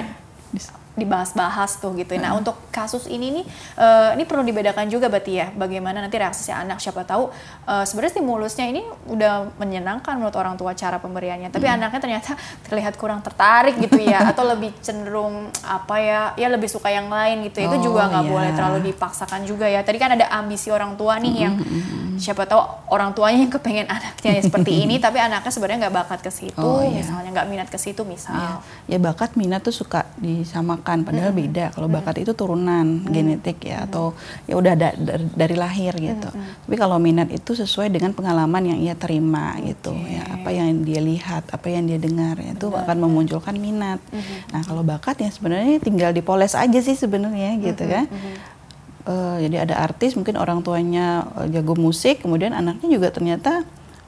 dibahas-bahas 0.92 1.80
tuh 1.80 1.96
gitu. 1.96 2.12
Nah, 2.20 2.36
hmm. 2.36 2.40
untuk 2.44 2.56
kasus 2.68 3.08
ini 3.08 3.40
nih 3.40 3.44
uh, 3.80 4.10
ini 4.12 4.28
perlu 4.28 4.44
dibedakan 4.44 4.92
juga 4.92 5.08
berarti 5.08 5.32
ya 5.40 5.48
bagaimana 5.48 6.04
nanti 6.04 6.20
reaksi 6.20 6.44
si 6.44 6.52
anak 6.52 6.84
siapa 6.84 7.08
tahu 7.08 7.32
uh, 7.64 7.84
sebenarnya 7.88 8.20
stimulusnya 8.20 8.66
ini 8.68 8.84
udah 9.08 9.56
menyenangkan 9.56 10.20
menurut 10.20 10.36
orang 10.36 10.60
tua 10.60 10.76
cara 10.76 11.00
pemberiannya, 11.00 11.48
tapi 11.48 11.64
hmm. 11.64 11.76
anaknya 11.80 12.00
ternyata 12.00 12.30
terlihat 12.68 13.00
kurang 13.00 13.24
tertarik 13.24 13.80
gitu 13.80 13.96
ya 14.04 14.20
atau 14.36 14.44
lebih 14.44 14.76
cenderung 14.84 15.48
apa 15.64 15.96
ya 15.96 16.20
ya 16.36 16.52
lebih 16.52 16.68
suka 16.68 16.92
yang 16.92 17.08
lain 17.08 17.48
gitu. 17.48 17.64
Oh, 17.64 17.72
Itu 17.72 17.88
juga 17.88 18.12
nggak 18.12 18.24
yeah. 18.28 18.32
boleh 18.36 18.50
terlalu 18.52 18.78
dipaksakan 18.92 19.48
juga 19.48 19.64
ya. 19.72 19.80
Tadi 19.80 19.96
kan 19.96 20.12
ada 20.12 20.28
ambisi 20.28 20.68
orang 20.68 21.00
tua 21.00 21.16
nih 21.16 21.34
yang 21.48 21.54
hmm, 21.56 22.20
siapa 22.20 22.44
tahu 22.44 22.60
orang 22.92 23.16
tuanya 23.16 23.48
yang 23.48 23.52
kepengen 23.52 23.88
anaknya 23.88 24.30
ya 24.36 24.42
seperti 24.44 24.72
ini 24.84 25.00
tapi 25.00 25.16
anaknya 25.16 25.48
sebenarnya 25.48 25.88
nggak 25.88 25.96
bakat 26.04 26.20
ke 26.20 26.28
situ, 26.28 26.60
oh, 26.60 26.84
yeah. 26.84 27.00
misalnya 27.00 27.30
nggak 27.32 27.48
minat 27.48 27.68
ke 27.72 27.80
situ 27.80 28.04
misal. 28.04 28.36
Yeah. 28.36 28.58
Ya 28.92 28.98
bakat 29.00 29.40
minat 29.40 29.64
tuh 29.64 29.72
suka 29.72 30.04
disama 30.20 30.81
makan 30.82 31.06
padahal 31.06 31.30
hmm. 31.30 31.40
beda 31.46 31.64
kalau 31.70 31.86
bakat 31.86 32.26
itu 32.26 32.34
turunan 32.34 33.06
hmm. 33.06 33.14
genetik 33.14 33.62
ya 33.62 33.86
atau 33.86 34.18
ya 34.50 34.58
udah 34.58 34.74
da 34.74 34.90
dari, 34.98 35.30
dari 35.30 35.54
lahir 35.54 35.94
gitu 35.94 36.26
hmm. 36.26 36.66
tapi 36.66 36.74
kalau 36.74 36.98
minat 36.98 37.30
itu 37.30 37.54
sesuai 37.54 37.94
dengan 37.94 38.10
pengalaman 38.10 38.74
yang 38.74 38.78
ia 38.82 38.98
terima 38.98 39.54
okay. 39.54 39.70
gitu 39.70 39.94
ya 40.10 40.26
apa 40.26 40.50
yang 40.50 40.82
dia 40.82 40.98
lihat 40.98 41.46
apa 41.54 41.66
yang 41.70 41.86
dia 41.86 42.02
dengar 42.02 42.34
ya, 42.42 42.58
itu 42.58 42.66
akan 42.66 42.96
memunculkan 42.98 43.54
minat 43.54 44.02
hmm. 44.10 44.50
nah 44.50 44.66
kalau 44.66 44.82
bakat 44.82 45.22
ya 45.22 45.30
sebenarnya 45.30 45.78
tinggal 45.78 46.10
dipoles 46.10 46.58
aja 46.58 46.78
sih 46.82 46.98
sebenarnya 46.98 47.62
gitu 47.62 47.86
kan 47.86 48.10
uh, 49.06 49.38
jadi 49.38 49.70
ada 49.70 49.78
artis 49.78 50.18
mungkin 50.18 50.34
orang 50.34 50.66
tuanya 50.66 51.30
uh, 51.38 51.46
jago 51.46 51.78
musik 51.78 52.26
kemudian 52.26 52.50
anaknya 52.50 52.88
juga 52.90 53.08
ternyata 53.14 53.62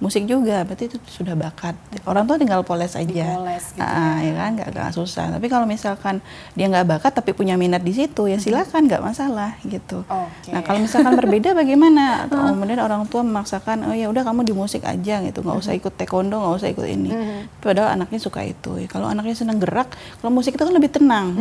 musik 0.05 0.29
juga 0.29 0.61
berarti 0.69 0.93
itu 0.93 1.01
sudah 1.09 1.33
bakat. 1.33 1.73
Orang 2.05 2.29
tua 2.29 2.37
tinggal 2.37 2.61
poles 2.61 2.93
aja. 2.93 3.09
Dipoles 3.09 3.73
gitu 3.73 3.81
ah, 3.81 4.21
ya. 4.21 4.29
ya 4.29 4.33
kan? 4.37 4.51
Nggak 4.61 4.69
nggak 4.77 4.93
susah. 4.93 5.33
Tapi 5.33 5.47
kalau 5.49 5.65
misalkan 5.65 6.21
dia 6.53 6.69
nggak 6.69 6.85
bakat 6.85 7.17
tapi 7.17 7.33
punya 7.33 7.57
minat 7.57 7.81
di 7.81 7.97
situ 7.97 8.29
ya 8.29 8.37
silakan 8.37 8.85
nggak 8.85 9.01
masalah 9.01 9.57
gitu. 9.65 10.05
Okay. 10.05 10.53
nah 10.53 10.61
kalau 10.61 10.85
misalkan 10.85 11.17
berbeda 11.17 11.57
bagaimana? 11.57 12.05
Atau 12.29 12.37
kemudian 12.37 12.85
orang 12.85 13.09
tua 13.09 13.25
memaksakan 13.25 13.89
oh 13.89 13.97
ya 13.97 14.13
udah 14.13 14.21
kamu 14.29 14.45
di 14.45 14.53
musik 14.53 14.85
aja 14.85 15.25
gitu. 15.25 15.41
Nggak 15.41 15.57
usah 15.65 15.73
ikut 15.73 15.97
taekwondo 15.97 16.37
nggak 16.37 16.55
usah 16.61 16.69
ikut 16.69 16.85
ini. 16.85 17.11
Padahal 17.65 17.97
anaknya 17.97 18.21
suka 18.21 18.45
itu. 18.45 18.77
Ya, 18.77 18.89
kalau 18.93 19.09
anaknya 19.09 19.33
senang 19.33 19.57
gerak 19.57 19.89
kalau 20.21 20.29
musik 20.29 20.53
itu 20.53 20.61
kan 20.69 20.75
lebih 20.77 20.93
tenang. 20.93 21.33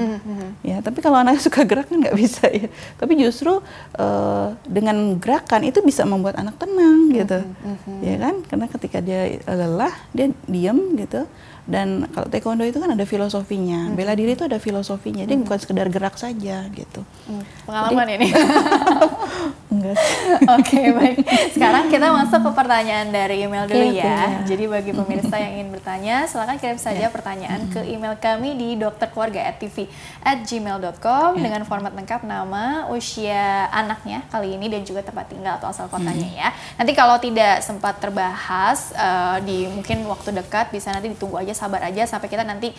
Ya 0.63 0.79
tapi 0.79 1.03
kalau 1.03 1.19
anaknya 1.19 1.43
suka 1.43 1.67
gerak 1.67 1.91
kan 1.91 1.99
nggak 1.99 2.15
bisa 2.23 2.47
ya. 2.47 2.71
Tapi 2.95 3.19
justru 3.19 3.59
uh, 3.99 4.55
dengan 4.63 5.19
gerakan 5.19 5.67
itu 5.67 5.83
bisa 5.83 6.07
membuat 6.07 6.39
anak 6.39 6.55
tenang 6.55 7.11
gitu. 7.11 7.43
Ya 7.99 8.15
kan 8.21 8.52
karena 8.53 8.69
ketika 8.69 9.01
dia 9.01 9.41
lelah 9.49 9.89
dia 10.13 10.29
diam 10.45 10.93
gitu 10.93 11.25
dan 11.63 12.11
kalau 12.11 12.27
taekwondo 12.27 12.67
itu 12.67 12.75
kan 12.75 12.91
ada 12.91 13.07
filosofinya 13.07 13.87
hmm. 13.87 13.95
bela 13.95 14.11
diri 14.19 14.35
itu 14.35 14.43
ada 14.43 14.59
filosofinya 14.59 15.23
dia 15.23 15.39
hmm. 15.39 15.47
bukan 15.47 15.59
sekedar 15.63 15.87
gerak 15.87 16.19
saja 16.19 16.67
gitu 16.75 17.01
hmm. 17.31 17.43
pengalaman 17.63 18.03
Jadi, 18.03 18.15
ini 18.19 18.27
enggak 19.73 19.97
oke 20.43 20.59
okay, 20.59 20.85
baik 20.91 21.17
sekarang 21.55 21.87
kita 21.87 22.07
masuk 22.11 22.39
ke 22.43 22.51
pertanyaan 22.51 23.07
dari 23.15 23.47
email 23.47 23.63
dulu 23.63 23.79
okay, 23.79 23.95
ya 23.95 24.03
okay, 24.03 24.11
ya. 24.11 24.27
jadi 24.43 24.63
bagi 24.67 24.91
pemirsa 24.91 25.35
yang 25.39 25.51
ingin 25.55 25.69
bertanya 25.71 26.15
silakan 26.27 26.57
kirim 26.59 26.79
saja 26.79 27.07
yeah. 27.07 27.13
pertanyaan 27.15 27.61
hmm. 27.63 27.71
ke 27.71 27.79
email 27.87 28.13
kami 28.19 28.59
di 28.59 28.75
dokterkeluarga@tv 28.75 29.87
at 30.19 30.43
gmail.com 30.43 31.39
yeah. 31.39 31.43
dengan 31.47 31.63
format 31.63 31.95
lengkap 31.95 32.27
nama 32.27 32.91
usia 32.91 33.71
anaknya 33.71 34.27
kali 34.27 34.59
ini 34.59 34.67
dan 34.67 34.83
juga 34.83 34.99
tempat 34.99 35.31
tinggal 35.31 35.55
atau 35.63 35.71
asal 35.71 35.87
kotanya 35.87 36.27
hmm. 36.27 36.39
ya 36.43 36.49
nanti 36.75 36.91
kalau 36.91 37.15
tidak 37.23 37.63
sempat 37.63 38.03
terbahas 38.03 38.91
uh, 38.99 39.39
di 39.39 39.71
mungkin 39.71 40.03
waktu 40.11 40.35
dekat 40.35 40.75
bisa 40.75 40.91
nanti 40.91 41.07
ditunggu 41.07 41.39
aja 41.39 41.52
sabar 41.55 41.81
aja 41.85 42.03
sampai 42.05 42.27
kita 42.29 42.43
nanti 42.43 42.73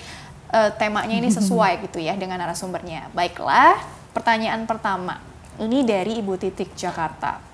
uh, 0.53 0.71
temanya 0.75 1.17
ini 1.17 1.31
sesuai 1.31 1.79
gitu 1.89 1.99
ya 2.03 2.15
dengan 2.19 2.43
narasumbernya. 2.43 3.11
Baiklah, 3.15 3.79
pertanyaan 4.13 4.67
pertama. 4.69 5.19
Ini 5.55 5.87
dari 5.87 6.19
Ibu 6.19 6.35
Titik 6.35 6.75
Jakarta. 6.75 7.54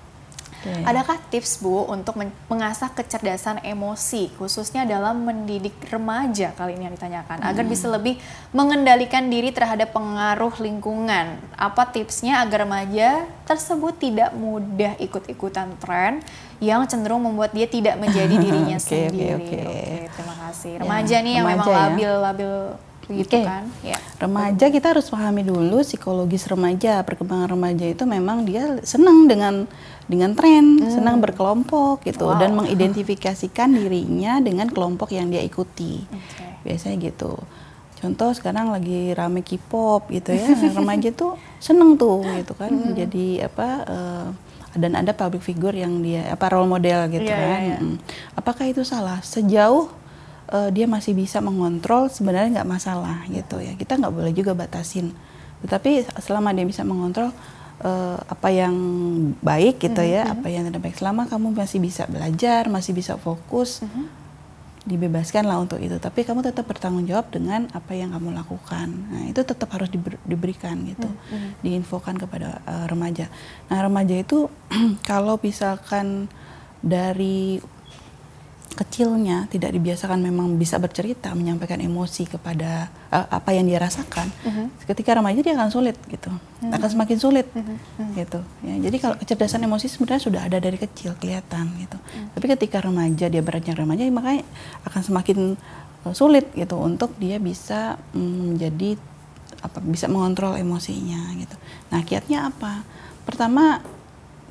Okay. 0.61 0.85
Adakah 0.85 1.17
tips 1.33 1.57
Bu 1.57 1.89
untuk 1.89 2.13
mengasah 2.45 2.93
kecerdasan 2.93 3.65
emosi 3.65 4.29
khususnya 4.37 4.85
dalam 4.85 5.25
mendidik 5.25 5.73
remaja 5.89 6.53
kali 6.53 6.77
ini 6.77 6.85
yang 6.85 6.93
ditanyakan 6.93 7.41
hmm. 7.41 7.49
agar 7.49 7.65
bisa 7.65 7.89
lebih 7.89 8.21
mengendalikan 8.53 9.25
diri 9.25 9.49
terhadap 9.49 9.89
pengaruh 9.89 10.53
lingkungan? 10.61 11.41
Apa 11.57 11.89
tipsnya 11.89 12.45
agar 12.45 12.69
remaja 12.69 13.25
tersebut 13.49 13.97
tidak 13.97 14.37
mudah 14.37 14.93
ikut-ikutan 15.01 15.73
tren 15.81 16.21
yang 16.61 16.85
cenderung 16.85 17.25
membuat 17.25 17.57
dia 17.57 17.65
tidak 17.65 17.97
menjadi 17.97 18.35
dirinya 18.45 18.77
okay, 18.77 19.09
sendiri? 19.09 19.17
Oke, 19.17 19.25
okay, 19.25 19.33
okay. 19.41 19.65
okay, 19.65 19.99
terima 20.13 20.35
kasih. 20.45 20.71
Ya, 20.77 20.79
remaja 20.85 21.17
ya, 21.17 21.25
nih 21.25 21.33
yang 21.41 21.45
memang 21.49 21.67
labil-labil 21.73 22.53
ya 22.77 22.90
gitu 23.17 23.35
okay. 23.37 23.45
kan 23.45 23.65
ya. 23.83 23.97
remaja 24.17 24.65
kita 24.71 24.95
harus 24.95 25.11
pahami 25.11 25.43
dulu 25.43 25.83
psikologis 25.83 26.47
remaja 26.47 27.03
perkembangan 27.03 27.51
remaja 27.51 27.85
itu 27.87 28.03
memang 28.07 28.47
dia 28.47 28.79
senang 28.87 29.27
dengan 29.27 29.67
dengan 30.07 30.35
tren 30.35 30.79
hmm. 30.79 30.91
senang 30.91 31.19
berkelompok 31.19 32.03
gitu 32.07 32.31
wow. 32.31 32.39
dan 32.39 32.55
mengidentifikasikan 32.55 33.71
dirinya 33.75 34.39
dengan 34.39 34.67
kelompok 34.71 35.11
yang 35.11 35.27
dia 35.31 35.43
ikuti 35.43 36.03
okay. 36.07 36.63
biasanya 36.63 37.11
gitu 37.11 37.35
contoh 38.01 38.33
sekarang 38.33 38.73
lagi 38.73 39.13
rame 39.13 39.45
K-pop 39.45 40.09
gitu 40.09 40.33
ya 40.33 40.47
remaja 40.73 41.13
tuh 41.13 41.37
seneng 41.61 42.01
tuh 42.01 42.25
gitu 42.25 42.57
kan 42.57 42.73
hmm. 42.73 42.97
jadi 42.97 43.27
apa 43.45 43.69
uh, 43.85 44.27
dan 44.73 44.95
ada 44.95 45.11
public 45.11 45.43
figure 45.43 45.75
yang 45.75 45.99
dia 45.99 46.31
apa 46.31 46.47
role 46.49 46.67
model 46.67 47.11
gitu 47.11 47.27
yeah, 47.27 47.37
kan 47.37 47.61
yeah, 47.61 47.79
yeah. 47.83 47.97
apakah 48.39 48.65
itu 48.71 48.81
salah 48.87 49.19
sejauh 49.21 49.91
uh, 50.51 50.69
dia 50.69 50.85
masih 50.85 51.15
bisa 51.15 51.39
mengontrol 51.39 52.11
sebenarnya 52.11 52.61
nggak 52.61 52.69
masalah 52.69 53.23
gitu 53.31 53.57
ya 53.63 53.73
kita 53.79 53.97
nggak 53.97 54.13
boleh 54.13 54.31
juga 54.35 54.53
batasin 54.53 55.15
tetapi 55.65 56.05
selama 56.19 56.51
dia 56.51 56.65
bisa 56.67 56.83
mengontrol 56.83 57.31
uh, 57.81 58.17
apa 58.25 58.49
yang 58.53 58.75
baik 59.41 59.81
gitu 59.81 60.01
ya 60.01 60.25
mm-hmm. 60.25 60.35
apa 60.41 60.47
yang 60.49 60.63
tidak 60.67 60.81
baik 60.83 60.97
selama 60.97 61.25
kamu 61.29 61.53
masih 61.53 61.79
bisa 61.81 62.03
belajar 62.09 62.67
masih 62.67 62.91
bisa 62.97 63.15
fokus 63.17 63.85
mm-hmm. 63.85 64.05
dibebaskan 64.81 65.45
lah 65.45 65.61
untuk 65.61 65.77
itu 65.77 66.01
tapi 66.01 66.25
kamu 66.25 66.41
tetap 66.41 66.65
bertanggung 66.65 67.05
jawab 67.05 67.29
dengan 67.29 67.69
apa 67.77 67.93
yang 67.93 68.13
kamu 68.13 68.33
lakukan 68.33 68.89
nah 69.13 69.23
itu 69.29 69.41
tetap 69.45 69.69
harus 69.73 69.89
diber, 69.93 70.17
diberikan 70.25 70.81
gitu 70.85 71.09
mm-hmm. 71.09 71.61
diinfokan 71.61 72.17
kepada 72.17 72.61
uh, 72.65 72.85
remaja 72.89 73.29
nah 73.69 73.81
remaja 73.85 74.17
itu 74.17 74.49
kalau 75.09 75.37
misalkan 75.41 76.25
dari 76.81 77.61
kecilnya 78.71 79.51
tidak 79.51 79.75
dibiasakan 79.75 80.23
memang 80.23 80.55
bisa 80.55 80.79
bercerita 80.79 81.35
menyampaikan 81.35 81.83
emosi 81.83 82.23
kepada 82.23 82.87
uh, 83.11 83.27
apa 83.27 83.51
yang 83.51 83.67
dia 83.67 83.83
rasakan 83.83 84.31
uh-huh. 84.31 84.67
ketika 84.87 85.19
remaja 85.19 85.43
dia 85.43 85.53
akan 85.59 85.69
sulit 85.69 85.99
gitu 86.07 86.31
uh-huh. 86.31 86.71
akan 86.71 86.89
semakin 86.89 87.17
sulit 87.19 87.47
uh-huh. 87.51 88.15
gitu 88.15 88.39
ya 88.63 88.75
jadi 88.87 88.97
kalau 88.97 89.15
kecerdasan 89.19 89.67
emosi 89.67 89.91
sebenarnya 89.91 90.23
sudah 90.23 90.41
ada 90.47 90.57
dari 90.63 90.79
kecil 90.79 91.19
kelihatan 91.19 91.67
gitu 91.83 91.99
uh-huh. 91.99 92.31
tapi 92.31 92.45
ketika 92.55 92.79
remaja 92.79 93.27
dia 93.27 93.43
beranjak 93.43 93.75
remaja 93.75 94.07
makanya 94.07 94.47
akan 94.87 95.01
semakin 95.03 95.37
uh, 96.07 96.13
sulit 96.15 96.47
gitu 96.55 96.79
untuk 96.79 97.11
dia 97.19 97.43
bisa 97.43 97.99
menjadi 98.15 98.95
um, 98.95 99.09
apa 99.61 99.77
bisa 99.83 100.09
mengontrol 100.09 100.57
emosinya 100.57 101.37
gitu 101.37 101.53
nah 101.91 102.01
kiatnya 102.07 102.49
apa 102.49 102.87
pertama 103.27 103.83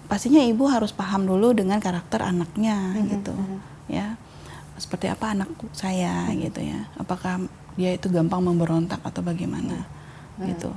pastinya 0.07 0.39
ibu 0.45 0.69
harus 0.71 0.95
paham 0.95 1.27
dulu 1.27 1.57
dengan 1.57 1.81
karakter 1.81 2.21
anaknya 2.21 2.95
uh-huh. 2.95 3.11
gitu 3.17 3.35
ya 3.35 3.80
seperti 4.81 5.13
apa 5.13 5.37
anak 5.37 5.53
saya 5.77 6.33
gitu 6.33 6.65
ya. 6.65 6.89
Apakah 6.97 7.45
dia 7.77 7.95
itu 7.95 8.09
gampang 8.09 8.41
memberontak 8.41 8.99
atau 9.05 9.21
bagaimana 9.21 9.85
hmm. 10.41 10.47
gitu. 10.57 10.71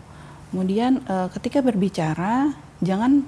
Kemudian 0.52 1.02
uh, 1.10 1.32
ketika 1.34 1.64
berbicara 1.64 2.54
jangan 2.84 3.24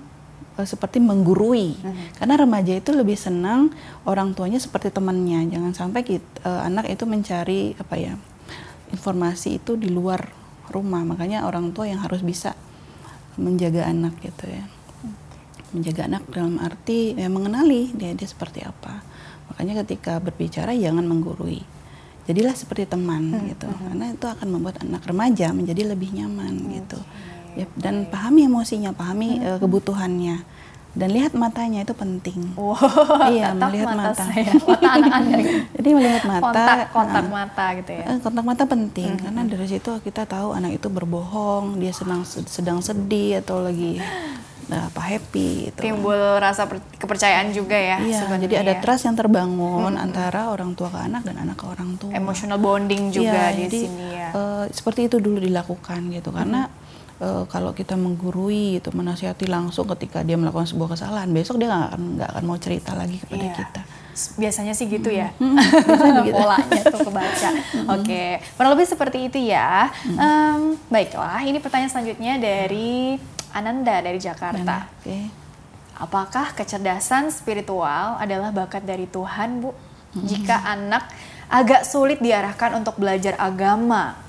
uh, 0.59 0.67
seperti 0.67 0.99
menggurui. 0.99 1.79
Hmm. 1.79 1.95
karena 2.19 2.35
remaja 2.37 2.73
itu 2.75 2.91
lebih 2.91 3.17
senang 3.17 3.71
orang 4.03 4.35
tuanya 4.35 4.59
seperti 4.59 4.91
temannya. 4.91 5.47
Jangan 5.49 5.71
sampai 5.73 6.01
kita, 6.03 6.27
uh, 6.45 6.67
anak 6.67 6.91
itu 6.91 7.07
mencari 7.07 7.73
apa 7.79 7.95
ya 7.95 8.13
informasi 8.91 9.63
itu 9.63 9.79
di 9.79 9.89
luar 9.89 10.29
rumah. 10.69 11.01
Makanya 11.01 11.47
orang 11.47 11.71
tua 11.71 11.89
yang 11.89 12.03
harus 12.03 12.21
bisa 12.21 12.53
menjaga 13.39 13.87
anak 13.89 14.15
gitu 14.21 14.45
ya. 14.51 14.63
Hmm. 15.01 15.15
menjaga 15.75 16.01
anak 16.07 16.23
dalam 16.31 16.55
arti 16.61 17.17
ya, 17.17 17.27
mengenali 17.27 17.91
dia 17.95 18.15
dia 18.15 18.27
seperti 18.29 18.63
apa 18.63 19.15
makanya 19.51 19.85
ketika 19.85 20.17
berbicara 20.19 20.73
jangan 20.73 21.05
menggurui 21.05 21.61
jadilah 22.25 22.55
seperti 22.57 22.89
teman 22.89 23.33
hmm. 23.33 23.45
gitu 23.53 23.67
hmm. 23.69 23.81
karena 23.89 24.05
itu 24.13 24.25
akan 24.25 24.47
membuat 24.49 24.81
anak 24.81 25.05
remaja 25.05 25.53
menjadi 25.53 25.93
lebih 25.93 26.09
nyaman 26.13 26.53
hmm. 26.57 26.69
gitu 26.81 26.99
ya, 27.55 27.65
dan 27.77 28.09
pahami 28.09 28.49
emosinya 28.49 28.91
pahami 28.91 29.39
hmm. 29.39 29.45
uh, 29.45 29.59
kebutuhannya 29.61 30.37
dan 30.95 31.11
lihat 31.11 31.35
matanya 31.35 31.83
itu 31.83 31.91
penting. 31.91 32.55
Wow, 32.55 32.79
iya, 33.35 33.51
melihat 33.51 33.91
mata. 33.91 34.15
mata. 34.15 34.23
Saya. 34.23 34.51
Mata. 34.55 35.19
Jadi 35.75 35.89
melihat 35.91 36.23
mata. 36.23 36.41
Kontak, 36.41 36.77
kontak 36.95 37.25
uh, 37.27 37.31
mata 37.31 37.65
gitu 37.75 37.91
ya. 37.91 38.05
Eh, 38.07 38.17
kontak 38.23 38.43
mata 38.47 38.63
penting 38.63 39.11
-hmm. 39.13 39.23
karena 39.27 39.41
dari 39.43 39.67
situ 39.67 39.91
kita 39.99 40.23
tahu 40.23 40.55
anak 40.55 40.79
itu 40.79 40.87
berbohong, 40.87 41.83
dia 41.83 41.91
sedang 41.91 42.23
sedang 42.25 42.79
sedih 42.79 43.43
atau 43.43 43.59
lagi 43.59 43.99
apa 44.65 44.97
happy 44.97 45.69
itu 45.69 45.77
timbul 45.77 46.17
rasa 46.41 46.65
kepercayaan 46.97 47.53
juga 47.53 47.77
ya 47.77 48.01
iya, 48.01 48.25
jadi 48.25 48.65
ada 48.65 48.73
ya. 48.73 48.81
trust 48.81 49.05
yang 49.05 49.13
terbangun 49.13 49.93
hmm. 49.93 50.05
antara 50.09 50.49
orang 50.49 50.73
tua 50.73 50.89
ke 50.89 50.97
anak 51.05 51.21
dan 51.21 51.37
anak 51.37 51.53
ke 51.61 51.65
orang 51.69 51.93
tua 52.01 52.09
emotional 52.09 52.57
bonding 52.57 53.13
juga 53.13 53.53
iya, 53.53 53.53
di 53.53 53.69
jadi, 53.69 53.79
sini 53.85 54.05
ya 54.09 54.29
uh, 54.33 54.65
seperti 54.73 55.05
itu 55.05 55.21
dulu 55.21 55.37
dilakukan 55.37 56.09
gitu 56.09 56.33
karena 56.33 56.65
uh, 57.19 57.43
kalau 57.47 57.71
kita 57.75 57.93
menggurui 57.99 58.79
itu 58.79 58.89
menasihati 58.91 59.45
langsung 59.45 59.85
ketika 59.95 60.23
dia 60.23 60.39
melakukan 60.39 60.65
sebuah 60.65 60.97
kesalahan 60.97 61.29
besok 61.31 61.61
dia 61.61 61.69
nggak 61.69 61.85
akan 61.91 62.01
nggak 62.19 62.29
akan 62.33 62.43
mau 62.47 62.57
cerita 62.57 62.91
lagi 62.95 63.21
kepada 63.21 63.45
yeah. 63.45 63.55
kita 63.55 63.81
biasanya 64.39 64.71
sih 64.71 64.87
gitu 64.87 65.11
ya 65.11 65.35
hmm. 65.35 65.59
polanya 66.39 66.81
tuh 66.87 67.03
kebaca 67.03 67.49
hmm. 67.51 67.87
oke 67.91 68.03
okay. 68.07 68.39
kurang 68.55 68.71
lebih 68.79 68.87
seperti 68.87 69.17
itu 69.27 69.39
ya 69.51 69.91
hmm. 69.91 70.17
um, 70.17 70.61
baiklah 70.87 71.43
ini 71.43 71.59
pertanyaan 71.59 71.91
selanjutnya 71.91 72.39
dari 72.39 73.19
Ananda 73.55 74.03
dari 74.03 74.19
Jakarta. 74.19 74.91
Oke. 74.99 75.07
Okay. 75.07 75.23
Apakah 75.95 76.51
kecerdasan 76.51 77.31
spiritual 77.31 78.19
adalah 78.19 78.51
bakat 78.51 78.83
dari 78.83 79.07
Tuhan, 79.07 79.63
Bu? 79.63 79.71
Hmm. 79.71 80.27
Jika 80.27 80.59
anak 80.67 81.07
agak 81.47 81.87
sulit 81.87 82.19
diarahkan 82.19 82.75
untuk 82.75 82.99
belajar 82.99 83.39
agama, 83.39 84.19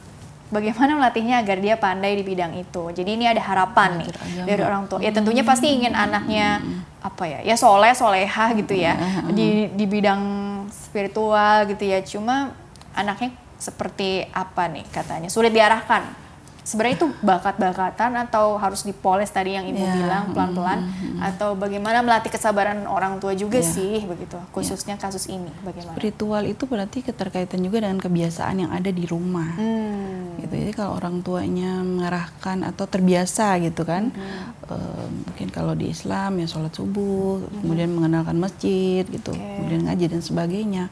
bagaimana 0.50 0.98
melatihnya 0.98 1.42
agar 1.42 1.58
dia 1.58 1.74
pandai 1.78 2.18
di 2.18 2.24
bidang 2.26 2.54
itu? 2.58 2.90
Jadi 2.92 3.16
ini 3.16 3.24
ada 3.26 3.42
harapan 3.42 4.04
nih 4.04 4.10
agama. 4.10 4.46
dari 4.46 4.62
orang 4.62 4.82
tua. 4.90 4.98
Ya 5.02 5.10
tentunya 5.14 5.42
pasti 5.46 5.70
ingin 5.70 5.94
anaknya 5.94 6.62
apa 7.02 7.24
ya? 7.26 7.38
Ya 7.46 7.54
soleh, 7.54 7.94
soleha 7.94 8.52
gitu 8.58 8.74
ya 8.74 8.98
di 9.30 9.70
di 9.72 9.84
bidang 9.86 10.22
spiritual 10.70 11.70
gitu 11.70 11.84
ya. 11.86 12.02
Cuma 12.02 12.54
anaknya 12.94 13.34
seperti 13.56 14.26
apa 14.34 14.68
nih 14.68 14.84
katanya? 14.90 15.28
Sulit 15.32 15.54
diarahkan 15.54 16.25
sebenarnya 16.66 16.96
itu 16.98 17.08
bakat-bakatan 17.22 18.26
atau 18.26 18.58
harus 18.58 18.82
dipoles 18.82 19.30
tadi 19.30 19.54
yang 19.54 19.70
ibu 19.70 19.78
yeah. 19.78 19.94
bilang 19.94 20.24
pelan-pelan 20.34 20.82
mm 20.82 20.90
-hmm. 20.90 21.28
atau 21.30 21.54
bagaimana 21.54 22.02
melatih 22.02 22.34
kesabaran 22.34 22.90
orang 22.90 23.22
tua 23.22 23.38
juga 23.38 23.62
yeah. 23.62 23.70
sih 23.70 24.02
begitu 24.02 24.34
khususnya 24.50 24.98
yeah. 24.98 25.04
kasus 25.06 25.30
ini 25.30 25.46
bagaimana 25.62 25.94
spiritual 25.94 26.42
itu 26.42 26.66
berarti 26.66 27.06
keterkaitan 27.06 27.62
juga 27.62 27.86
dengan 27.86 28.02
kebiasaan 28.02 28.66
yang 28.66 28.70
ada 28.74 28.90
di 28.90 29.06
rumah 29.06 29.54
hmm. 29.54 30.42
gitu 30.42 30.54
jadi 30.58 30.72
kalau 30.74 30.98
orang 30.98 31.22
tuanya 31.22 31.86
mengarahkan 31.86 32.66
atau 32.66 32.84
terbiasa 32.90 33.62
gitu 33.62 33.86
kan 33.86 34.10
hmm. 34.10 34.66
uh, 34.66 35.06
mungkin 35.06 35.48
kalau 35.54 35.78
di 35.78 35.94
Islam 35.94 36.42
ya 36.42 36.50
sholat 36.50 36.74
subuh 36.74 37.46
hmm. 37.46 37.62
kemudian 37.62 37.94
mengenalkan 37.94 38.42
masjid 38.42 39.06
gitu 39.06 39.30
okay. 39.30 39.62
kemudian 39.62 39.86
ngaji 39.86 40.18
dan 40.18 40.20
sebagainya 40.20 40.84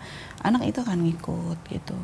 anak 0.46 0.70
itu 0.70 0.78
akan 0.86 1.02
ngikut 1.02 1.58
gitu 1.66 1.98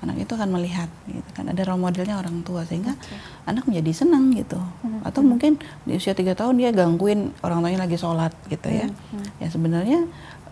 anak 0.00 0.16
itu 0.24 0.32
akan 0.32 0.48
melihat 0.56 0.88
gitu 1.04 1.30
kan 1.36 1.52
ada 1.52 1.60
role 1.68 1.80
modelnya 1.80 2.16
orang 2.16 2.40
tua 2.40 2.64
sehingga 2.64 2.96
okay. 2.96 3.20
anak 3.44 3.68
menjadi 3.68 3.92
senang 4.04 4.32
gitu 4.32 4.56
hmm. 4.56 5.04
atau 5.04 5.20
mungkin 5.20 5.60
di 5.84 6.00
usia 6.00 6.16
tiga 6.16 6.32
tahun 6.32 6.56
dia 6.56 6.72
gangguin 6.72 7.36
orang 7.44 7.60
tuanya 7.60 7.84
lagi 7.84 8.00
sholat 8.00 8.32
gitu 8.48 8.68
ya 8.72 8.88
hmm. 8.88 9.44
ya 9.44 9.48
sebenarnya 9.52 10.00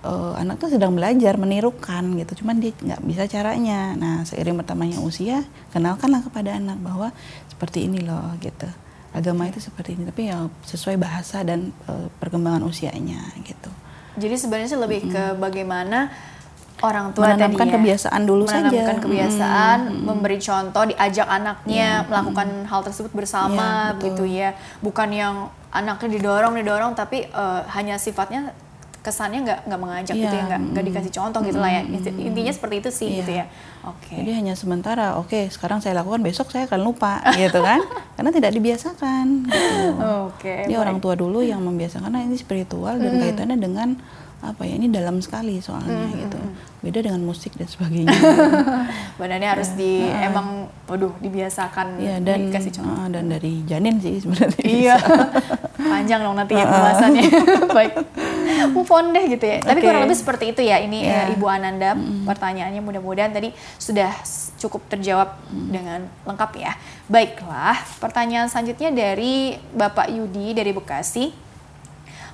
uh, 0.04 0.36
anak 0.36 0.60
tuh 0.60 0.70
sedang 0.70 0.92
belajar 0.92 1.40
menirukan 1.40 2.04
gitu 2.20 2.44
cuman 2.44 2.60
dia 2.60 2.72
nggak 2.76 3.02
bisa 3.08 3.24
caranya 3.24 3.96
nah 3.96 4.16
seiring 4.22 4.60
bertambahnya 4.60 4.98
usia 5.00 5.42
kenalkanlah 5.72 6.20
kepada 6.22 6.54
anak 6.54 6.78
bahwa 6.84 7.08
seperti 7.48 7.88
ini 7.88 8.04
loh 8.04 8.36
gitu 8.44 8.68
agama 9.16 9.48
itu 9.48 9.58
seperti 9.58 9.96
ini 9.96 10.04
tapi 10.04 10.28
ya 10.28 10.46
sesuai 10.68 11.00
bahasa 11.00 11.40
dan 11.40 11.72
uh, 11.88 12.12
perkembangan 12.20 12.62
usianya 12.68 13.32
gitu 13.42 13.72
jadi 14.18 14.34
sebenarnya 14.36 14.76
lebih 14.76 15.08
-hmm. 15.08 15.12
ke 15.14 15.24
bagaimana 15.40 16.12
orang 16.82 17.06
tua 17.10 17.34
menanamkan 17.34 17.66
tadi 17.66 17.70
ya, 17.70 17.74
kebiasaan 17.78 18.20
dulu 18.22 18.42
menanamkan 18.46 18.62
saja 18.62 18.70
menanamkan 18.70 18.98
kebiasaan 19.02 19.78
hmm. 19.78 20.02
memberi 20.06 20.38
contoh 20.38 20.82
diajak 20.86 21.28
anaknya 21.28 21.88
ya. 22.02 22.06
melakukan 22.06 22.48
hmm. 22.48 22.68
hal 22.70 22.80
tersebut 22.86 23.12
bersama 23.14 23.68
ya, 23.96 24.02
gitu 24.02 24.24
ya 24.28 24.50
bukan 24.78 25.08
yang 25.10 25.34
anaknya 25.74 26.08
didorong 26.16 26.54
didorong 26.56 26.92
tapi 26.94 27.28
uh, 27.34 27.66
hanya 27.74 28.00
sifatnya 28.00 28.56
kesannya 28.98 29.40
nggak 29.46 29.60
nggak 29.70 29.80
mengajak 29.80 30.14
gitu 30.18 30.34
Iya, 30.36 30.42
ya 30.42 30.48
nggak 30.50 30.60
nggak 30.74 30.84
mm. 30.84 30.90
dikasih 30.92 31.12
contoh 31.14 31.40
gitu 31.46 31.58
lah 31.62 31.70
ya 31.70 31.82
Inti- 31.86 32.18
intinya 32.18 32.52
seperti 32.52 32.74
itu 32.82 32.90
sih 32.92 33.08
Iya. 33.08 33.18
gitu 33.22 33.32
ya 33.40 33.44
oke 33.86 34.14
Jadi 34.20 34.30
hanya 34.34 34.54
sementara, 34.58 35.16
oke 35.16 35.48
sekarang 35.48 35.78
saya 35.80 35.96
lakukan, 35.96 36.20
besok 36.20 36.52
saya 36.52 36.68
akan 36.68 36.80
lupa 36.82 37.22
gitu 37.40 37.62
kan. 37.62 37.80
Karena 38.18 38.30
tidak 38.34 38.50
dibiasakan. 38.52 39.48
Gitu. 39.48 39.86
oke 40.28 40.54
Jadi 40.66 40.74
baik. 40.74 40.82
orang 40.82 40.98
tua 41.00 41.14
dulu 41.16 41.40
yang 41.40 41.62
membiasakan, 41.62 42.10
karena 42.10 42.26
ini 42.26 42.36
spiritual 42.36 43.00
dan 43.00 43.16
kaitannya 43.16 43.56
dengan 43.56 43.88
apa 44.38 44.62
ya, 44.62 44.78
ini 44.78 44.86
dalam 44.86 45.18
sekali 45.18 45.58
soalnya 45.58 46.14
gitu. 46.14 46.38
Beda 46.78 47.02
dengan 47.02 47.18
musik 47.26 47.58
dan 47.58 47.66
sebagainya. 47.66 48.14
badannya 49.18 49.48
harus 49.50 49.74
di 49.74 50.06
emang 50.06 50.70
waduh 50.86 51.10
dibiasakan 51.18 51.98
Iya 51.98 52.22
dan 52.22 52.46
dikasih 52.46 52.70
contoh 52.78 52.94
ah, 52.94 53.10
dan 53.10 53.26
dari 53.26 53.66
janin 53.66 53.98
sih 53.98 54.22
sebenarnya. 54.22 54.62
Iya, 54.62 54.96
panjang 55.90 56.22
dong 56.22 56.38
nanti 56.38 56.54
ya 56.54 56.70
pembahasannya. 56.70 57.22
Baik, 57.76 57.92
move 58.70 58.90
on 58.94 59.10
deh 59.10 59.24
gitu 59.26 59.42
ya. 59.42 59.58
Tapi 59.58 59.82
Oke. 59.82 59.86
kurang 59.90 60.02
lebih 60.06 60.18
seperti 60.22 60.44
itu 60.54 60.62
ya. 60.62 60.78
Ini 60.78 60.98
Iya. 61.02 61.18
eh, 61.26 61.34
Ibu 61.34 61.46
Ananda, 61.50 61.98
pertanyaannya 61.98 62.78
mudah-mudahan 62.78 63.34
tadi 63.34 63.50
sudah 63.74 64.14
cukup 64.62 64.86
terjawab 64.86 65.34
dengan 65.50 66.06
lengkap 66.22 66.50
ya. 66.62 66.78
Baiklah, 67.10 67.74
pertanyaan 67.98 68.46
selanjutnya 68.46 68.94
dari 68.94 69.58
Bapak 69.74 70.14
Yudi 70.14 70.54
dari 70.54 70.70
Bekasi. 70.70 71.34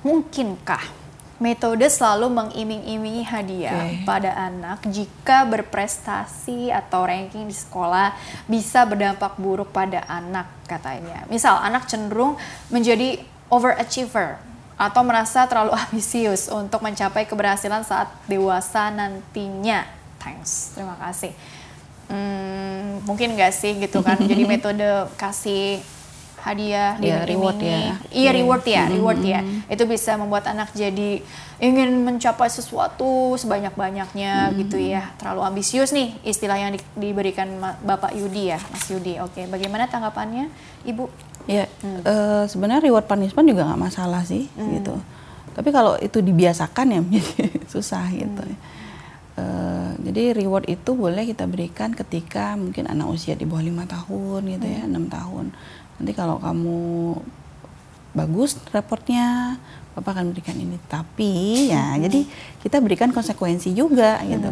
Mungkinkah 0.05 1.04
metode 1.35 1.83
selalu 1.91 2.31
mengiming-imingi 2.31 3.23
hadiah 3.27 3.91
Oke. 3.91 4.07
pada 4.07 4.31
anak 4.39 4.87
jika 4.87 5.43
berprestasi 5.43 6.71
atau 6.71 7.03
ranking 7.03 7.51
di 7.51 7.55
sekolah 7.55 8.15
bisa 8.47 8.87
berdampak 8.87 9.35
buruk 9.35 9.75
pada 9.75 10.07
anak 10.07 10.47
katanya. 10.63 11.27
Misal 11.27 11.59
anak 11.59 11.91
cenderung 11.91 12.39
menjadi 12.71 13.19
overachiever 13.51 14.39
atau 14.79 15.01
merasa 15.03 15.43
terlalu 15.47 15.75
ambisius 15.87 16.47
untuk 16.47 16.79
mencapai 16.79 17.27
keberhasilan 17.27 17.83
saat 17.83 18.07
dewasa 18.31 18.87
nantinya. 18.91 19.83
Thanks, 20.23 20.71
terima 20.73 20.95
kasih. 21.03 21.35
Hmm, 22.05 23.01
mungkin 23.03 23.33
nggak 23.33 23.51
sih 23.51 23.75
gitu 23.75 23.99
kan? 23.99 24.15
Jadi 24.17 24.47
metode 24.51 24.87
kasih 25.19 25.83
hadiah, 26.45 26.93
Ya, 26.95 27.25
diiming-imingi. 27.25 27.27
reward 27.27 27.57
ya. 27.59 27.79
Iya 28.13 28.29
reward 28.31 28.63
ya, 28.63 28.83
reward 28.87 29.19
ya. 29.19 29.39
Itu 29.65 29.83
bisa 29.83 30.13
membuat 30.13 30.45
anak 30.45 30.69
jadi 30.71 31.25
ingin 31.57 31.89
mencapai 31.99 32.45
sesuatu 32.47 33.33
sebanyak-banyaknya 33.35 34.33
gitu 34.55 34.77
ya. 34.77 35.09
Terlalu 35.17 35.41
ambisius 35.43 35.89
nih 35.89 36.13
istilah 36.21 36.55
yang 36.55 36.71
di- 36.71 36.85
diberikan 36.95 37.49
Bapak 37.81 38.13
Yudi 38.13 38.53
ya, 38.53 38.61
Mas 38.69 38.85
Yudi. 38.85 39.17
Oke, 39.17 39.43
bagaimana 39.45 39.85
tanggapannya, 39.85 40.53
Ibu? 40.83 41.09
Ya, 41.45 41.65
eh, 41.81 42.43
sebenarnya 42.45 42.85
reward 42.85 43.05
punishment 43.05 43.45
juga 43.45 43.65
nggak 43.65 43.81
masalah 43.81 44.21
sih, 44.21 44.45
gitu. 44.55 44.93
Tapi 45.51 45.69
kalau 45.69 45.95
itu 45.97 46.19
dibiasakan 46.19 46.85
ya 46.87 46.99
menjadi 47.05 47.33
susah 47.65 48.05
gitu. 48.11 48.43
Eh, 49.35 49.89
jadi 50.01 50.31
reward 50.33 50.63
itu 50.65 50.91
boleh 50.91 51.27
kita 51.27 51.43
berikan 51.43 51.91
ketika 51.91 52.55
mungkin 52.55 52.87
anak 52.87 53.07
usia 53.09 53.35
di 53.35 53.43
bawah 53.43 53.61
lima 53.61 53.83
tahun 53.83 54.47
gitu 54.49 54.63
ya, 54.65 54.81
enam 54.83 55.07
tahun. 55.07 55.51
Nanti 55.99 56.11
kalau 56.11 56.39
kamu 56.39 56.77
bagus 58.15 58.55
raportnya, 58.71 59.59
bapak 59.95 60.19
akan 60.19 60.31
berikan 60.31 60.55
ini. 60.55 60.79
Tapi 60.87 61.67
ya, 61.71 61.95
jadi 61.99 62.27
kita 62.63 62.79
berikan 62.79 63.11
konsekuensi 63.11 63.75
juga 63.75 64.19
gitu. 64.23 64.51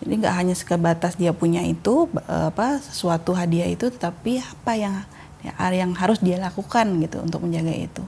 Jadi 0.00 0.12
nggak 0.16 0.34
hanya 0.34 0.54
sebatas 0.56 1.12
dia 1.14 1.30
punya 1.36 1.60
itu 1.60 2.08
ba- 2.08 2.50
apa 2.50 2.80
sesuatu 2.80 3.36
hadiah 3.36 3.68
itu, 3.68 3.92
tetapi 3.92 4.40
apa 4.40 4.72
yang 4.72 4.94
ya, 5.44 5.52
yang 5.72 5.92
harus 5.92 6.18
dia 6.24 6.40
lakukan 6.40 6.88
gitu 7.04 7.20
untuk 7.20 7.44
menjaga 7.44 7.72
itu, 7.72 8.02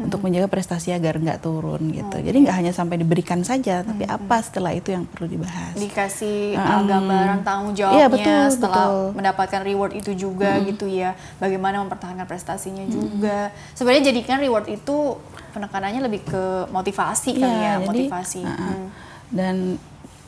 untuk 0.00 0.20
menjaga 0.20 0.48
prestasi 0.48 0.90
agar 0.90 1.14
nggak 1.14 1.38
turun 1.38 1.92
gitu. 1.92 2.16
Jadi 2.16 2.36
nggak 2.40 2.56
hanya 2.56 2.72
sampai 2.72 2.96
diberikan 2.96 3.40
saja, 3.40 3.80
tapi 3.80 4.02
apa 4.02 4.40
setelah 4.40 4.72
itu 4.72 4.90
yang 4.90 5.04
perlu 5.04 5.28
dibahas. 5.28 5.76
Dikasih 5.76 6.56
uh, 6.56 6.64
Hmm. 6.72 6.88
gambaran 6.88 7.38
tanggung 7.40 7.72
Iya, 7.72 8.08
jawabnya 8.08 8.08
betul, 8.08 8.40
setelah 8.50 8.86
betul. 8.88 9.04
mendapatkan 9.14 9.60
reward 9.62 9.92
itu 9.92 10.10
juga 10.14 10.50
gitu 10.62 10.88
ya. 10.88 11.12
Bagaimana 11.36 11.84
mempertahankan 11.84 12.24
prestasinya 12.24 12.82
juga. 12.84 13.52
Sebenarnya 13.72 14.08
jadikan 14.08 14.40
reward 14.40 14.66
itu 14.66 15.20
penekanannya 15.50 16.00
lebih 16.00 16.24
ke 16.24 16.42
motivasi 16.68 17.36
kali 17.36 17.44
Iya, 17.44 17.60
ya, 17.60 17.72
jadi, 17.80 17.86
motivasi. 18.08 18.40
uh-uh. 18.42 18.56
Hmm. 18.56 18.86
dan 19.30 19.56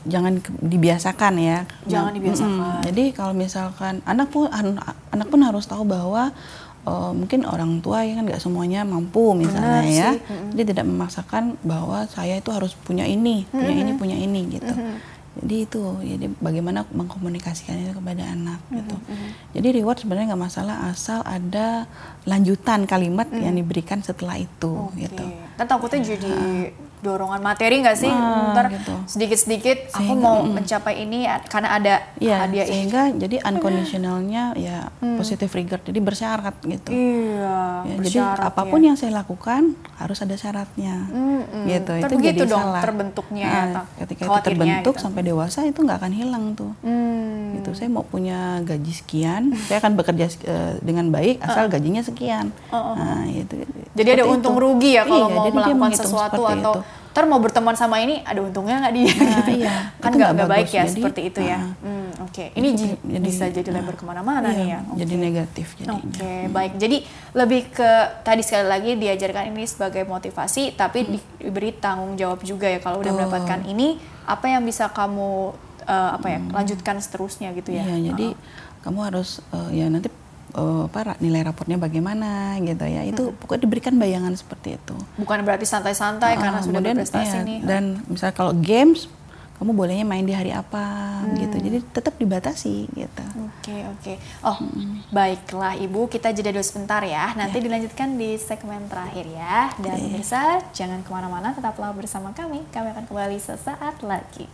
jangan 0.02 0.34
dibiasakan 0.58 1.34
ya. 1.38 1.58
Jangan 1.84 2.10
Nah, 2.10 2.16
dibiasakan. 2.18 2.50
mm-mm. 2.58 2.82
Jadi 2.82 3.04
kalau 3.10 3.30
misalkan 3.32 4.02
anak 4.02 4.28
pun 4.28 4.50
an- 4.50 4.74
anak 5.08 5.26
pun 5.26 5.40
harus 5.40 5.62
tahu 5.64 5.82
bahwa 5.84 6.34
uh, 6.86 7.12
mungkin 7.14 7.46
orang 7.46 7.78
tua 7.82 8.02
ya 8.02 8.18
kan 8.18 8.24
nggak 8.26 8.42
semuanya 8.42 8.82
mampu 8.82 9.34
misalnya 9.38 9.82
Benar 9.82 9.84
ya. 9.86 10.10
sih. 10.14 10.18
Jadi 10.54 10.62
tidak 10.74 10.84
memaksakan 10.88 11.44
bahwa 11.62 12.06
saya 12.10 12.38
itu 12.38 12.50
harus 12.50 12.74
punya 12.74 13.06
ini, 13.06 13.46
punya 13.48 13.74
ini, 13.74 13.90
punya 13.96 14.16
ini 14.18 14.40
gitu. 14.58 14.74
Jadi 15.32 15.64
itu, 15.64 15.80
jadi 16.04 16.28
bagaimana 16.44 16.84
mengkomunikasikan 16.92 17.80
itu 17.80 17.96
kepada 17.96 18.36
anak 18.36 18.60
gitu. 18.68 18.96
Jadi 19.56 19.68
reward 19.80 20.04
sebenarnya 20.04 20.36
nggak 20.36 20.44
masalah 20.44 20.92
asal 20.92 21.24
ada 21.24 21.88
lanjutan 22.28 22.84
kalimat 22.84 23.32
yang 23.32 23.56
diberikan 23.56 24.04
setelah 24.04 24.36
itu 24.36 24.92
Oke. 24.92 25.08
gitu. 25.08 25.24
Kan 25.62 25.70
takutnya 25.70 26.02
jadi 26.02 26.34
dorongan 26.98 27.38
materi 27.38 27.82
nggak 27.82 27.94
sih? 27.96 28.06
Ah, 28.06 28.50
Ntar 28.50 28.66
gitu. 28.72 28.94
sedikit-sedikit 29.08 29.90
aku 29.90 30.12
mau 30.12 30.38
mm. 30.38 30.54
mencapai 30.54 30.94
ini 31.00 31.22
karena 31.46 31.68
ada 31.72 31.94
Iya, 32.16 32.36
hadiah 32.40 32.62
ini. 32.62 32.70
sehingga 32.72 33.02
jadi 33.12 33.36
unconditionalnya 33.42 34.54
ya 34.54 34.86
positive 35.12 35.50
regard, 35.52 35.82
jadi 35.82 35.98
bersyarat 35.98 36.54
gitu. 36.62 36.90
Iya, 36.90 37.58
Ya, 37.82 37.90
jadi 37.92 37.98
bersyarat 37.98 38.42
apa 38.44 38.62
pun 38.64 38.78
ya. 38.78 38.84
yang 38.84 38.96
saya 38.96 39.12
lakukan 39.16 39.74
harus 39.92 40.18
ada 40.20 40.34
syaratnya, 40.34 40.94
Mm-mm. 41.08 41.66
gitu. 41.66 41.90
Itu 41.96 42.14
jadi 42.20 42.40
dong 42.44 42.62
salah. 42.70 42.82
terbentuknya 42.82 43.46
ya, 43.46 43.62
Nah, 43.72 43.84
ketika 43.98 44.22
itu 44.22 44.38
terbentuk 44.40 44.94
gitu. 44.94 45.02
sampai 45.02 45.22
dewasa 45.22 45.58
itu 45.62 45.78
nggak 45.78 45.98
akan 45.98 46.12
hilang 46.12 46.44
tuh. 46.54 46.70
Hmm. 46.82 47.54
Gitu. 47.54 47.70
Saya 47.72 47.88
mau 47.88 48.02
punya 48.02 48.62
gaji 48.62 48.92
sekian, 48.92 49.50
saya 49.60 49.78
akan 49.78 49.94
bekerja 49.94 50.26
eh, 50.40 50.78
dengan 50.78 51.10
baik 51.10 51.38
asal 51.40 51.66
gajinya 51.66 51.98
sekian. 52.00 52.54
Nah, 52.70 53.26
itu. 53.26 53.58
Jadi 53.92 54.08
ada 54.12 54.24
untung 54.24 54.54
itu. 54.54 54.62
rugi 54.62 54.90
ya 54.94 55.02
kalau 55.02 55.26
Iya, 55.28 55.34
mau 55.34 55.44
melakukan 55.52 55.90
sesuatu 55.94 56.42
atau 56.42 56.72
itu. 56.74 57.10
ntar 57.12 57.24
mau 57.28 57.36
berteman 57.36 57.76
sama 57.76 58.00
ini 58.00 58.24
ada 58.24 58.40
untungnya 58.40 58.80
nggak 58.80 58.94
dia? 58.94 59.04
Nah, 59.04 59.12
gitu. 59.12 59.52
iya. 59.54 59.74
Kan 60.00 60.10
nggak 60.10 60.48
baik 60.48 60.68
ya 60.70 60.82
Jadi, 60.82 60.92
seperti 60.94 61.20
itu 61.28 61.40
ya. 61.42 61.58
ah. 61.58 61.62
Hmm, 61.78 62.08
Oke, 62.22 62.44
ini 62.54 62.68
Itu 62.70 62.78
ji- 62.78 62.96
jadi- 63.04 63.20
bisa 63.20 63.44
jadi 63.46 63.68
ah, 63.68 63.74
lebar 63.76 63.94
ke 63.94 64.04
mana-mana 64.04 64.48
iya, 64.48 64.56
nih 64.56 64.66
ya. 64.66 64.80
Jadi 64.96 65.12
Oke. 65.12 65.22
negatif. 65.22 65.66
Oke, 65.76 66.32
baik. 66.48 66.72
Jadi 66.76 66.96
lebih 67.32 67.60
ke 67.68 67.90
tadi 68.22 68.40
sekali 68.40 68.64
lagi 68.64 68.90
diajarkan 68.96 69.44
ini 69.46 69.64
sebagai 69.64 70.02
motivasi, 70.02 70.72
tapi 70.72 70.98
Hmm. 71.02 71.10
di- 71.12 71.28
diberi 71.42 71.70
tanggung 71.74 72.16
jawab 72.16 72.40
juga 72.40 72.64
ya 72.64 72.78
kalau 72.78 72.98
udah 72.98 73.12
mendapatkan 73.12 73.60
ini 73.66 74.00
apa 74.24 74.48
yang 74.48 74.62
bisa 74.62 74.88
kamu 74.88 75.52
eh, 75.82 76.10
apa 76.14 76.26
ya 76.28 76.40
lanjutkan 76.48 76.96
seterusnya 76.96 77.50
gitu 77.52 77.70
ya. 77.70 77.82
Hmm. 77.82 77.92
Iya, 77.92 77.98
jadi 78.08 78.26
kamu 78.80 78.98
harus 79.02 79.42
eh, 79.50 79.82
ya 79.82 79.86
nanti 79.86 80.08
apa 80.52 80.98
ra- 81.02 81.20
nilai 81.20 81.40
raportnya 81.42 81.80
bagaimana 81.80 82.60
gitu 82.60 82.84
ya. 82.84 83.02
Itu 83.02 83.32
pokoknya 83.40 83.62
diberikan 83.64 83.94
bayangan 83.96 84.36
seperti 84.36 84.76
itu. 84.76 84.94
Bukan 85.16 85.40
berarti 85.42 85.64
santai-santai 85.64 86.36
karena 86.36 86.60
Ah, 86.60 86.64
sudah 86.64 86.80
kemudian, 86.80 86.96
berprestasi 87.00 87.36
iya, 87.40 87.48
nih. 87.48 87.58
Dan 87.64 87.82
misalnya 88.06 88.36
kalau 88.36 88.52
games 88.52 89.08
kamu 89.56 89.78
bolehnya 89.78 90.02
main 90.02 90.26
di 90.26 90.34
hari 90.34 90.50
apa 90.50 90.82
gitu. 91.38 91.54
Hmm. 91.54 91.64
Jadi 91.70 91.78
tetap 91.94 92.18
dibatasi 92.18 92.90
gitu. 92.90 93.24
Oke 93.38 93.76
oke. 93.94 94.12
Oh 94.42 94.58
baiklah 95.14 95.78
ibu 95.78 96.10
kita 96.10 96.34
jeda 96.34 96.50
dulu 96.50 96.66
sebentar 96.66 96.98
ya. 97.06 97.30
Nanti 97.38 97.62
dilanjutkan 97.62 98.18
di 98.18 98.34
segmen 98.42 98.90
terakhir 98.90 99.22
ya. 99.30 99.70
Dan 99.78 100.02
pemirsa 100.02 100.66
jangan 100.74 101.06
ke 101.06 101.10
mana-mana 101.14 101.54
tetaplah 101.54 101.94
bersama 101.94 102.34
kami. 102.34 102.66
Kami 102.74 102.90
akan 102.90 103.04
kembali 103.06 103.38
sesaat 103.38 104.02
lagi. 104.02 104.50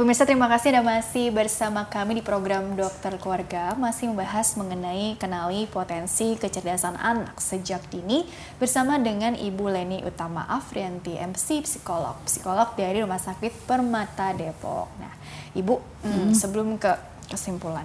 pemirsa 0.00 0.24
terima 0.24 0.48
kasih 0.48 0.72
Anda 0.72 0.96
masih 0.96 1.28
bersama 1.28 1.84
kami 1.84 2.16
di 2.16 2.22
program 2.24 2.72
Dokter 2.72 3.20
Keluarga 3.20 3.76
masih 3.76 4.08
membahas 4.08 4.56
mengenai 4.56 5.12
kenali 5.20 5.68
potensi 5.68 6.40
kecerdasan 6.40 6.96
anak 6.96 7.36
sejak 7.36 7.84
dini 7.92 8.24
bersama 8.56 8.96
dengan 8.96 9.36
Ibu 9.36 9.68
Leni 9.68 10.00
Utama 10.00 10.48
Afrianti 10.48 11.20
MC 11.20 11.68
psikolog 11.68 12.16
psikolog 12.24 12.72
dari 12.80 13.04
Rumah 13.04 13.20
Sakit 13.20 13.68
Permata 13.68 14.32
Depok. 14.32 14.88
Nah, 14.96 15.12
Ibu 15.52 15.76
hmm, 15.76 16.32
sebelum 16.32 16.80
ke 16.80 16.96
kesimpulan 17.28 17.84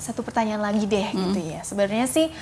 satu 0.00 0.24
pertanyaan 0.24 0.64
lagi 0.64 0.88
deh 0.88 1.12
gitu 1.12 1.44
ya. 1.44 1.60
Sebenarnya 1.60 2.08
sih 2.08 2.32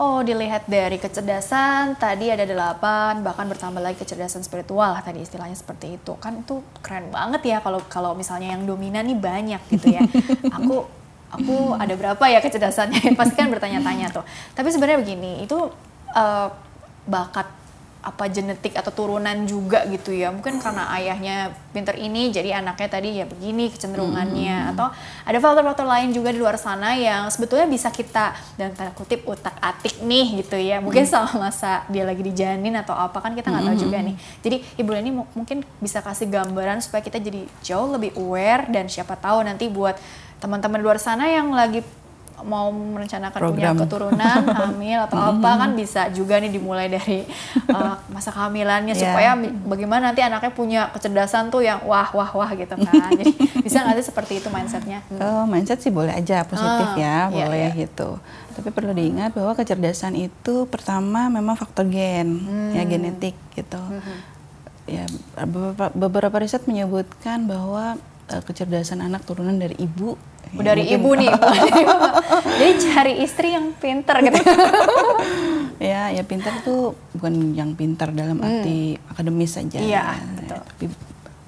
oh 0.00 0.24
dilihat 0.24 0.64
dari 0.64 0.96
kecerdasan 0.96 2.00
tadi 2.00 2.32
ada 2.32 2.48
delapan 2.48 3.20
bahkan 3.20 3.44
bertambah 3.44 3.84
lagi 3.84 4.00
kecerdasan 4.00 4.40
spiritual 4.40 4.96
tadi 5.04 5.20
istilahnya 5.20 5.52
seperti 5.52 6.00
itu 6.00 6.16
kan 6.16 6.40
itu 6.40 6.64
keren 6.80 7.12
banget 7.12 7.44
ya 7.44 7.58
kalau 7.60 7.84
kalau 7.84 8.16
misalnya 8.16 8.56
yang 8.56 8.64
dominan 8.64 9.04
nih 9.04 9.20
banyak 9.20 9.60
gitu 9.68 9.92
ya. 9.92 10.00
aku 10.56 10.88
aku 11.30 11.76
ada 11.76 11.94
berapa 11.94 12.24
ya 12.32 12.40
kecerdasannya 12.40 13.12
pasti 13.20 13.36
kan 13.36 13.52
bertanya-tanya 13.52 14.08
tuh. 14.08 14.24
Tapi 14.56 14.72
sebenarnya 14.72 15.04
begini 15.04 15.44
itu 15.44 15.68
eh, 16.16 16.48
bakat 17.04 17.59
apa 18.00 18.32
genetik 18.32 18.72
atau 18.72 18.88
turunan 18.96 19.44
juga 19.44 19.84
gitu 19.92 20.08
ya 20.08 20.32
mungkin 20.32 20.56
karena 20.56 20.88
ayahnya 20.96 21.52
pinter 21.76 21.92
ini 22.00 22.32
jadi 22.32 22.64
anaknya 22.64 22.88
tadi 22.88 23.20
ya 23.20 23.28
begini 23.28 23.68
kecenderungannya 23.68 24.56
hmm. 24.56 24.70
atau 24.72 24.88
ada 25.28 25.38
faktor-faktor 25.38 25.84
lain 25.84 26.08
juga 26.16 26.32
di 26.32 26.40
luar 26.40 26.56
sana 26.56 26.96
yang 26.96 27.28
sebetulnya 27.28 27.68
bisa 27.68 27.92
kita 27.92 28.32
dan 28.56 28.72
tanda 28.72 28.96
kutip 28.96 29.28
utak 29.28 29.52
atik 29.60 30.00
nih 30.00 30.40
gitu 30.40 30.56
ya 30.56 30.80
mungkin 30.80 31.04
hmm. 31.04 31.12
selama 31.12 31.52
masa 31.52 31.84
dia 31.92 32.08
lagi 32.08 32.24
dijanin 32.24 32.72
atau 32.80 32.96
apa 32.96 33.20
kan 33.20 33.36
kita 33.36 33.52
nggak 33.52 33.64
tahu 33.68 33.76
hmm. 33.76 33.84
juga 33.84 33.98
nih 34.00 34.16
jadi 34.40 34.56
ibu 34.80 34.90
ini 34.96 35.12
mungkin 35.36 35.58
bisa 35.76 36.00
kasih 36.00 36.24
gambaran 36.32 36.80
supaya 36.80 37.04
kita 37.04 37.20
jadi 37.20 37.44
jauh 37.60 37.92
lebih 37.92 38.16
aware 38.16 38.64
dan 38.72 38.88
siapa 38.88 39.12
tahu 39.20 39.44
nanti 39.44 39.68
buat 39.68 40.00
teman-teman 40.40 40.80
luar 40.80 40.96
sana 40.96 41.28
yang 41.28 41.52
lagi 41.52 41.84
mau 42.44 42.72
merencanakan 42.72 43.40
Program. 43.40 43.56
punya 43.56 43.70
keturunan 43.84 44.40
hamil 44.64 44.98
atau 45.08 45.18
apa 45.18 45.50
kan 45.66 45.70
bisa 45.76 46.08
juga 46.12 46.40
nih 46.40 46.52
dimulai 46.52 46.88
dari 46.88 47.24
uh, 47.70 47.96
masa 48.14 48.32
kehamilannya 48.32 48.94
yeah. 48.96 49.02
supaya 49.02 49.30
bagaimana 49.66 50.12
nanti 50.12 50.20
anaknya 50.24 50.52
punya 50.52 50.82
kecerdasan 50.92 51.52
tuh 51.52 51.64
yang 51.64 51.82
wah 51.84 52.08
wah 52.12 52.30
wah 52.32 52.50
gitu 52.54 52.74
kan 52.76 53.10
jadi 53.20 53.32
bisa 53.60 53.84
nggak 53.84 53.96
sih 54.00 54.06
seperti 54.08 54.32
itu 54.40 54.48
mindsetnya 54.48 55.04
hmm. 55.10 55.20
oh, 55.20 55.44
mindset 55.48 55.80
sih 55.80 55.92
boleh 55.92 56.12
aja 56.12 56.44
positif 56.44 56.88
uh, 56.92 56.96
ya 56.96 57.28
iya, 57.30 57.46
boleh 57.46 57.60
yeah. 57.70 57.80
gitu 57.86 58.18
tapi 58.56 58.68
perlu 58.74 58.92
diingat 58.92 59.32
bahwa 59.32 59.56
kecerdasan 59.56 60.18
itu 60.18 60.66
pertama 60.68 61.30
memang 61.32 61.54
faktor 61.54 61.86
gen 61.88 62.44
hmm. 62.44 62.72
ya 62.76 62.82
genetik 62.84 63.36
gitu 63.54 63.80
hmm. 63.80 64.18
ya 64.90 65.04
beberapa, 65.46 65.88
beberapa 65.94 66.36
riset 66.42 66.66
menyebutkan 66.66 67.46
bahwa 67.48 67.96
uh, 68.30 68.42
kecerdasan 68.46 69.02
anak 69.02 69.26
turunan 69.26 69.58
dari 69.58 69.76
ibu 69.78 70.14
Ya, 70.50 70.74
dari 70.74 70.82
ibu 70.90 71.14
nih 71.14 71.30
jadi 72.58 72.72
cari 72.90 73.14
istri 73.22 73.54
yang 73.54 73.70
pinter 73.78 74.18
gitu 74.18 74.42
ya 75.90 76.10
ya 76.10 76.22
pinter 76.26 76.50
tuh 76.66 76.98
bukan 77.14 77.54
yang 77.54 77.78
pinter 77.78 78.10
dalam 78.10 78.42
hmm. 78.42 78.46
arti 78.46 78.98
akademis 79.14 79.54
saja 79.54 79.78
iya, 79.78 80.18
ya, 80.18 80.26
betul. 80.42 80.60
tapi 80.66 80.84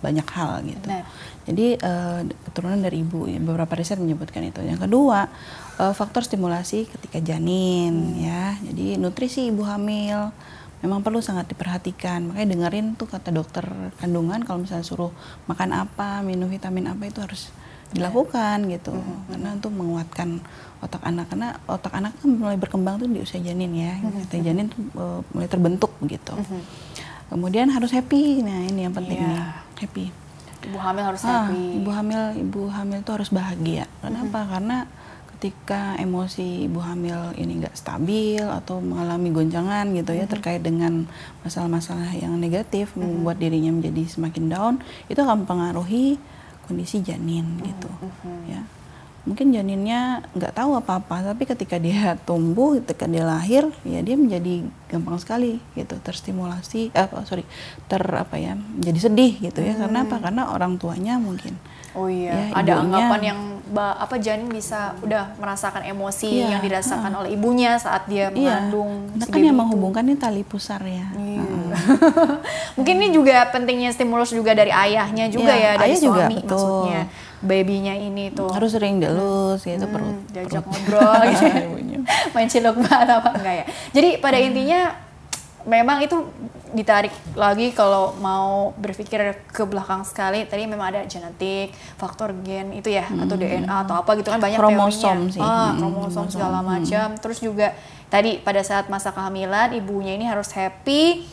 banyak 0.03 0.27
hal 0.35 0.51
gitu 0.63 0.87
Benar. 0.87 1.05
jadi 1.51 1.67
uh, 1.83 2.21
keturunan 2.47 2.79
dari 2.79 3.03
ibu 3.03 3.27
ya, 3.27 3.43
beberapa 3.43 3.75
riset 3.75 3.99
menyebutkan 3.99 4.47
itu 4.47 4.63
yang 4.63 4.79
kedua 4.79 5.27
uh, 5.83 5.95
faktor 5.95 6.23
stimulasi 6.23 6.87
ketika 6.87 7.19
janin 7.19 7.91
hmm. 7.91 8.23
ya 8.23 8.55
jadi 8.71 9.03
nutrisi 9.03 9.51
ibu 9.51 9.67
hamil 9.67 10.31
memang 10.83 11.03
perlu 11.03 11.19
sangat 11.19 11.51
diperhatikan 11.51 12.31
makanya 12.31 12.55
dengerin 12.55 12.95
tuh 12.95 13.11
kata 13.11 13.35
dokter 13.35 13.67
kandungan 13.99 14.47
kalau 14.47 14.63
misalnya 14.63 14.87
suruh 14.87 15.11
makan 15.51 15.75
apa 15.75 16.23
minum 16.23 16.47
vitamin 16.47 16.87
apa 16.91 17.07
itu 17.11 17.19
harus 17.19 17.51
dilakukan 17.93 18.57
gitu 18.73 18.93
mm-hmm. 18.93 19.29
karena 19.29 19.49
untuk 19.57 19.73
menguatkan 19.73 20.29
otak 20.83 21.03
anak 21.05 21.27
karena 21.31 21.49
otak 21.69 21.93
anak 21.95 22.13
kan 22.19 22.29
mulai 22.33 22.57
berkembang 22.59 22.99
tuh 22.99 23.09
di 23.09 23.21
usia 23.21 23.39
janin 23.39 23.73
ya 23.77 23.95
mm-hmm. 24.01 24.43
janin 24.43 24.67
tuh 24.73 24.81
uh, 24.99 25.21
mulai 25.37 25.49
terbentuk 25.49 25.93
begitu 26.01 26.35
mm-hmm. 26.35 26.63
kemudian 27.31 27.69
harus 27.71 27.93
happy 27.93 28.41
nah 28.41 28.59
ini 28.67 28.89
yang 28.89 28.95
penting 28.97 29.21
yeah. 29.21 29.31
nih 29.31 29.43
happy 29.87 30.05
ibu 30.63 30.79
hamil 30.79 31.05
harus 31.05 31.21
ah, 31.27 31.47
happy 31.47 31.63
ibu 31.83 31.91
hamil 31.93 32.23
ibu 32.39 32.63
hamil 32.73 32.99
tuh 33.05 33.13
harus 33.21 33.31
bahagia 33.31 33.85
kenapa 34.01 34.39
mm-hmm. 34.43 34.53
karena 34.57 34.79
ketika 35.39 35.99
emosi 35.99 36.71
ibu 36.71 36.79
hamil 36.79 37.35
ini 37.35 37.67
nggak 37.67 37.75
stabil 37.75 38.47
atau 38.47 38.79
mengalami 38.79 39.35
goncangan 39.35 39.91
gitu 39.91 40.15
ya 40.15 40.23
mm-hmm. 40.23 40.33
terkait 40.39 40.63
dengan 40.63 41.11
masalah-masalah 41.43 42.15
yang 42.15 42.39
negatif 42.39 42.95
mm-hmm. 42.95 43.27
membuat 43.27 43.43
dirinya 43.43 43.75
menjadi 43.75 44.03
semakin 44.07 44.45
down 44.47 44.75
itu 45.11 45.19
akan 45.19 45.43
mempengaruhi 45.43 46.23
kondisi 46.67 47.03
janin 47.03 47.45
hmm, 47.45 47.63
gitu 47.67 47.91
hmm. 47.91 48.43
ya. 48.49 48.63
Mungkin 49.23 49.55
janinnya 49.55 50.27
nggak 50.35 50.59
tahu 50.59 50.75
apa-apa 50.83 51.23
tapi 51.23 51.47
ketika 51.47 51.79
dia 51.79 52.15
tumbuh 52.29 52.79
ketika 52.83 53.07
dia 53.07 53.23
lahir 53.23 53.71
ya 53.87 54.03
dia 54.03 54.19
menjadi 54.19 54.67
gampang 54.91 55.19
sekali 55.23 55.63
gitu 55.79 55.95
terstimulasi 56.03 56.91
eh, 56.91 57.09
sorry 57.23 57.47
ter 57.87 58.03
apa 58.03 58.35
ya 58.39 58.59
menjadi 58.59 59.11
sedih 59.11 59.39
gitu 59.39 59.63
ya. 59.63 59.79
Hmm. 59.79 59.87
karena 59.87 59.99
apa? 60.07 60.17
Karena 60.19 60.43
orang 60.51 60.79
tuanya 60.79 61.19
mungkin. 61.23 61.55
Oh 61.93 62.09
iya 62.09 62.49
ya, 62.51 62.57
ada 62.57 62.73
ibunya, 62.73 62.83
anggapan 62.83 63.21
yang 63.21 63.41
apa 63.81 64.21
janin 64.21 64.53
bisa 64.53 64.93
udah 65.01 65.33
merasakan 65.41 65.89
emosi 65.89 66.45
iya, 66.45 66.57
yang 66.57 66.63
dirasakan 66.63 67.13
uh, 67.17 67.21
oleh 67.25 67.33
ibunya 67.33 67.81
saat 67.81 68.05
dia 68.05 68.29
iya, 68.29 68.61
mengandung 68.61 69.09
iya, 69.17 69.25
kan 69.33 69.41
yang 69.41 69.57
menghubungkan 69.57 70.05
ini 70.05 70.17
tali 70.21 70.43
pusar 70.45 70.85
ya 70.85 71.09
iya. 71.17 71.41
uh. 71.41 71.73
mungkin 72.77 72.95
ini 73.01 73.09
juga 73.17 73.49
pentingnya 73.49 73.91
stimulus 73.97 74.31
juga 74.31 74.53
dari 74.53 74.69
ayahnya 74.69 75.33
juga 75.33 75.57
iya, 75.57 75.79
ya 75.79 75.81
dari 75.81 75.97
suami 75.97 76.05
juga, 76.05 76.25
betul. 76.29 76.53
maksudnya 76.53 77.03
babynya 77.43 77.95
ini 77.99 78.25
tuh 78.31 78.51
harus 78.55 78.71
sering 78.71 79.03
delus 79.03 79.67
gitu 79.67 79.83
hmm, 79.83 79.93
perut 79.93 80.17
diajak 80.31 80.63
perut. 80.63 80.71
ngobrol 80.71 81.21
gitu 81.33 82.01
main 82.37 82.49
cilok 82.49 82.77
banget 82.87 83.09
apa 83.19 83.31
enggak 83.35 83.55
ya 83.57 83.65
jadi 83.91 84.09
pada 84.23 84.39
hmm. 84.39 84.47
intinya 84.53 84.81
memang 85.67 86.03
itu 86.03 86.17
ditarik 86.73 87.13
lagi 87.37 87.71
kalau 87.77 88.17
mau 88.19 88.73
berpikir 88.81 89.37
ke 89.53 89.63
belakang 89.69 90.03
sekali 90.09 90.49
tadi 90.49 90.65
memang 90.65 90.97
ada 90.97 91.01
genetik 91.05 91.77
faktor 92.01 92.33
gen 92.41 92.73
itu 92.73 92.89
ya 92.89 93.05
hmm. 93.05 93.29
atau 93.29 93.37
DNA 93.37 93.77
atau 93.85 93.95
apa 94.01 94.11
gitu 94.17 94.33
kan 94.33 94.41
banyak 94.41 94.57
kromosom 94.57 95.29
teorinya. 95.29 95.35
sih 95.37 95.43
ah, 95.45 95.77
kromosom 95.77 96.25
hmm. 96.27 96.33
segala 96.33 96.59
macam 96.65 97.07
hmm. 97.13 97.21
terus 97.21 97.39
juga 97.45 97.77
tadi 98.09 98.41
pada 98.41 98.65
saat 98.65 98.89
masa 98.89 99.13
kehamilan 99.13 99.77
ibunya 99.77 100.17
ini 100.17 100.25
harus 100.25 100.49
happy 100.57 101.29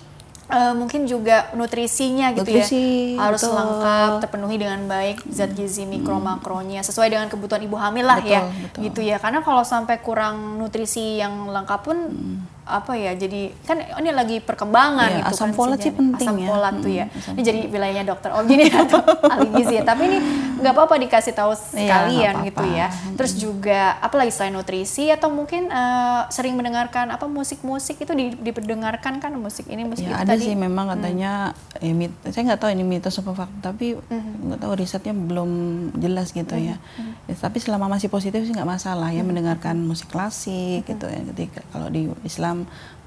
uh, 0.52 0.76
mungkin 0.76 1.08
juga 1.08 1.56
nutrisinya 1.56 2.36
gitu 2.36 2.52
ya. 2.52 2.68
Nutrisi, 2.68 3.16
ya 3.16 3.24
harus 3.24 3.42
betul. 3.42 3.56
lengkap 3.56 4.12
terpenuhi 4.28 4.56
dengan 4.60 4.82
baik 4.92 5.18
zat 5.32 5.56
gizi 5.56 5.88
mikro 5.88 6.20
hmm. 6.20 6.26
makronya 6.36 6.84
sesuai 6.84 7.08
dengan 7.16 7.32
kebutuhan 7.32 7.64
ibu 7.64 7.80
hamil 7.80 8.04
lah 8.04 8.20
betul, 8.20 8.34
ya 8.36 8.42
betul. 8.44 8.80
gitu 8.92 9.02
ya 9.08 9.18
karena 9.24 9.40
kalau 9.40 9.64
sampai 9.64 10.04
kurang 10.04 10.60
nutrisi 10.60 11.16
yang 11.16 11.48
lengkap 11.48 11.80
pun 11.80 11.98
hmm 12.12 12.59
apa 12.70 12.94
ya 12.94 13.18
jadi 13.18 13.50
kan 13.66 13.82
ini 13.82 14.10
lagi 14.14 14.38
perkembangan 14.40 15.10
iya, 15.10 15.18
gitu 15.26 15.34
asam 15.34 15.50
kan 15.50 15.58
folat 15.58 15.80
sih 15.82 15.94
penting 15.94 16.28
asam 16.30 16.38
ya. 16.38 16.48
folat 16.48 16.74
tuh 16.78 16.92
ya 16.94 17.06
hmm, 17.10 17.34
ini 17.34 17.42
jadi 17.42 17.60
wilayahnya 17.68 18.06
dokter 18.06 18.30
oh 18.32 18.44
gini 18.46 18.70
atau 18.70 19.02
ahli 19.26 19.48
gizi 19.58 19.82
ya 19.82 19.84
tapi 19.84 20.02
ini 20.06 20.18
nggak 20.60 20.74
apa-apa 20.76 20.96
dikasih 21.02 21.34
tahu 21.34 21.52
iya, 21.56 21.64
sekalian 21.64 22.34
iya, 22.36 22.48
gitu 22.48 22.64
ya 22.70 22.88
terus 23.16 23.34
juga 23.40 23.98
apalagi 24.04 24.32
selain 24.32 24.54
nutrisi 24.54 25.10
atau 25.10 25.32
mungkin 25.32 25.72
uh, 25.72 26.28
sering 26.30 26.54
mendengarkan 26.54 27.10
apa 27.10 27.26
musik-musik 27.26 27.98
itu 28.04 28.12
diperdengarkan 28.44 29.24
kan 29.24 29.32
musik 29.40 29.66
ini 29.72 29.88
musik 29.88 30.06
ya, 30.06 30.20
itu 30.20 30.22
ada 30.22 30.36
tadi. 30.36 30.46
sih 30.52 30.54
memang 30.54 30.92
katanya 30.94 31.56
hmm. 31.80 31.84
ya, 31.84 31.94
mit, 31.96 32.12
saya 32.30 32.44
nggak 32.54 32.60
tahu 32.60 32.70
ini 32.76 32.84
mitos 32.84 33.18
apa 33.24 33.32
fakta 33.34 33.72
tapi 33.72 33.96
hmm. 33.96 34.52
nggak 34.52 34.60
tahu 34.60 34.74
risetnya 34.76 35.14
belum 35.16 35.52
jelas 35.96 36.36
gitu 36.36 36.56
hmm. 36.56 36.68
ya. 36.74 36.76
hmm. 36.76 37.30
ya 37.32 37.36
tapi 37.40 37.58
selama 37.64 37.88
masih 37.88 38.12
positif 38.12 38.44
sih 38.44 38.54
nggak 38.54 38.68
masalah 38.68 39.10
ya 39.14 39.24
hmm. 39.24 39.30
mendengarkan 39.32 39.76
musik 39.80 40.12
klasik 40.12 40.84
hmm. 40.84 40.90
gitu 40.92 41.06
ya 41.08 41.22
ketika 41.34 41.62
kalau 41.72 41.88
di 41.88 42.12
Islam 42.28 42.59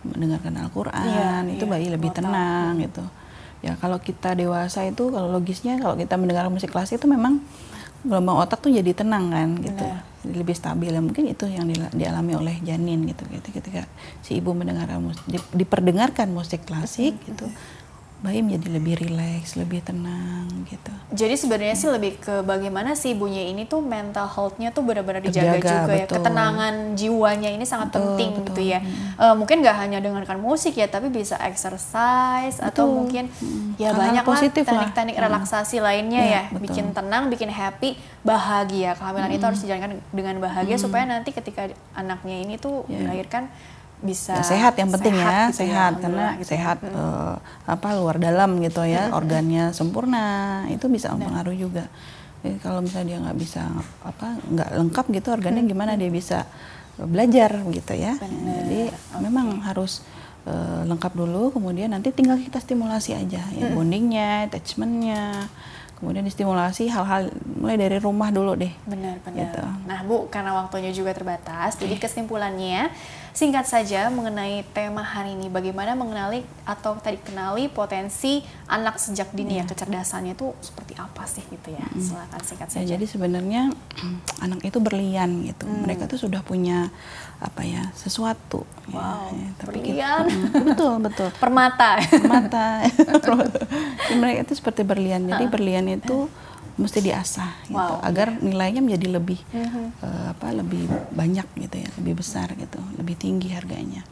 mendengarkan 0.03 0.55
Al-Quran 0.59 1.43
ya, 1.47 1.47
itu 1.55 1.65
ya, 1.67 1.71
bayi 1.71 1.87
lebih 1.91 2.11
tenang 2.11 2.79
gitu. 2.83 3.03
Ya 3.63 3.79
kalau 3.79 4.03
kita 4.03 4.35
dewasa 4.35 4.83
itu 4.83 5.11
kalau 5.15 5.31
logisnya 5.31 5.79
kalau 5.79 5.95
kita 5.95 6.19
mendengar 6.19 6.51
musik 6.51 6.75
klasik 6.75 6.99
itu 6.99 7.07
memang 7.07 7.39
gelombang 8.03 8.43
otak 8.43 8.59
tuh 8.59 8.75
jadi 8.75 8.91
tenang 8.91 9.31
kan 9.31 9.49
gitu. 9.63 9.87
Jadi 10.27 10.37
lebih 10.39 10.55
stabil 10.59 10.91
ya 10.91 11.03
mungkin 11.03 11.31
itu 11.31 11.47
yang 11.47 11.71
dialami 11.95 12.35
oleh 12.35 12.59
janin 12.67 13.07
gitu. 13.07 13.23
Gitu 13.31 13.49
ketika 13.55 13.87
si 14.27 14.43
ibu 14.43 14.51
mendengarkan 14.51 14.99
musik 14.99 15.23
diperdengarkan 15.55 16.27
musik 16.35 16.67
klasik 16.67 17.15
gitu 17.23 17.47
bayi 18.23 18.39
menjadi 18.39 18.79
lebih 18.79 18.95
rileks, 19.03 19.59
lebih 19.59 19.83
tenang 19.83 20.47
gitu. 20.71 20.95
Jadi 21.11 21.35
sebenarnya 21.35 21.75
hmm. 21.75 21.83
sih 21.83 21.89
lebih 21.91 22.13
ke 22.23 22.35
bagaimana 22.47 22.95
si 22.95 23.19
ibunya 23.19 23.51
ini 23.51 23.67
tuh 23.67 23.83
mental 23.83 24.31
health-nya 24.31 24.71
tuh 24.71 24.87
benar-benar 24.87 25.27
dijaga 25.27 25.59
juga 25.59 25.67
ya. 25.67 25.83
betul. 25.83 25.99
ya. 25.99 26.07
Ketenangan 26.07 26.75
jiwanya 26.95 27.51
ini 27.51 27.67
sangat 27.67 27.91
betul, 27.91 28.15
penting 28.15 28.31
betul. 28.39 28.47
gitu 28.47 28.63
ya. 28.63 28.79
Hmm. 28.79 29.19
Uh, 29.19 29.35
mungkin 29.43 29.67
nggak 29.67 29.75
hanya 29.75 29.99
dengarkan 29.99 30.39
musik 30.39 30.79
ya, 30.79 30.87
tapi 30.87 31.11
bisa 31.11 31.35
exercise 31.43 32.63
betul. 32.63 32.71
atau 32.71 32.85
mungkin 32.95 33.27
hmm. 33.27 33.83
ya 33.83 33.91
Hal 33.91 33.99
banyak 33.99 34.23
positif 34.23 34.63
lah 34.71 34.71
teknik-teknik 34.71 35.17
hmm. 35.19 35.27
relaksasi 35.27 35.77
lainnya 35.83 36.23
ya, 36.23 36.43
ya. 36.47 36.59
bikin 36.63 36.95
tenang, 36.95 37.27
bikin 37.27 37.51
happy, 37.51 37.99
bahagia. 38.23 38.95
Kehamilan 38.95 39.35
hmm. 39.35 39.37
itu 39.37 39.45
harus 39.51 39.61
dijalankan 39.67 39.99
dengan 40.15 40.39
bahagia 40.39 40.79
hmm. 40.79 40.85
supaya 40.87 41.05
nanti 41.11 41.35
ketika 41.35 41.67
anaknya 41.99 42.39
ini 42.39 42.55
tuh 42.55 42.87
yeah. 42.87 43.03
dilahirkan 43.03 43.51
bisa 44.03 44.35
ya, 44.39 44.45
sehat 44.45 44.75
yang 44.75 44.91
penting 44.91 45.15
sehat 45.15 45.31
ya 45.31 45.31
gitu 45.31 45.39
ya, 45.39 45.59
sehat 45.63 45.93
ya, 45.95 46.01
karena 46.03 46.27
gitu. 46.37 46.49
sehat 46.51 46.79
hmm. 46.83 46.95
uh, 46.95 47.35
apa 47.71 47.89
luar 47.95 48.17
dalam 48.19 48.59
gitu 48.59 48.83
ya 48.83 49.09
hmm. 49.09 49.19
organnya 49.19 49.65
sempurna 49.71 50.27
itu 50.69 50.91
bisa 50.91 51.15
mempengaruhi 51.15 51.59
juga 51.63 51.87
Jadi 52.43 52.59
kalau 52.59 52.83
misalnya 52.83 53.07
dia 53.15 53.19
nggak 53.23 53.39
bisa 53.39 53.63
apa 54.03 54.35
nggak 54.43 54.71
lengkap 54.75 55.07
gitu 55.15 55.29
organnya 55.31 55.63
hmm. 55.63 55.71
gimana 55.71 55.93
dia 55.95 56.11
bisa 56.11 56.51
belajar 56.99 57.63
gitu 57.71 57.95
ya 57.95 58.19
Bener. 58.19 58.67
jadi 58.67 58.81
okay. 58.91 59.21
memang 59.23 59.63
harus 59.63 60.03
uh, 60.45 60.83
lengkap 60.83 61.13
dulu 61.15 61.55
kemudian 61.55 61.95
nanti 61.95 62.11
tinggal 62.11 62.37
kita 62.43 62.59
stimulasi 62.59 63.15
aja 63.15 63.47
ya 63.55 63.67
hmm. 63.71 63.79
bondingnya 63.79 64.51
attachmentnya 64.51 65.47
kemudian 66.03 66.27
distimulasi 66.27 66.91
hal-hal 66.91 67.31
mulai 67.63 67.79
dari 67.79 68.03
rumah 68.03 68.35
dulu 68.35 68.59
deh. 68.59 68.75
Benar, 68.91 69.23
benar. 69.23 69.39
Gitu. 69.39 69.63
Nah, 69.87 70.03
Bu, 70.03 70.27
karena 70.27 70.51
waktunya 70.59 70.91
juga 70.91 71.15
terbatas, 71.15 71.79
okay. 71.79 71.87
jadi 71.87 71.95
kesimpulannya 72.03 72.91
singkat 73.33 73.65
saja 73.65 74.13
mengenai 74.13 74.61
tema 74.77 75.01
hari 75.01 75.33
ini. 75.33 75.49
Bagaimana 75.49 75.97
mengenali 75.97 76.45
atau 76.69 77.01
tadi 77.01 77.17
kenali 77.21 77.67
potensi 77.73 78.45
anak 78.69 79.01
sejak 79.01 79.33
dini 79.33 79.57
ya, 79.57 79.65
ya 79.65 79.73
kecerdasannya 79.73 80.37
itu 80.37 80.53
seperti 80.61 80.95
apa 81.01 81.25
sih 81.25 81.41
gitu 81.49 81.73
ya? 81.73 81.89
Hmm. 81.89 82.01
Silakan 82.01 82.41
singkat 82.45 82.69
ya, 82.69 82.73
saja. 82.77 82.85
Ya, 82.85 82.89
jadi 82.97 83.05
sebenarnya 83.09 83.63
anak 84.45 84.61
itu 84.63 84.79
berlian 84.79 85.49
gitu. 85.49 85.65
Hmm. 85.65 85.89
Mereka 85.89 86.07
tuh 86.07 86.21
sudah 86.21 86.45
punya 86.45 86.93
apa 87.41 87.65
ya 87.65 87.91
sesuatu. 87.97 88.69
Ya, 88.93 89.01
wow. 89.01 89.33
Ya, 89.33 89.51
tapi 89.57 89.81
berlian. 89.81 90.25
Kita, 90.29 90.61
betul 90.63 90.95
betul. 91.01 91.29
Permata. 91.43 91.91
Permata. 92.13 92.67
mereka 94.21 94.39
itu 94.45 94.55
seperti 94.61 94.85
berlian. 94.85 95.25
Jadi 95.25 95.45
berlian 95.49 95.89
itu 95.89 96.29
mesti 96.81 96.99
diasah 97.05 97.69
gitu 97.69 97.77
wow. 97.77 98.01
agar 98.01 98.33
nilainya 98.41 98.81
menjadi 98.81 99.21
lebih 99.21 99.41
mm-hmm. 99.53 99.87
uh, 100.01 100.27
apa 100.33 100.47
lebih 100.57 100.89
banyak 101.13 101.45
gitu 101.69 101.77
ya 101.81 101.89
lebih 102.01 102.15
besar 102.21 102.49
gitu 102.57 102.81
lebih 102.97 103.17
tinggi 103.17 103.53
harganya 103.53 104.03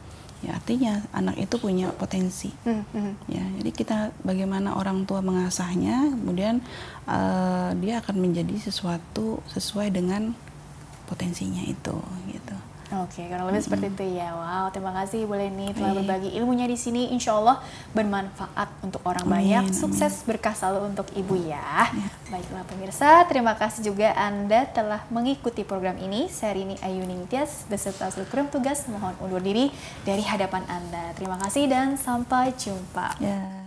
ya 0.41 0.57
artinya 0.57 1.05
anak 1.13 1.37
itu 1.37 1.55
punya 1.61 1.93
potensi 1.93 2.49
mm-hmm. 2.49 3.29
ya 3.29 3.45
jadi 3.61 3.71
kita 3.73 3.97
bagaimana 4.25 4.77
orang 4.77 5.05
tua 5.05 5.21
mengasahnya 5.21 6.13
kemudian 6.17 6.61
uh, 7.05 7.73
dia 7.77 8.01
akan 8.01 8.15
menjadi 8.17 8.57
sesuatu 8.69 9.41
sesuai 9.53 9.93
dengan 9.93 10.33
potensinya 11.05 11.61
itu 11.65 11.97
gitu 12.29 12.57
Oke, 12.91 13.23
karena 13.23 13.47
lebih 13.47 13.55
mm 13.55 13.55
-hmm. 13.55 13.63
seperti 13.63 13.85
itu 13.87 14.05
ya. 14.19 14.29
Wow, 14.35 14.65
terima 14.75 14.91
kasih 14.91 15.23
Bu 15.23 15.39
Leni 15.39 15.71
telah 15.71 15.95
berbagi 15.95 16.35
ilmunya 16.35 16.67
di 16.67 16.75
sini. 16.75 17.07
Insya 17.15 17.39
Allah 17.39 17.63
bermanfaat 17.95 18.83
untuk 18.83 18.99
orang 19.07 19.23
amin, 19.23 19.35
banyak. 19.39 19.63
Sukses 19.71 20.11
amin. 20.21 20.27
berkah 20.27 20.51
selalu 20.51 20.91
untuk 20.91 21.07
Ibu 21.15 21.35
ya. 21.47 21.87
ya. 21.87 22.07
Baiklah 22.27 22.67
pemirsa, 22.67 23.23
terima 23.31 23.55
kasih 23.55 23.95
juga 23.95 24.11
Anda 24.11 24.67
telah 24.67 25.07
mengikuti 25.07 25.63
program 25.63 25.95
ini. 26.03 26.27
Saya 26.27 26.59
Rini 26.59 26.75
Ayu 26.83 27.07
Ningtyas 27.07 27.63
beserta 27.71 28.11
seluruh 28.11 28.51
tugas 28.51 28.83
mohon 28.91 29.15
undur 29.23 29.39
diri 29.39 29.71
dari 30.03 30.27
hadapan 30.27 30.67
Anda. 30.67 31.15
Terima 31.15 31.39
kasih 31.39 31.71
dan 31.71 31.95
sampai 31.95 32.51
jumpa. 32.59 33.15
Ya. 33.23 33.60